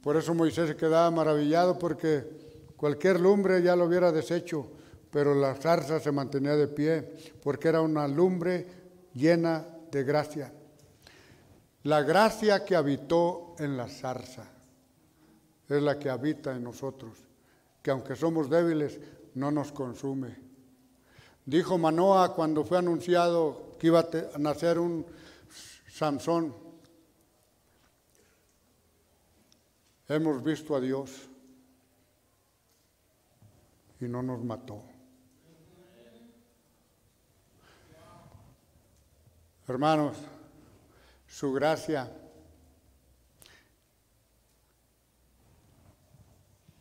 Por 0.00 0.16
eso 0.16 0.34
Moisés 0.34 0.68
se 0.68 0.76
quedaba 0.76 1.10
maravillado 1.10 1.76
porque 1.80 2.45
Cualquier 2.76 3.20
lumbre 3.20 3.62
ya 3.62 3.74
lo 3.74 3.86
hubiera 3.86 4.12
deshecho, 4.12 4.66
pero 5.10 5.34
la 5.34 5.54
zarza 5.54 5.98
se 5.98 6.12
mantenía 6.12 6.56
de 6.56 6.68
pie 6.68 7.14
porque 7.42 7.68
era 7.68 7.80
una 7.80 8.06
lumbre 8.06 8.66
llena 9.14 9.64
de 9.90 10.04
gracia. 10.04 10.52
La 11.84 12.02
gracia 12.02 12.64
que 12.64 12.76
habitó 12.76 13.54
en 13.58 13.76
la 13.76 13.88
zarza 13.88 14.44
es 15.68 15.82
la 15.82 15.98
que 15.98 16.10
habita 16.10 16.54
en 16.54 16.64
nosotros, 16.64 17.18
que 17.82 17.90
aunque 17.90 18.14
somos 18.14 18.50
débiles, 18.50 19.00
no 19.34 19.50
nos 19.50 19.72
consume. 19.72 20.36
Dijo 21.44 21.78
Manoa 21.78 22.34
cuando 22.34 22.64
fue 22.64 22.78
anunciado 22.78 23.76
que 23.78 23.86
iba 23.86 24.00
a 24.00 24.38
nacer 24.38 24.78
un 24.78 25.06
Sansón, 25.88 26.54
hemos 30.08 30.42
visto 30.42 30.76
a 30.76 30.80
Dios 30.80 31.30
y 34.00 34.04
no 34.06 34.22
nos 34.22 34.42
mató. 34.44 34.82
Hermanos, 39.68 40.16
su 41.26 41.52
gracia 41.52 42.08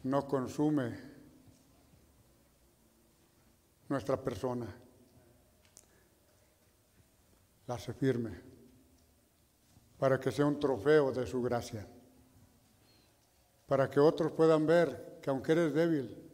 no 0.03 0.27
consume 0.27 0.99
nuestra 3.89 4.21
persona, 4.21 4.67
la 7.65 7.75
hace 7.75 7.93
firme 7.93 8.39
para 9.97 10.19
que 10.19 10.31
sea 10.31 10.45
un 10.45 10.59
trofeo 10.59 11.11
de 11.11 11.25
su 11.25 11.41
gracia, 11.41 11.87
para 13.65 13.89
que 13.89 13.99
otros 13.99 14.31
puedan 14.31 14.67
ver 14.67 15.19
que 15.23 15.31
aunque 15.31 15.53
eres 15.53 15.73
débil, 15.73 16.24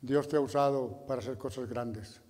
Dios 0.00 0.28
te 0.28 0.36
ha 0.36 0.40
usado 0.40 1.04
para 1.06 1.20
hacer 1.20 1.36
cosas 1.36 1.68
grandes. 1.68 2.20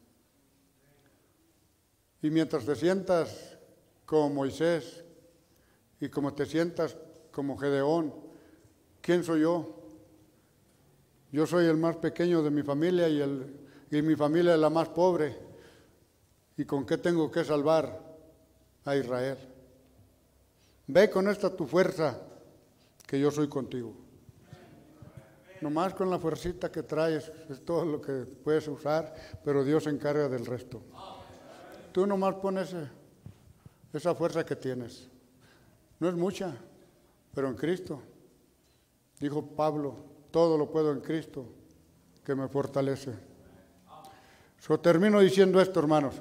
Y 2.22 2.30
mientras 2.30 2.64
te 2.64 2.74
sientas 2.74 3.58
como 4.04 4.30
Moisés, 4.30 5.04
y 6.00 6.08
como 6.08 6.34
te 6.34 6.46
sientas 6.46 6.96
como 7.30 7.56
Gedeón, 7.56 8.12
¿quién 9.00 9.22
soy 9.22 9.42
yo? 9.42 9.76
Yo 11.30 11.46
soy 11.46 11.66
el 11.66 11.76
más 11.76 11.96
pequeño 11.96 12.42
de 12.42 12.50
mi 12.50 12.62
familia 12.62 13.08
y, 13.08 13.22
y 13.90 14.02
mi 14.02 14.16
familia 14.16 14.54
es 14.54 14.60
la 14.60 14.70
más 14.70 14.88
pobre. 14.88 15.36
¿Y 16.56 16.64
con 16.64 16.84
qué 16.84 16.98
tengo 16.98 17.30
que 17.30 17.44
salvar 17.44 18.00
a 18.84 18.96
Israel? 18.96 19.38
Ve 20.86 21.08
con 21.08 21.28
esta 21.28 21.54
tu 21.54 21.66
fuerza, 21.66 22.20
que 23.06 23.20
yo 23.20 23.30
soy 23.30 23.48
contigo. 23.48 24.09
Nomás 25.60 25.92
con 25.94 26.08
la 26.08 26.18
fuercita 26.18 26.72
que 26.72 26.82
traes 26.82 27.30
es 27.50 27.64
todo 27.64 27.84
lo 27.84 28.00
que 28.00 28.24
puedes 28.24 28.66
usar, 28.68 29.14
pero 29.44 29.62
Dios 29.62 29.84
se 29.84 29.90
encarga 29.90 30.28
del 30.28 30.46
resto. 30.46 30.82
Tú 31.92 32.06
nomás 32.06 32.34
pones 32.36 32.74
esa 33.92 34.14
fuerza 34.14 34.44
que 34.44 34.56
tienes. 34.56 35.08
No 35.98 36.08
es 36.08 36.14
mucha, 36.14 36.56
pero 37.34 37.48
en 37.48 37.56
Cristo. 37.56 38.00
Dijo 39.18 39.44
Pablo, 39.44 39.96
todo 40.30 40.56
lo 40.56 40.70
puedo 40.70 40.92
en 40.92 41.00
Cristo 41.00 41.44
que 42.24 42.34
me 42.34 42.48
fortalece. 42.48 43.12
Yo 44.66 44.80
termino 44.80 45.20
diciendo 45.20 45.60
esto, 45.60 45.80
hermanos. 45.80 46.14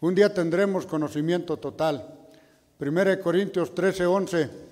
Un 0.00 0.14
día 0.14 0.32
tendremos 0.32 0.84
conocimiento 0.84 1.56
total. 1.56 2.14
1 2.78 3.20
Corintios 3.22 3.74
13, 3.74 4.04
11. 4.04 4.65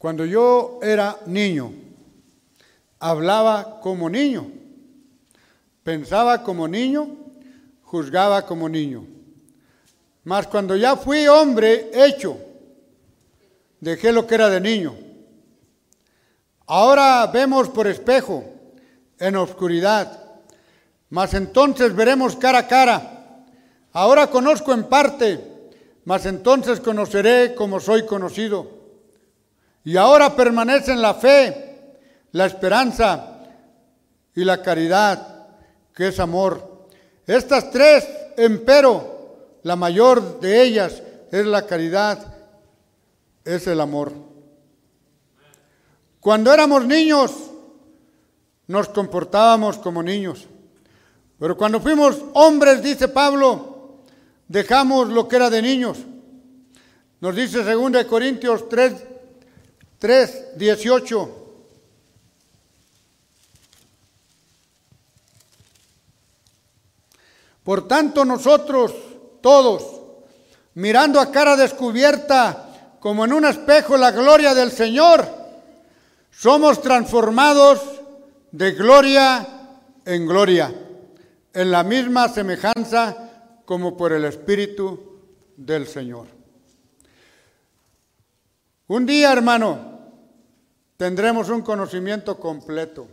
Cuando 0.00 0.24
yo 0.24 0.78
era 0.80 1.18
niño, 1.26 1.74
hablaba 2.98 3.80
como 3.80 4.08
niño, 4.08 4.50
pensaba 5.82 6.42
como 6.42 6.66
niño, 6.66 7.06
juzgaba 7.82 8.46
como 8.46 8.66
niño. 8.66 9.04
Mas 10.24 10.46
cuando 10.46 10.74
ya 10.74 10.96
fui 10.96 11.28
hombre 11.28 11.90
hecho, 11.92 12.38
dejé 13.78 14.10
lo 14.10 14.26
que 14.26 14.36
era 14.36 14.48
de 14.48 14.62
niño. 14.62 14.96
Ahora 16.66 17.26
vemos 17.26 17.68
por 17.68 17.86
espejo, 17.86 18.42
en 19.18 19.36
oscuridad, 19.36 20.18
mas 21.10 21.34
entonces 21.34 21.94
veremos 21.94 22.36
cara 22.36 22.60
a 22.60 22.68
cara. 22.68 23.44
Ahora 23.92 24.28
conozco 24.28 24.72
en 24.72 24.84
parte, 24.84 25.44
mas 26.06 26.24
entonces 26.24 26.80
conoceré 26.80 27.54
como 27.54 27.80
soy 27.80 28.06
conocido. 28.06 28.79
Y 29.84 29.96
ahora 29.96 30.34
permanecen 30.36 31.00
la 31.00 31.14
fe, 31.14 31.98
la 32.32 32.46
esperanza 32.46 33.40
y 34.34 34.44
la 34.44 34.62
caridad, 34.62 35.48
que 35.94 36.08
es 36.08 36.20
amor. 36.20 36.88
Estas 37.26 37.70
tres, 37.70 38.06
empero, 38.36 39.58
la 39.62 39.76
mayor 39.76 40.40
de 40.40 40.62
ellas 40.62 41.02
es 41.30 41.46
la 41.46 41.66
caridad, 41.66 42.18
es 43.44 43.66
el 43.66 43.80
amor. 43.80 44.12
Cuando 46.20 46.52
éramos 46.52 46.84
niños, 46.84 47.32
nos 48.66 48.88
comportábamos 48.88 49.78
como 49.78 50.02
niños. 50.02 50.46
Pero 51.38 51.56
cuando 51.56 51.80
fuimos 51.80 52.22
hombres, 52.34 52.82
dice 52.82 53.08
Pablo, 53.08 54.00
dejamos 54.46 55.08
lo 55.08 55.26
que 55.26 55.36
era 55.36 55.48
de 55.48 55.62
niños. 55.62 55.98
Nos 57.20 57.34
dice 57.34 57.62
2 57.62 58.04
Corintios 58.04 58.68
3, 58.68 58.94
3, 60.00 60.56
18. 60.56 61.36
Por 67.62 67.86
tanto 67.86 68.24
nosotros 68.24 68.94
todos, 69.42 70.00
mirando 70.74 71.20
a 71.20 71.30
cara 71.30 71.54
descubierta 71.54 72.96
como 72.98 73.26
en 73.26 73.34
un 73.34 73.44
espejo 73.44 73.98
la 73.98 74.10
gloria 74.10 74.54
del 74.54 74.72
Señor, 74.72 75.28
somos 76.30 76.80
transformados 76.80 77.80
de 78.52 78.72
gloria 78.72 79.46
en 80.06 80.26
gloria, 80.26 80.74
en 81.52 81.70
la 81.70 81.84
misma 81.84 82.30
semejanza 82.30 83.30
como 83.66 83.98
por 83.98 84.14
el 84.14 84.24
Espíritu 84.24 85.20
del 85.58 85.86
Señor. 85.86 86.26
Un 88.88 89.06
día, 89.06 89.30
hermano, 89.30 89.89
tendremos 91.00 91.48
un 91.48 91.62
conocimiento 91.62 92.38
completo. 92.38 93.08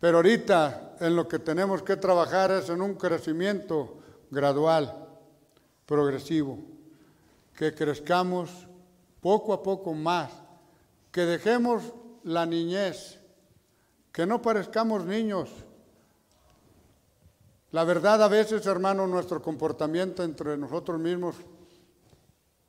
Pero 0.00 0.16
ahorita 0.16 0.96
en 0.98 1.14
lo 1.14 1.28
que 1.28 1.38
tenemos 1.38 1.82
que 1.82 1.98
trabajar 1.98 2.50
es 2.52 2.70
en 2.70 2.80
un 2.80 2.94
crecimiento 2.94 3.98
gradual, 4.30 4.96
progresivo, 5.84 6.58
que 7.54 7.74
crezcamos 7.74 8.66
poco 9.20 9.52
a 9.52 9.62
poco 9.62 9.92
más, 9.92 10.30
que 11.12 11.26
dejemos 11.26 11.92
la 12.24 12.46
niñez, 12.46 13.20
que 14.10 14.24
no 14.24 14.40
parezcamos 14.40 15.04
niños. 15.04 15.50
La 17.72 17.84
verdad 17.84 18.22
a 18.22 18.28
veces, 18.28 18.64
hermano, 18.64 19.06
nuestro 19.06 19.42
comportamiento 19.42 20.24
entre 20.24 20.56
nosotros 20.56 20.98
mismos 20.98 21.36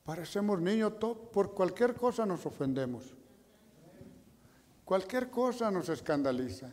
Parecemos 0.04 0.60
niños, 0.60 0.94
por 0.94 1.54
cualquier 1.54 1.94
cosa 1.94 2.26
nos 2.26 2.46
ofendemos. 2.46 3.21
Cualquier 4.92 5.30
cosa 5.30 5.72
nos 5.72 5.88
escandaliza. 5.88 6.70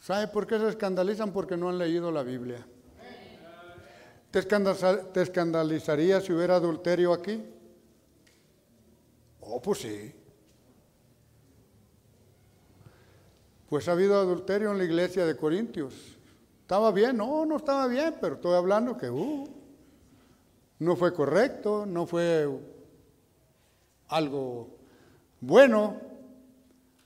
¿Sabe 0.00 0.26
por 0.26 0.48
qué 0.48 0.58
se 0.58 0.68
escandalizan? 0.68 1.32
Porque 1.32 1.56
no 1.56 1.68
han 1.68 1.78
leído 1.78 2.10
la 2.10 2.24
Biblia. 2.24 2.66
¿Te, 4.32 4.40
escandalizaría 5.22 6.20
si 6.20 6.32
hubiera 6.32 6.56
adulterio 6.56 7.12
aquí? 7.12 7.40
Oh, 9.42 9.62
pues 9.62 9.78
sí. 9.78 10.12
Pues 13.68 13.86
ha 13.86 13.92
habido 13.92 14.16
adulterio 14.16 14.72
en 14.72 14.78
la 14.78 14.84
iglesia 14.84 15.24
de 15.24 15.36
Corintios. 15.36 15.94
¿Estaba 16.62 16.90
bien? 16.90 17.16
No, 17.16 17.46
no 17.46 17.58
estaba 17.58 17.86
bien, 17.86 18.16
pero 18.20 18.34
estoy 18.34 18.56
hablando 18.56 18.98
que 18.98 19.08
uh, 19.08 19.48
no 20.80 20.96
fue 20.96 21.14
correcto, 21.14 21.86
no 21.86 22.06
fue 22.08 22.71
algo 24.12 24.78
bueno. 25.40 26.00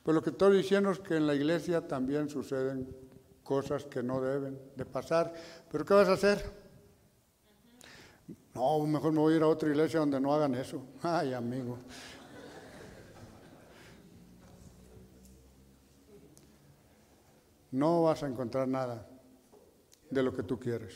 Pero 0.02 0.14
lo 0.14 0.22
que 0.22 0.30
estoy 0.30 0.58
diciendo 0.58 0.90
es 0.90 0.98
que 1.00 1.16
en 1.16 1.26
la 1.26 1.34
iglesia 1.34 1.86
también 1.86 2.28
suceden 2.28 2.88
cosas 3.42 3.86
que 3.86 4.02
no 4.02 4.20
deben 4.20 4.60
de 4.76 4.84
pasar. 4.84 5.32
¿Pero 5.70 5.84
qué 5.84 5.94
vas 5.94 6.08
a 6.08 6.12
hacer? 6.12 6.44
No, 8.54 8.80
mejor 8.86 9.12
me 9.12 9.18
voy 9.18 9.34
a 9.34 9.36
ir 9.36 9.42
a 9.42 9.48
otra 9.48 9.68
iglesia 9.68 10.00
donde 10.00 10.20
no 10.20 10.32
hagan 10.32 10.54
eso. 10.54 10.82
Ay, 11.02 11.32
amigo. 11.32 11.78
No 17.70 18.04
vas 18.04 18.22
a 18.22 18.28
encontrar 18.28 18.66
nada 18.66 19.06
de 20.08 20.22
lo 20.22 20.32
que 20.32 20.42
tú 20.42 20.58
quieres. 20.58 20.94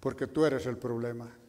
Porque 0.00 0.26
tú 0.26 0.44
eres 0.44 0.66
el 0.66 0.76
problema. 0.76 1.41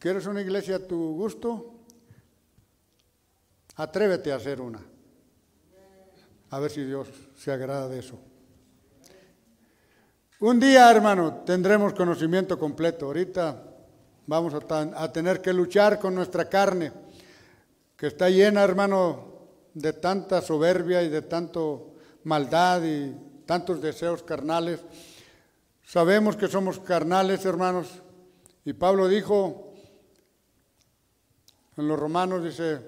¿Quieres 0.00 0.24
una 0.24 0.40
iglesia 0.40 0.76
a 0.76 0.78
tu 0.78 1.14
gusto? 1.14 1.74
Atrévete 3.76 4.32
a 4.32 4.36
hacer 4.36 4.58
una. 4.58 4.80
A 6.48 6.58
ver 6.58 6.70
si 6.70 6.82
Dios 6.84 7.06
se 7.36 7.52
agrada 7.52 7.86
de 7.86 7.98
eso. 7.98 8.18
Un 10.38 10.58
día, 10.58 10.90
hermano, 10.90 11.42
tendremos 11.44 11.92
conocimiento 11.92 12.58
completo. 12.58 13.04
Ahorita 13.04 13.62
vamos 14.26 14.54
a, 14.54 15.12
tener 15.12 15.42
que 15.42 15.52
luchar 15.52 16.00
con 16.00 16.14
nuestra 16.14 16.48
carne, 16.48 16.92
que 17.94 18.06
está 18.06 18.30
llena, 18.30 18.64
hermano, 18.64 19.34
de 19.74 19.92
tanta 19.92 20.40
soberbia 20.40 21.02
y 21.02 21.10
de 21.10 21.20
tanto 21.20 21.92
maldad 22.24 22.82
y 22.84 23.14
tantos 23.44 23.82
deseos 23.82 24.22
carnales. 24.22 24.80
Sabemos 25.84 26.36
que 26.36 26.48
somos 26.48 26.80
carnales, 26.80 27.44
hermanos. 27.44 28.00
Y 28.64 28.72
Pablo 28.72 29.06
dijo 29.06 29.69
en 31.80 31.88
los 31.88 31.98
romanos, 31.98 32.44
dice, 32.44 32.80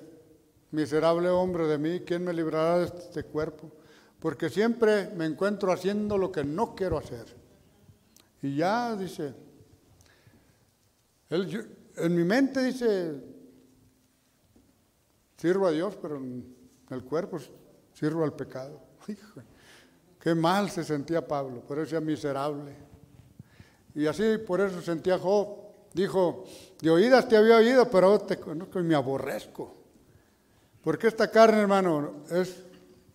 miserable 0.71 1.29
hombre 1.29 1.67
de 1.67 1.79
mí, 1.79 2.01
¿quién 2.01 2.25
me 2.25 2.33
librará 2.33 2.79
de 2.79 2.85
este 2.85 3.25
cuerpo? 3.25 3.71
Porque 4.19 4.49
siempre 4.49 5.11
me 5.17 5.27
encuentro 5.27 5.73
haciendo 5.73 6.17
lo 6.17 6.31
que 6.31 6.45
no 6.45 6.75
quiero 6.75 6.99
hacer. 6.99 7.27
Y 8.41 8.57
ya 8.57 8.97
dice, 8.97 9.35
en 11.31 12.15
mi 12.15 12.25
mente 12.25 12.63
dice, 12.63 13.21
sirvo 15.37 15.67
a 15.67 15.71
Dios, 15.71 15.97
pero 16.01 16.17
en 16.17 16.55
el 16.91 17.05
cuerpo 17.05 17.39
sirvo 17.95 18.25
al 18.25 18.35
pecado. 18.35 18.81
Hijo, 19.09 19.41
qué 20.21 20.35
mal 20.35 20.71
se 20.71 20.85
sentía 20.85 21.27
Pablo, 21.27 21.63
pero 21.67 21.83
ese 21.83 22.01
miserable. 22.01 22.77
Y 23.95 24.07
así 24.07 24.39
por 24.39 24.61
eso 24.61 24.81
sentía 24.81 25.19
Job. 25.19 25.59
Dijo, 25.93 26.45
de 26.83 26.91
oídas 26.91 27.29
te 27.29 27.37
había 27.37 27.59
oído, 27.59 27.89
pero 27.89 28.09
ahora 28.09 28.27
te 28.27 28.41
conozco 28.41 28.81
y 28.81 28.83
me 28.83 28.97
aborrezco. 28.97 29.73
Porque 30.83 31.07
esta 31.07 31.31
carne, 31.31 31.61
hermano, 31.61 32.25
es, 32.29 32.61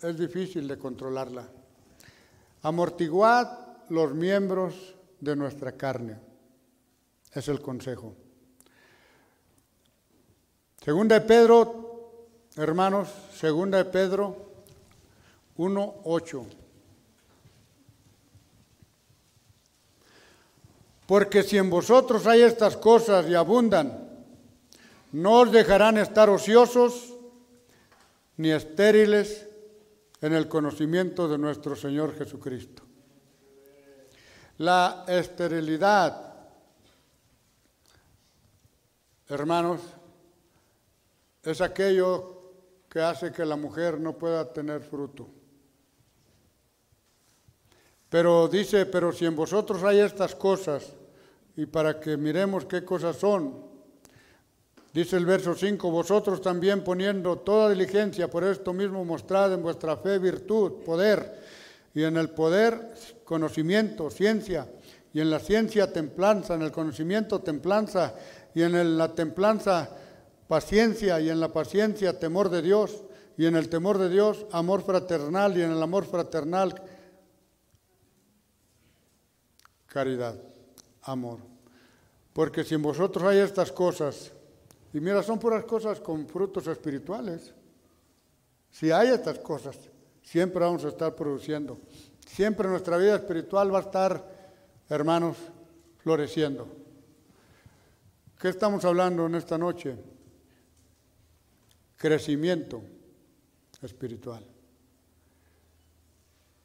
es 0.01 0.18
difícil 0.18 0.70
de 0.70 0.78
controlarla. 0.78 1.45
Amortiguad 2.61 3.49
los 3.89 4.13
miembros 4.13 4.95
de 5.20 5.36
nuestra 5.36 5.74
carne. 5.74 6.18
Es 7.34 7.49
el 7.49 7.61
consejo. 7.61 8.15
Segunda 10.82 11.20
de 11.20 11.26
Pedro, 11.28 12.30
hermanos, 12.55 13.09
segunda 13.34 13.80
de 13.80 13.86
Pedro 13.86 14.47
1.8. 15.57 16.45
Porque 21.07 21.41
si 21.41 21.57
en 21.57 21.69
vosotros 21.69 22.27
hay 22.27 22.41
estas 22.41 22.75
cosas 22.75 23.27
y 23.29 23.33
abundan, 23.33 24.07
no 25.13 25.39
os 25.39 25.51
dejarán 25.51 25.97
estar 25.97 26.29
ociosos 26.29 27.15
ni 28.35 28.51
estériles 28.51 29.47
en 30.19 30.33
el 30.33 30.49
conocimiento 30.49 31.29
de 31.29 31.37
nuestro 31.37 31.77
Señor 31.77 32.13
Jesucristo. 32.17 32.83
La 34.57 35.05
esterilidad, 35.07 36.33
hermanos, 39.29 39.79
es 41.41 41.61
aquello 41.61 42.51
que 42.89 42.99
hace 42.99 43.31
que 43.31 43.45
la 43.45 43.55
mujer 43.55 43.97
no 43.97 44.17
pueda 44.17 44.51
tener 44.51 44.81
fruto. 44.81 45.29
Pero 48.09 48.47
dice, 48.47 48.85
pero 48.85 49.11
si 49.11 49.25
en 49.25 49.35
vosotros 49.35 49.83
hay 49.83 49.99
estas 49.99 50.33
cosas, 50.33 50.96
y 51.57 51.65
para 51.65 51.99
que 51.99 52.15
miremos 52.15 52.65
qué 52.65 52.85
cosas 52.85 53.17
son, 53.17 53.65
dice 54.93 55.17
el 55.17 55.25
verso 55.25 55.55
5, 55.55 55.89
vosotros 55.89 56.39
también 56.39 56.83
poniendo 56.83 57.39
toda 57.39 57.71
diligencia, 57.71 58.29
por 58.29 58.43
esto 58.43 58.73
mismo 58.73 59.03
mostrad 59.03 59.51
en 59.53 59.63
vuestra 59.63 59.97
fe 59.97 60.19
virtud, 60.19 60.83
poder, 60.85 61.41
y 61.95 62.03
en 62.03 62.15
el 62.15 62.29
poder 62.29 62.93
conocimiento, 63.25 64.11
ciencia, 64.11 64.69
y 65.11 65.19
en 65.19 65.31
la 65.31 65.39
ciencia 65.39 65.91
templanza, 65.91 66.53
en 66.53 66.61
el 66.61 66.71
conocimiento 66.71 67.39
templanza, 67.39 68.13
y 68.53 68.61
en 68.61 68.95
la 68.95 69.15
templanza 69.15 69.89
paciencia, 70.47 71.19
y 71.19 71.31
en 71.31 71.39
la 71.39 71.51
paciencia 71.51 72.19
temor 72.19 72.49
de 72.49 72.61
Dios, 72.61 73.03
y 73.35 73.47
en 73.47 73.55
el 73.55 73.67
temor 73.67 73.97
de 73.97 74.09
Dios 74.09 74.45
amor 74.51 74.83
fraternal, 74.83 75.57
y 75.57 75.63
en 75.63 75.71
el 75.71 75.81
amor 75.81 76.05
fraternal 76.05 76.79
caridad, 79.87 80.39
amor. 81.01 81.46
Porque 82.38 82.63
si 82.63 82.75
en 82.75 82.83
vosotros 82.83 83.23
hay 83.23 83.39
estas 83.39 83.71
cosas, 83.71 84.31
y 84.93 84.99
mira, 84.99 85.23
son 85.23 85.39
puras 85.39 85.63
cosas 85.63 85.99
con 85.99 86.27
frutos 86.27 86.67
espirituales, 86.67 87.51
si 88.69 88.91
hay 88.91 89.07
estas 89.07 89.39
cosas, 89.39 89.75
siempre 90.21 90.63
vamos 90.63 90.85
a 90.85 90.89
estar 90.89 91.15
produciendo. 91.15 91.79
Siempre 92.27 92.69
nuestra 92.69 92.95
vida 92.97 93.15
espiritual 93.15 93.73
va 93.73 93.79
a 93.79 93.81
estar, 93.81 94.53
hermanos, 94.88 95.35
floreciendo. 95.97 96.67
¿Qué 98.39 98.49
estamos 98.49 98.85
hablando 98.85 99.25
en 99.25 99.33
esta 99.33 99.57
noche? 99.57 99.97
Crecimiento 101.95 102.83
espiritual. 103.81 104.45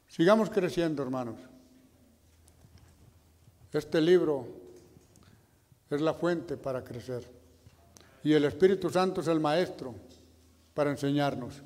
Sigamos 0.07 0.51
creciendo, 0.51 1.01
hermanos. 1.01 1.39
Este 3.71 3.99
libro 3.99 4.61
es 5.95 6.01
la 6.01 6.13
fuente 6.13 6.57
para 6.57 6.83
crecer. 6.83 7.23
Y 8.23 8.33
el 8.33 8.45
Espíritu 8.45 8.89
Santo 8.89 9.21
es 9.21 9.27
el 9.27 9.39
maestro 9.39 9.93
para 10.73 10.91
enseñarnos. 10.91 11.61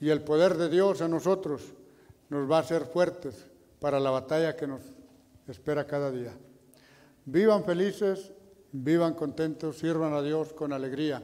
Y 0.00 0.10
el 0.10 0.22
poder 0.22 0.56
de 0.56 0.68
Dios 0.68 1.00
en 1.00 1.10
nosotros 1.10 1.62
nos 2.30 2.50
va 2.50 2.58
a 2.58 2.60
hacer 2.60 2.86
fuertes 2.86 3.46
para 3.80 4.00
la 4.00 4.10
batalla 4.10 4.56
que 4.56 4.66
nos 4.66 4.80
espera 5.46 5.86
cada 5.86 6.10
día. 6.10 6.32
Vivan 7.24 7.64
felices, 7.64 8.32
vivan 8.72 9.14
contentos, 9.14 9.78
sirvan 9.78 10.12
a 10.14 10.22
Dios 10.22 10.52
con 10.52 10.72
alegría. 10.72 11.22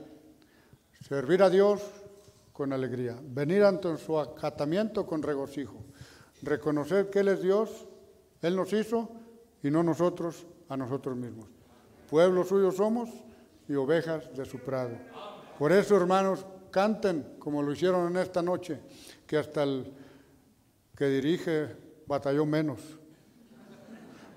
Servir 1.06 1.42
a 1.42 1.50
Dios 1.50 1.82
con 2.52 2.72
alegría. 2.72 3.18
Venir 3.22 3.64
ante 3.64 3.96
su 3.98 4.18
acatamiento 4.18 5.06
con 5.06 5.22
regocijo. 5.22 5.84
Reconocer 6.42 7.10
que 7.10 7.20
Él 7.20 7.28
es 7.28 7.42
Dios, 7.42 7.86
Él 8.42 8.56
nos 8.56 8.72
hizo 8.72 9.08
y 9.62 9.70
no 9.70 9.82
nosotros 9.82 10.46
a 10.68 10.76
nosotros 10.76 11.16
mismos. 11.16 11.53
Pueblo 12.14 12.44
suyo 12.44 12.70
somos 12.70 13.10
y 13.66 13.74
ovejas 13.74 14.32
de 14.36 14.44
su 14.44 14.60
prado. 14.60 14.96
Por 15.58 15.72
eso, 15.72 15.96
hermanos, 15.96 16.46
canten 16.70 17.34
como 17.40 17.60
lo 17.60 17.72
hicieron 17.72 18.08
en 18.08 18.18
esta 18.18 18.40
noche, 18.40 18.78
que 19.26 19.36
hasta 19.36 19.64
el 19.64 19.92
que 20.96 21.06
dirige 21.06 21.74
batalló 22.06 22.46
menos. 22.46 22.78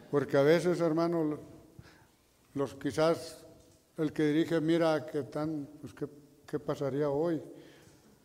Porque 0.10 0.38
a 0.38 0.42
veces, 0.42 0.82
hermanos, 0.82 1.38
los 2.56 2.74
quizás 2.74 3.46
el 3.96 4.12
que 4.12 4.24
dirige 4.24 4.60
mira 4.60 5.06
que 5.06 5.22
tan, 5.22 5.70
pues 5.80 5.94
qué, 5.94 6.08
qué 6.48 6.58
pasaría 6.58 7.12
hoy. 7.12 7.40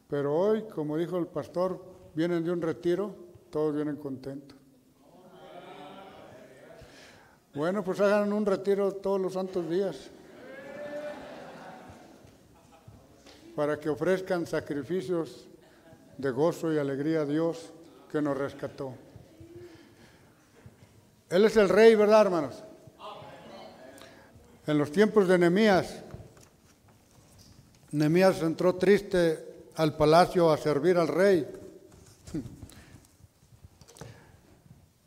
Pero 0.08 0.34
hoy, 0.34 0.62
como 0.62 0.96
dijo 0.96 1.18
el 1.18 1.26
pastor, 1.26 2.10
vienen 2.14 2.42
de 2.42 2.52
un 2.52 2.62
retiro, 2.62 3.14
todos 3.50 3.74
vienen 3.74 3.96
contentos. 3.96 4.61
Bueno, 7.54 7.84
pues 7.84 8.00
hagan 8.00 8.32
un 8.32 8.46
retiro 8.46 8.92
todos 8.92 9.20
los 9.20 9.34
santos 9.34 9.68
días 9.68 10.10
para 13.54 13.78
que 13.78 13.90
ofrezcan 13.90 14.46
sacrificios 14.46 15.46
de 16.16 16.30
gozo 16.30 16.72
y 16.72 16.78
alegría 16.78 17.20
a 17.20 17.26
Dios 17.26 17.70
que 18.10 18.22
nos 18.22 18.38
rescató. 18.38 18.94
Él 21.28 21.44
es 21.44 21.56
el 21.58 21.68
rey, 21.68 21.94
¿verdad, 21.94 22.22
hermanos? 22.22 22.64
En 24.66 24.78
los 24.78 24.90
tiempos 24.90 25.28
de 25.28 25.36
Nehemías, 25.36 26.02
Nehemías 27.90 28.40
entró 28.40 28.76
triste 28.76 29.66
al 29.76 29.94
palacio 29.94 30.50
a 30.50 30.56
servir 30.56 30.96
al 30.96 31.08
rey 31.08 31.46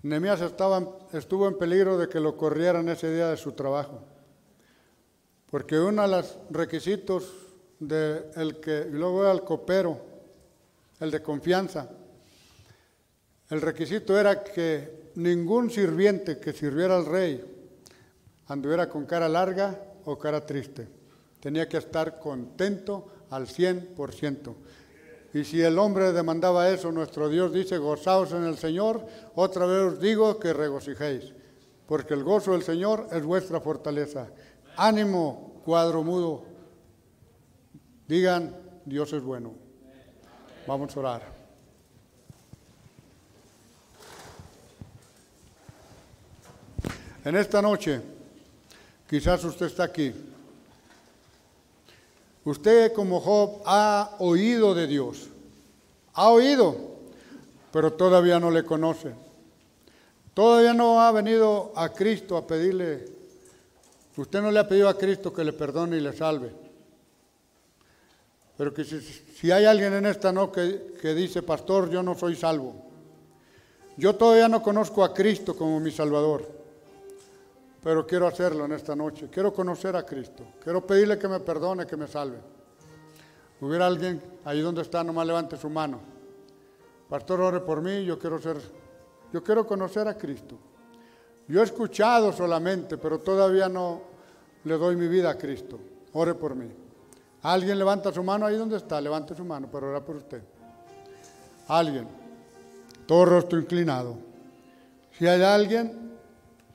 Nehemías 0.05 0.39
estuvo 0.39 1.47
en 1.47 1.57
peligro 1.57 1.97
de 1.97 2.07
que 2.07 2.19
lo 2.19 2.37
corrieran 2.37 2.87
ese 2.89 3.11
día 3.11 3.29
de 3.29 3.37
su 3.37 3.53
trabajo, 3.53 4.03
porque 5.49 5.79
uno 5.79 6.03
de 6.03 6.07
los 6.09 6.37
requisitos 6.51 7.33
del 7.79 8.59
que, 8.61 8.85
y 8.87 8.91
luego 8.93 9.23
era 9.23 9.31
el 9.31 9.41
copero, 9.41 9.99
el 10.99 11.09
de 11.09 11.23
confianza, 11.23 11.89
el 13.49 13.61
requisito 13.61 14.15
era 14.15 14.43
que 14.43 15.09
ningún 15.15 15.71
sirviente 15.71 16.37
que 16.39 16.53
sirviera 16.53 16.97
al 16.97 17.07
rey 17.07 17.43
anduviera 18.49 18.87
con 18.87 19.07
cara 19.07 19.27
larga 19.27 19.75
o 20.05 20.19
cara 20.19 20.45
triste. 20.45 20.87
Tenía 21.39 21.67
que 21.67 21.77
estar 21.77 22.19
contento 22.19 23.07
al 23.31 23.47
100%. 23.47 24.53
Y 25.35 25.43
si 25.43 25.61
el 25.61 25.77
hombre 25.79 26.13
demandaba 26.13 26.69
eso, 26.69 26.93
nuestro 26.93 27.27
Dios 27.27 27.51
dice, 27.51 27.77
gozaos 27.77 28.31
en 28.31 28.45
el 28.45 28.57
Señor, 28.57 29.05
otra 29.35 29.65
vez 29.65 29.79
os 29.81 29.99
digo 29.99 30.39
que 30.39 30.53
regocijéis, 30.53 31.33
porque 31.85 32.13
el 32.13 32.23
gozo 32.23 32.53
del 32.53 32.63
Señor 32.63 33.09
es 33.11 33.21
vuestra 33.21 33.59
fortaleza. 33.59 34.29
Ánimo, 34.77 35.61
cuadro 35.65 36.03
mudo. 36.03 36.45
Digan, 38.07 38.55
Dios 38.85 39.11
es 39.11 39.21
bueno. 39.21 39.53
Vamos 40.65 40.95
a 40.95 40.99
orar. 41.01 41.21
En 47.25 47.35
esta 47.35 47.61
noche, 47.61 48.01
quizás 49.05 49.43
usted 49.43 49.65
está 49.65 49.83
aquí 49.83 50.13
Usted 52.45 52.93
como 52.93 53.19
Job 53.19 53.63
ha 53.65 54.15
oído 54.19 54.75
de 54.75 54.85
Dios, 54.85 55.27
ha 56.13 56.29
oído, 56.29 56.77
pero 57.71 57.91
todavía 57.93 58.39
no 58.39 58.51
le 58.51 58.63
conoce. 58.63 59.13
Todavía 60.35 60.73
no 60.73 61.01
ha 61.01 61.11
venido 61.11 61.71
a 61.75 61.89
Cristo 61.89 62.37
a 62.37 62.45
pedirle, 62.45 63.05
usted 64.15 64.41
no 64.41 64.51
le 64.51 64.59
ha 64.59 64.67
pedido 64.67 64.87
a 64.87 64.97
Cristo 64.97 65.33
que 65.33 65.43
le 65.43 65.53
perdone 65.53 65.97
y 65.97 66.01
le 66.01 66.13
salve. 66.13 66.51
Pero 68.57 68.73
que 68.73 68.83
si, 68.83 69.51
hay 69.51 69.65
alguien 69.65 69.93
en 69.93 70.05
esta 70.05 70.31
no 70.31 70.51
que, 70.51 70.93
que 71.01 71.15
dice, 71.15 71.41
pastor, 71.41 71.89
yo 71.89 72.03
no 72.03 72.15
soy 72.15 72.35
salvo. 72.35 72.75
Yo 73.97 74.15
todavía 74.15 74.47
no 74.47 74.61
conozco 74.61 75.03
a 75.03 75.13
Cristo 75.13 75.55
como 75.55 75.79
mi 75.79 75.89
Salvador 75.89 76.64
pero 77.85 78.07
quiero 78.07 78.25
hacerlo 78.25 78.65
en 78.65 78.71
esta 78.71 78.95
noche. 78.95 79.29
Quiero 79.31 79.53
conocer 79.53 79.95
a 79.95 80.03
Cristo. 80.03 80.43
Quiero 80.59 80.83
pedirle 80.87 81.19
que 81.19 81.27
me 81.27 81.39
perdone, 81.39 81.85
que 81.85 81.95
me 81.95 82.07
salve. 82.07 82.39
Hubiera 83.61 83.85
alguien 83.85 84.19
ahí 84.43 84.59
donde 84.59 84.81
está, 84.81 85.03
nomás 85.03 85.27
levante 85.27 85.55
su 85.55 85.69
mano. 85.69 85.99
Pastor, 87.07 87.41
ore 87.41 87.59
por 87.59 87.83
mí, 87.83 88.03
yo 88.03 88.17
quiero 88.17 88.41
ser, 88.41 88.57
yo 89.31 89.43
quiero 89.43 89.67
conocer 89.67 90.07
a 90.07 90.17
Cristo. 90.17 90.57
Yo 91.47 91.61
he 91.61 91.63
escuchado 91.63 92.33
solamente, 92.33 92.97
pero 92.97 93.19
todavía 93.19 93.69
no 93.69 94.01
le 94.63 94.79
doy 94.79 94.95
mi 94.95 95.07
vida 95.07 95.29
a 95.29 95.37
Cristo. 95.37 95.79
Ore 96.13 96.33
por 96.33 96.55
mí. 96.55 96.71
¿Alguien 97.43 97.77
levanta 97.77 98.11
su 98.11 98.23
mano 98.23 98.47
ahí 98.47 98.57
donde 98.57 98.77
está? 98.77 98.99
Levante 98.99 99.35
su 99.35 99.45
mano 99.45 99.69
para 99.69 99.85
orar 99.85 100.03
por 100.03 100.15
usted. 100.15 100.41
Alguien. 101.67 102.07
Todo 103.05 103.25
rostro 103.25 103.59
inclinado. 103.59 104.17
Si 105.19 105.27
hay 105.27 105.43
alguien, 105.43 106.04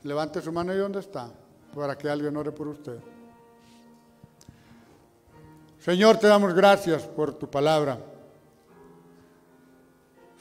levante 0.03 0.41
su 0.41 0.53
mano 0.53 0.73
ahí 0.73 0.79
donde 0.79 1.01
está, 1.01 1.31
para 1.75 1.97
que 1.97 2.09
alguien 2.09 2.37
ore 2.37 2.53
por 2.53 2.69
usted. 2.69 2.99
Señor, 5.81 6.19
te 6.19 6.27
damos 6.27 6.55
gracias 6.55 7.03
por 7.05 7.35
tu 7.35 7.49
palabra. 7.49 7.99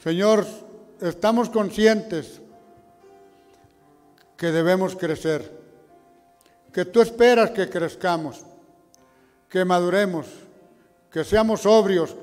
Señor, 0.02 0.46
estamos 1.00 1.48
conscientes 1.48 2.40
que 4.36 4.50
debemos 4.50 4.96
crecer, 4.96 5.58
que 6.72 6.84
tú 6.84 7.00
esperas 7.00 7.50
que 7.50 7.68
crezcamos, 7.68 8.44
que 9.48 9.64
maduremos, 9.64 10.26
que 11.10 11.24
seamos 11.24 11.62
sobrios, 11.62 12.16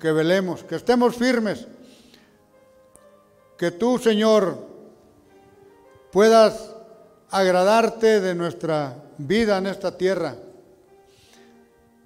que 0.00 0.10
velemos, 0.10 0.64
que 0.64 0.76
estemos 0.76 1.14
firmes, 1.14 1.66
que 3.56 3.70
tú, 3.70 3.98
Señor, 3.98 4.58
puedas 6.10 6.71
agradarte 7.32 8.20
de 8.20 8.34
nuestra 8.34 8.94
vida 9.16 9.56
en 9.56 9.66
esta 9.66 9.96
tierra. 9.96 10.36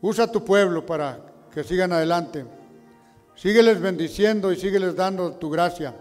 Usa 0.01 0.31
tu 0.31 0.45
pueblo 0.45 0.87
para 0.87 1.19
que 1.53 1.65
sigan 1.65 1.93
adelante. 1.93 2.47
Sígueles 3.35 3.81
bendiciendo 3.81 4.53
y 4.53 4.57
sígueles 4.57 4.95
dando 4.95 5.33
tu 5.33 5.51
gracia. 5.51 5.95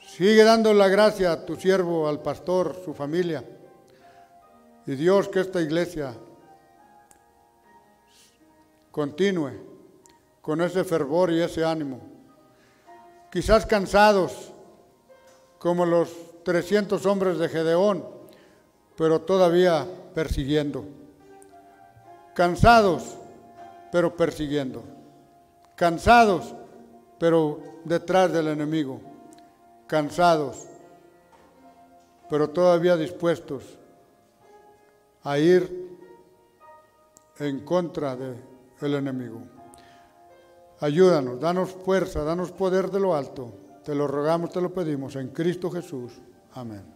Sigue 0.00 0.42
dando 0.42 0.72
la 0.72 0.88
gracia 0.88 1.32
a 1.32 1.44
tu 1.44 1.56
siervo, 1.56 2.08
al 2.08 2.22
pastor, 2.22 2.80
su 2.82 2.94
familia. 2.94 3.44
Y 4.86 4.94
Dios, 4.94 5.28
que 5.28 5.40
esta 5.40 5.60
iglesia 5.60 6.14
continúe 8.90 9.52
con 10.40 10.62
ese 10.62 10.82
fervor 10.82 11.30
y 11.30 11.42
ese 11.42 11.62
ánimo. 11.62 12.00
Quizás 13.30 13.66
cansados, 13.66 14.52
como 15.58 15.84
los 15.84 16.25
300 16.46 17.04
hombres 17.06 17.38
de 17.38 17.48
Gedeón, 17.48 18.06
pero 18.96 19.20
todavía 19.20 19.84
persiguiendo. 20.14 20.84
Cansados, 22.34 23.18
pero 23.90 24.16
persiguiendo. 24.16 24.84
Cansados, 25.74 26.54
pero 27.18 27.60
detrás 27.84 28.32
del 28.32 28.46
enemigo 28.46 29.00
cansados, 29.86 30.66
pero 32.28 32.50
todavía 32.50 32.96
dispuestos 32.96 33.78
a 35.22 35.38
ir 35.38 35.98
en 37.38 37.60
contra 37.60 38.16
del 38.16 38.94
enemigo. 38.94 39.42
Ayúdanos, 40.80 41.40
danos 41.40 41.70
fuerza, 41.70 42.22
danos 42.22 42.52
poder 42.52 42.90
de 42.90 43.00
lo 43.00 43.14
alto. 43.14 43.52
Te 43.84 43.94
lo 43.94 44.06
rogamos, 44.06 44.50
te 44.50 44.60
lo 44.60 44.72
pedimos 44.72 45.16
en 45.16 45.28
Cristo 45.28 45.70
Jesús. 45.70 46.12
Amén. 46.56 46.95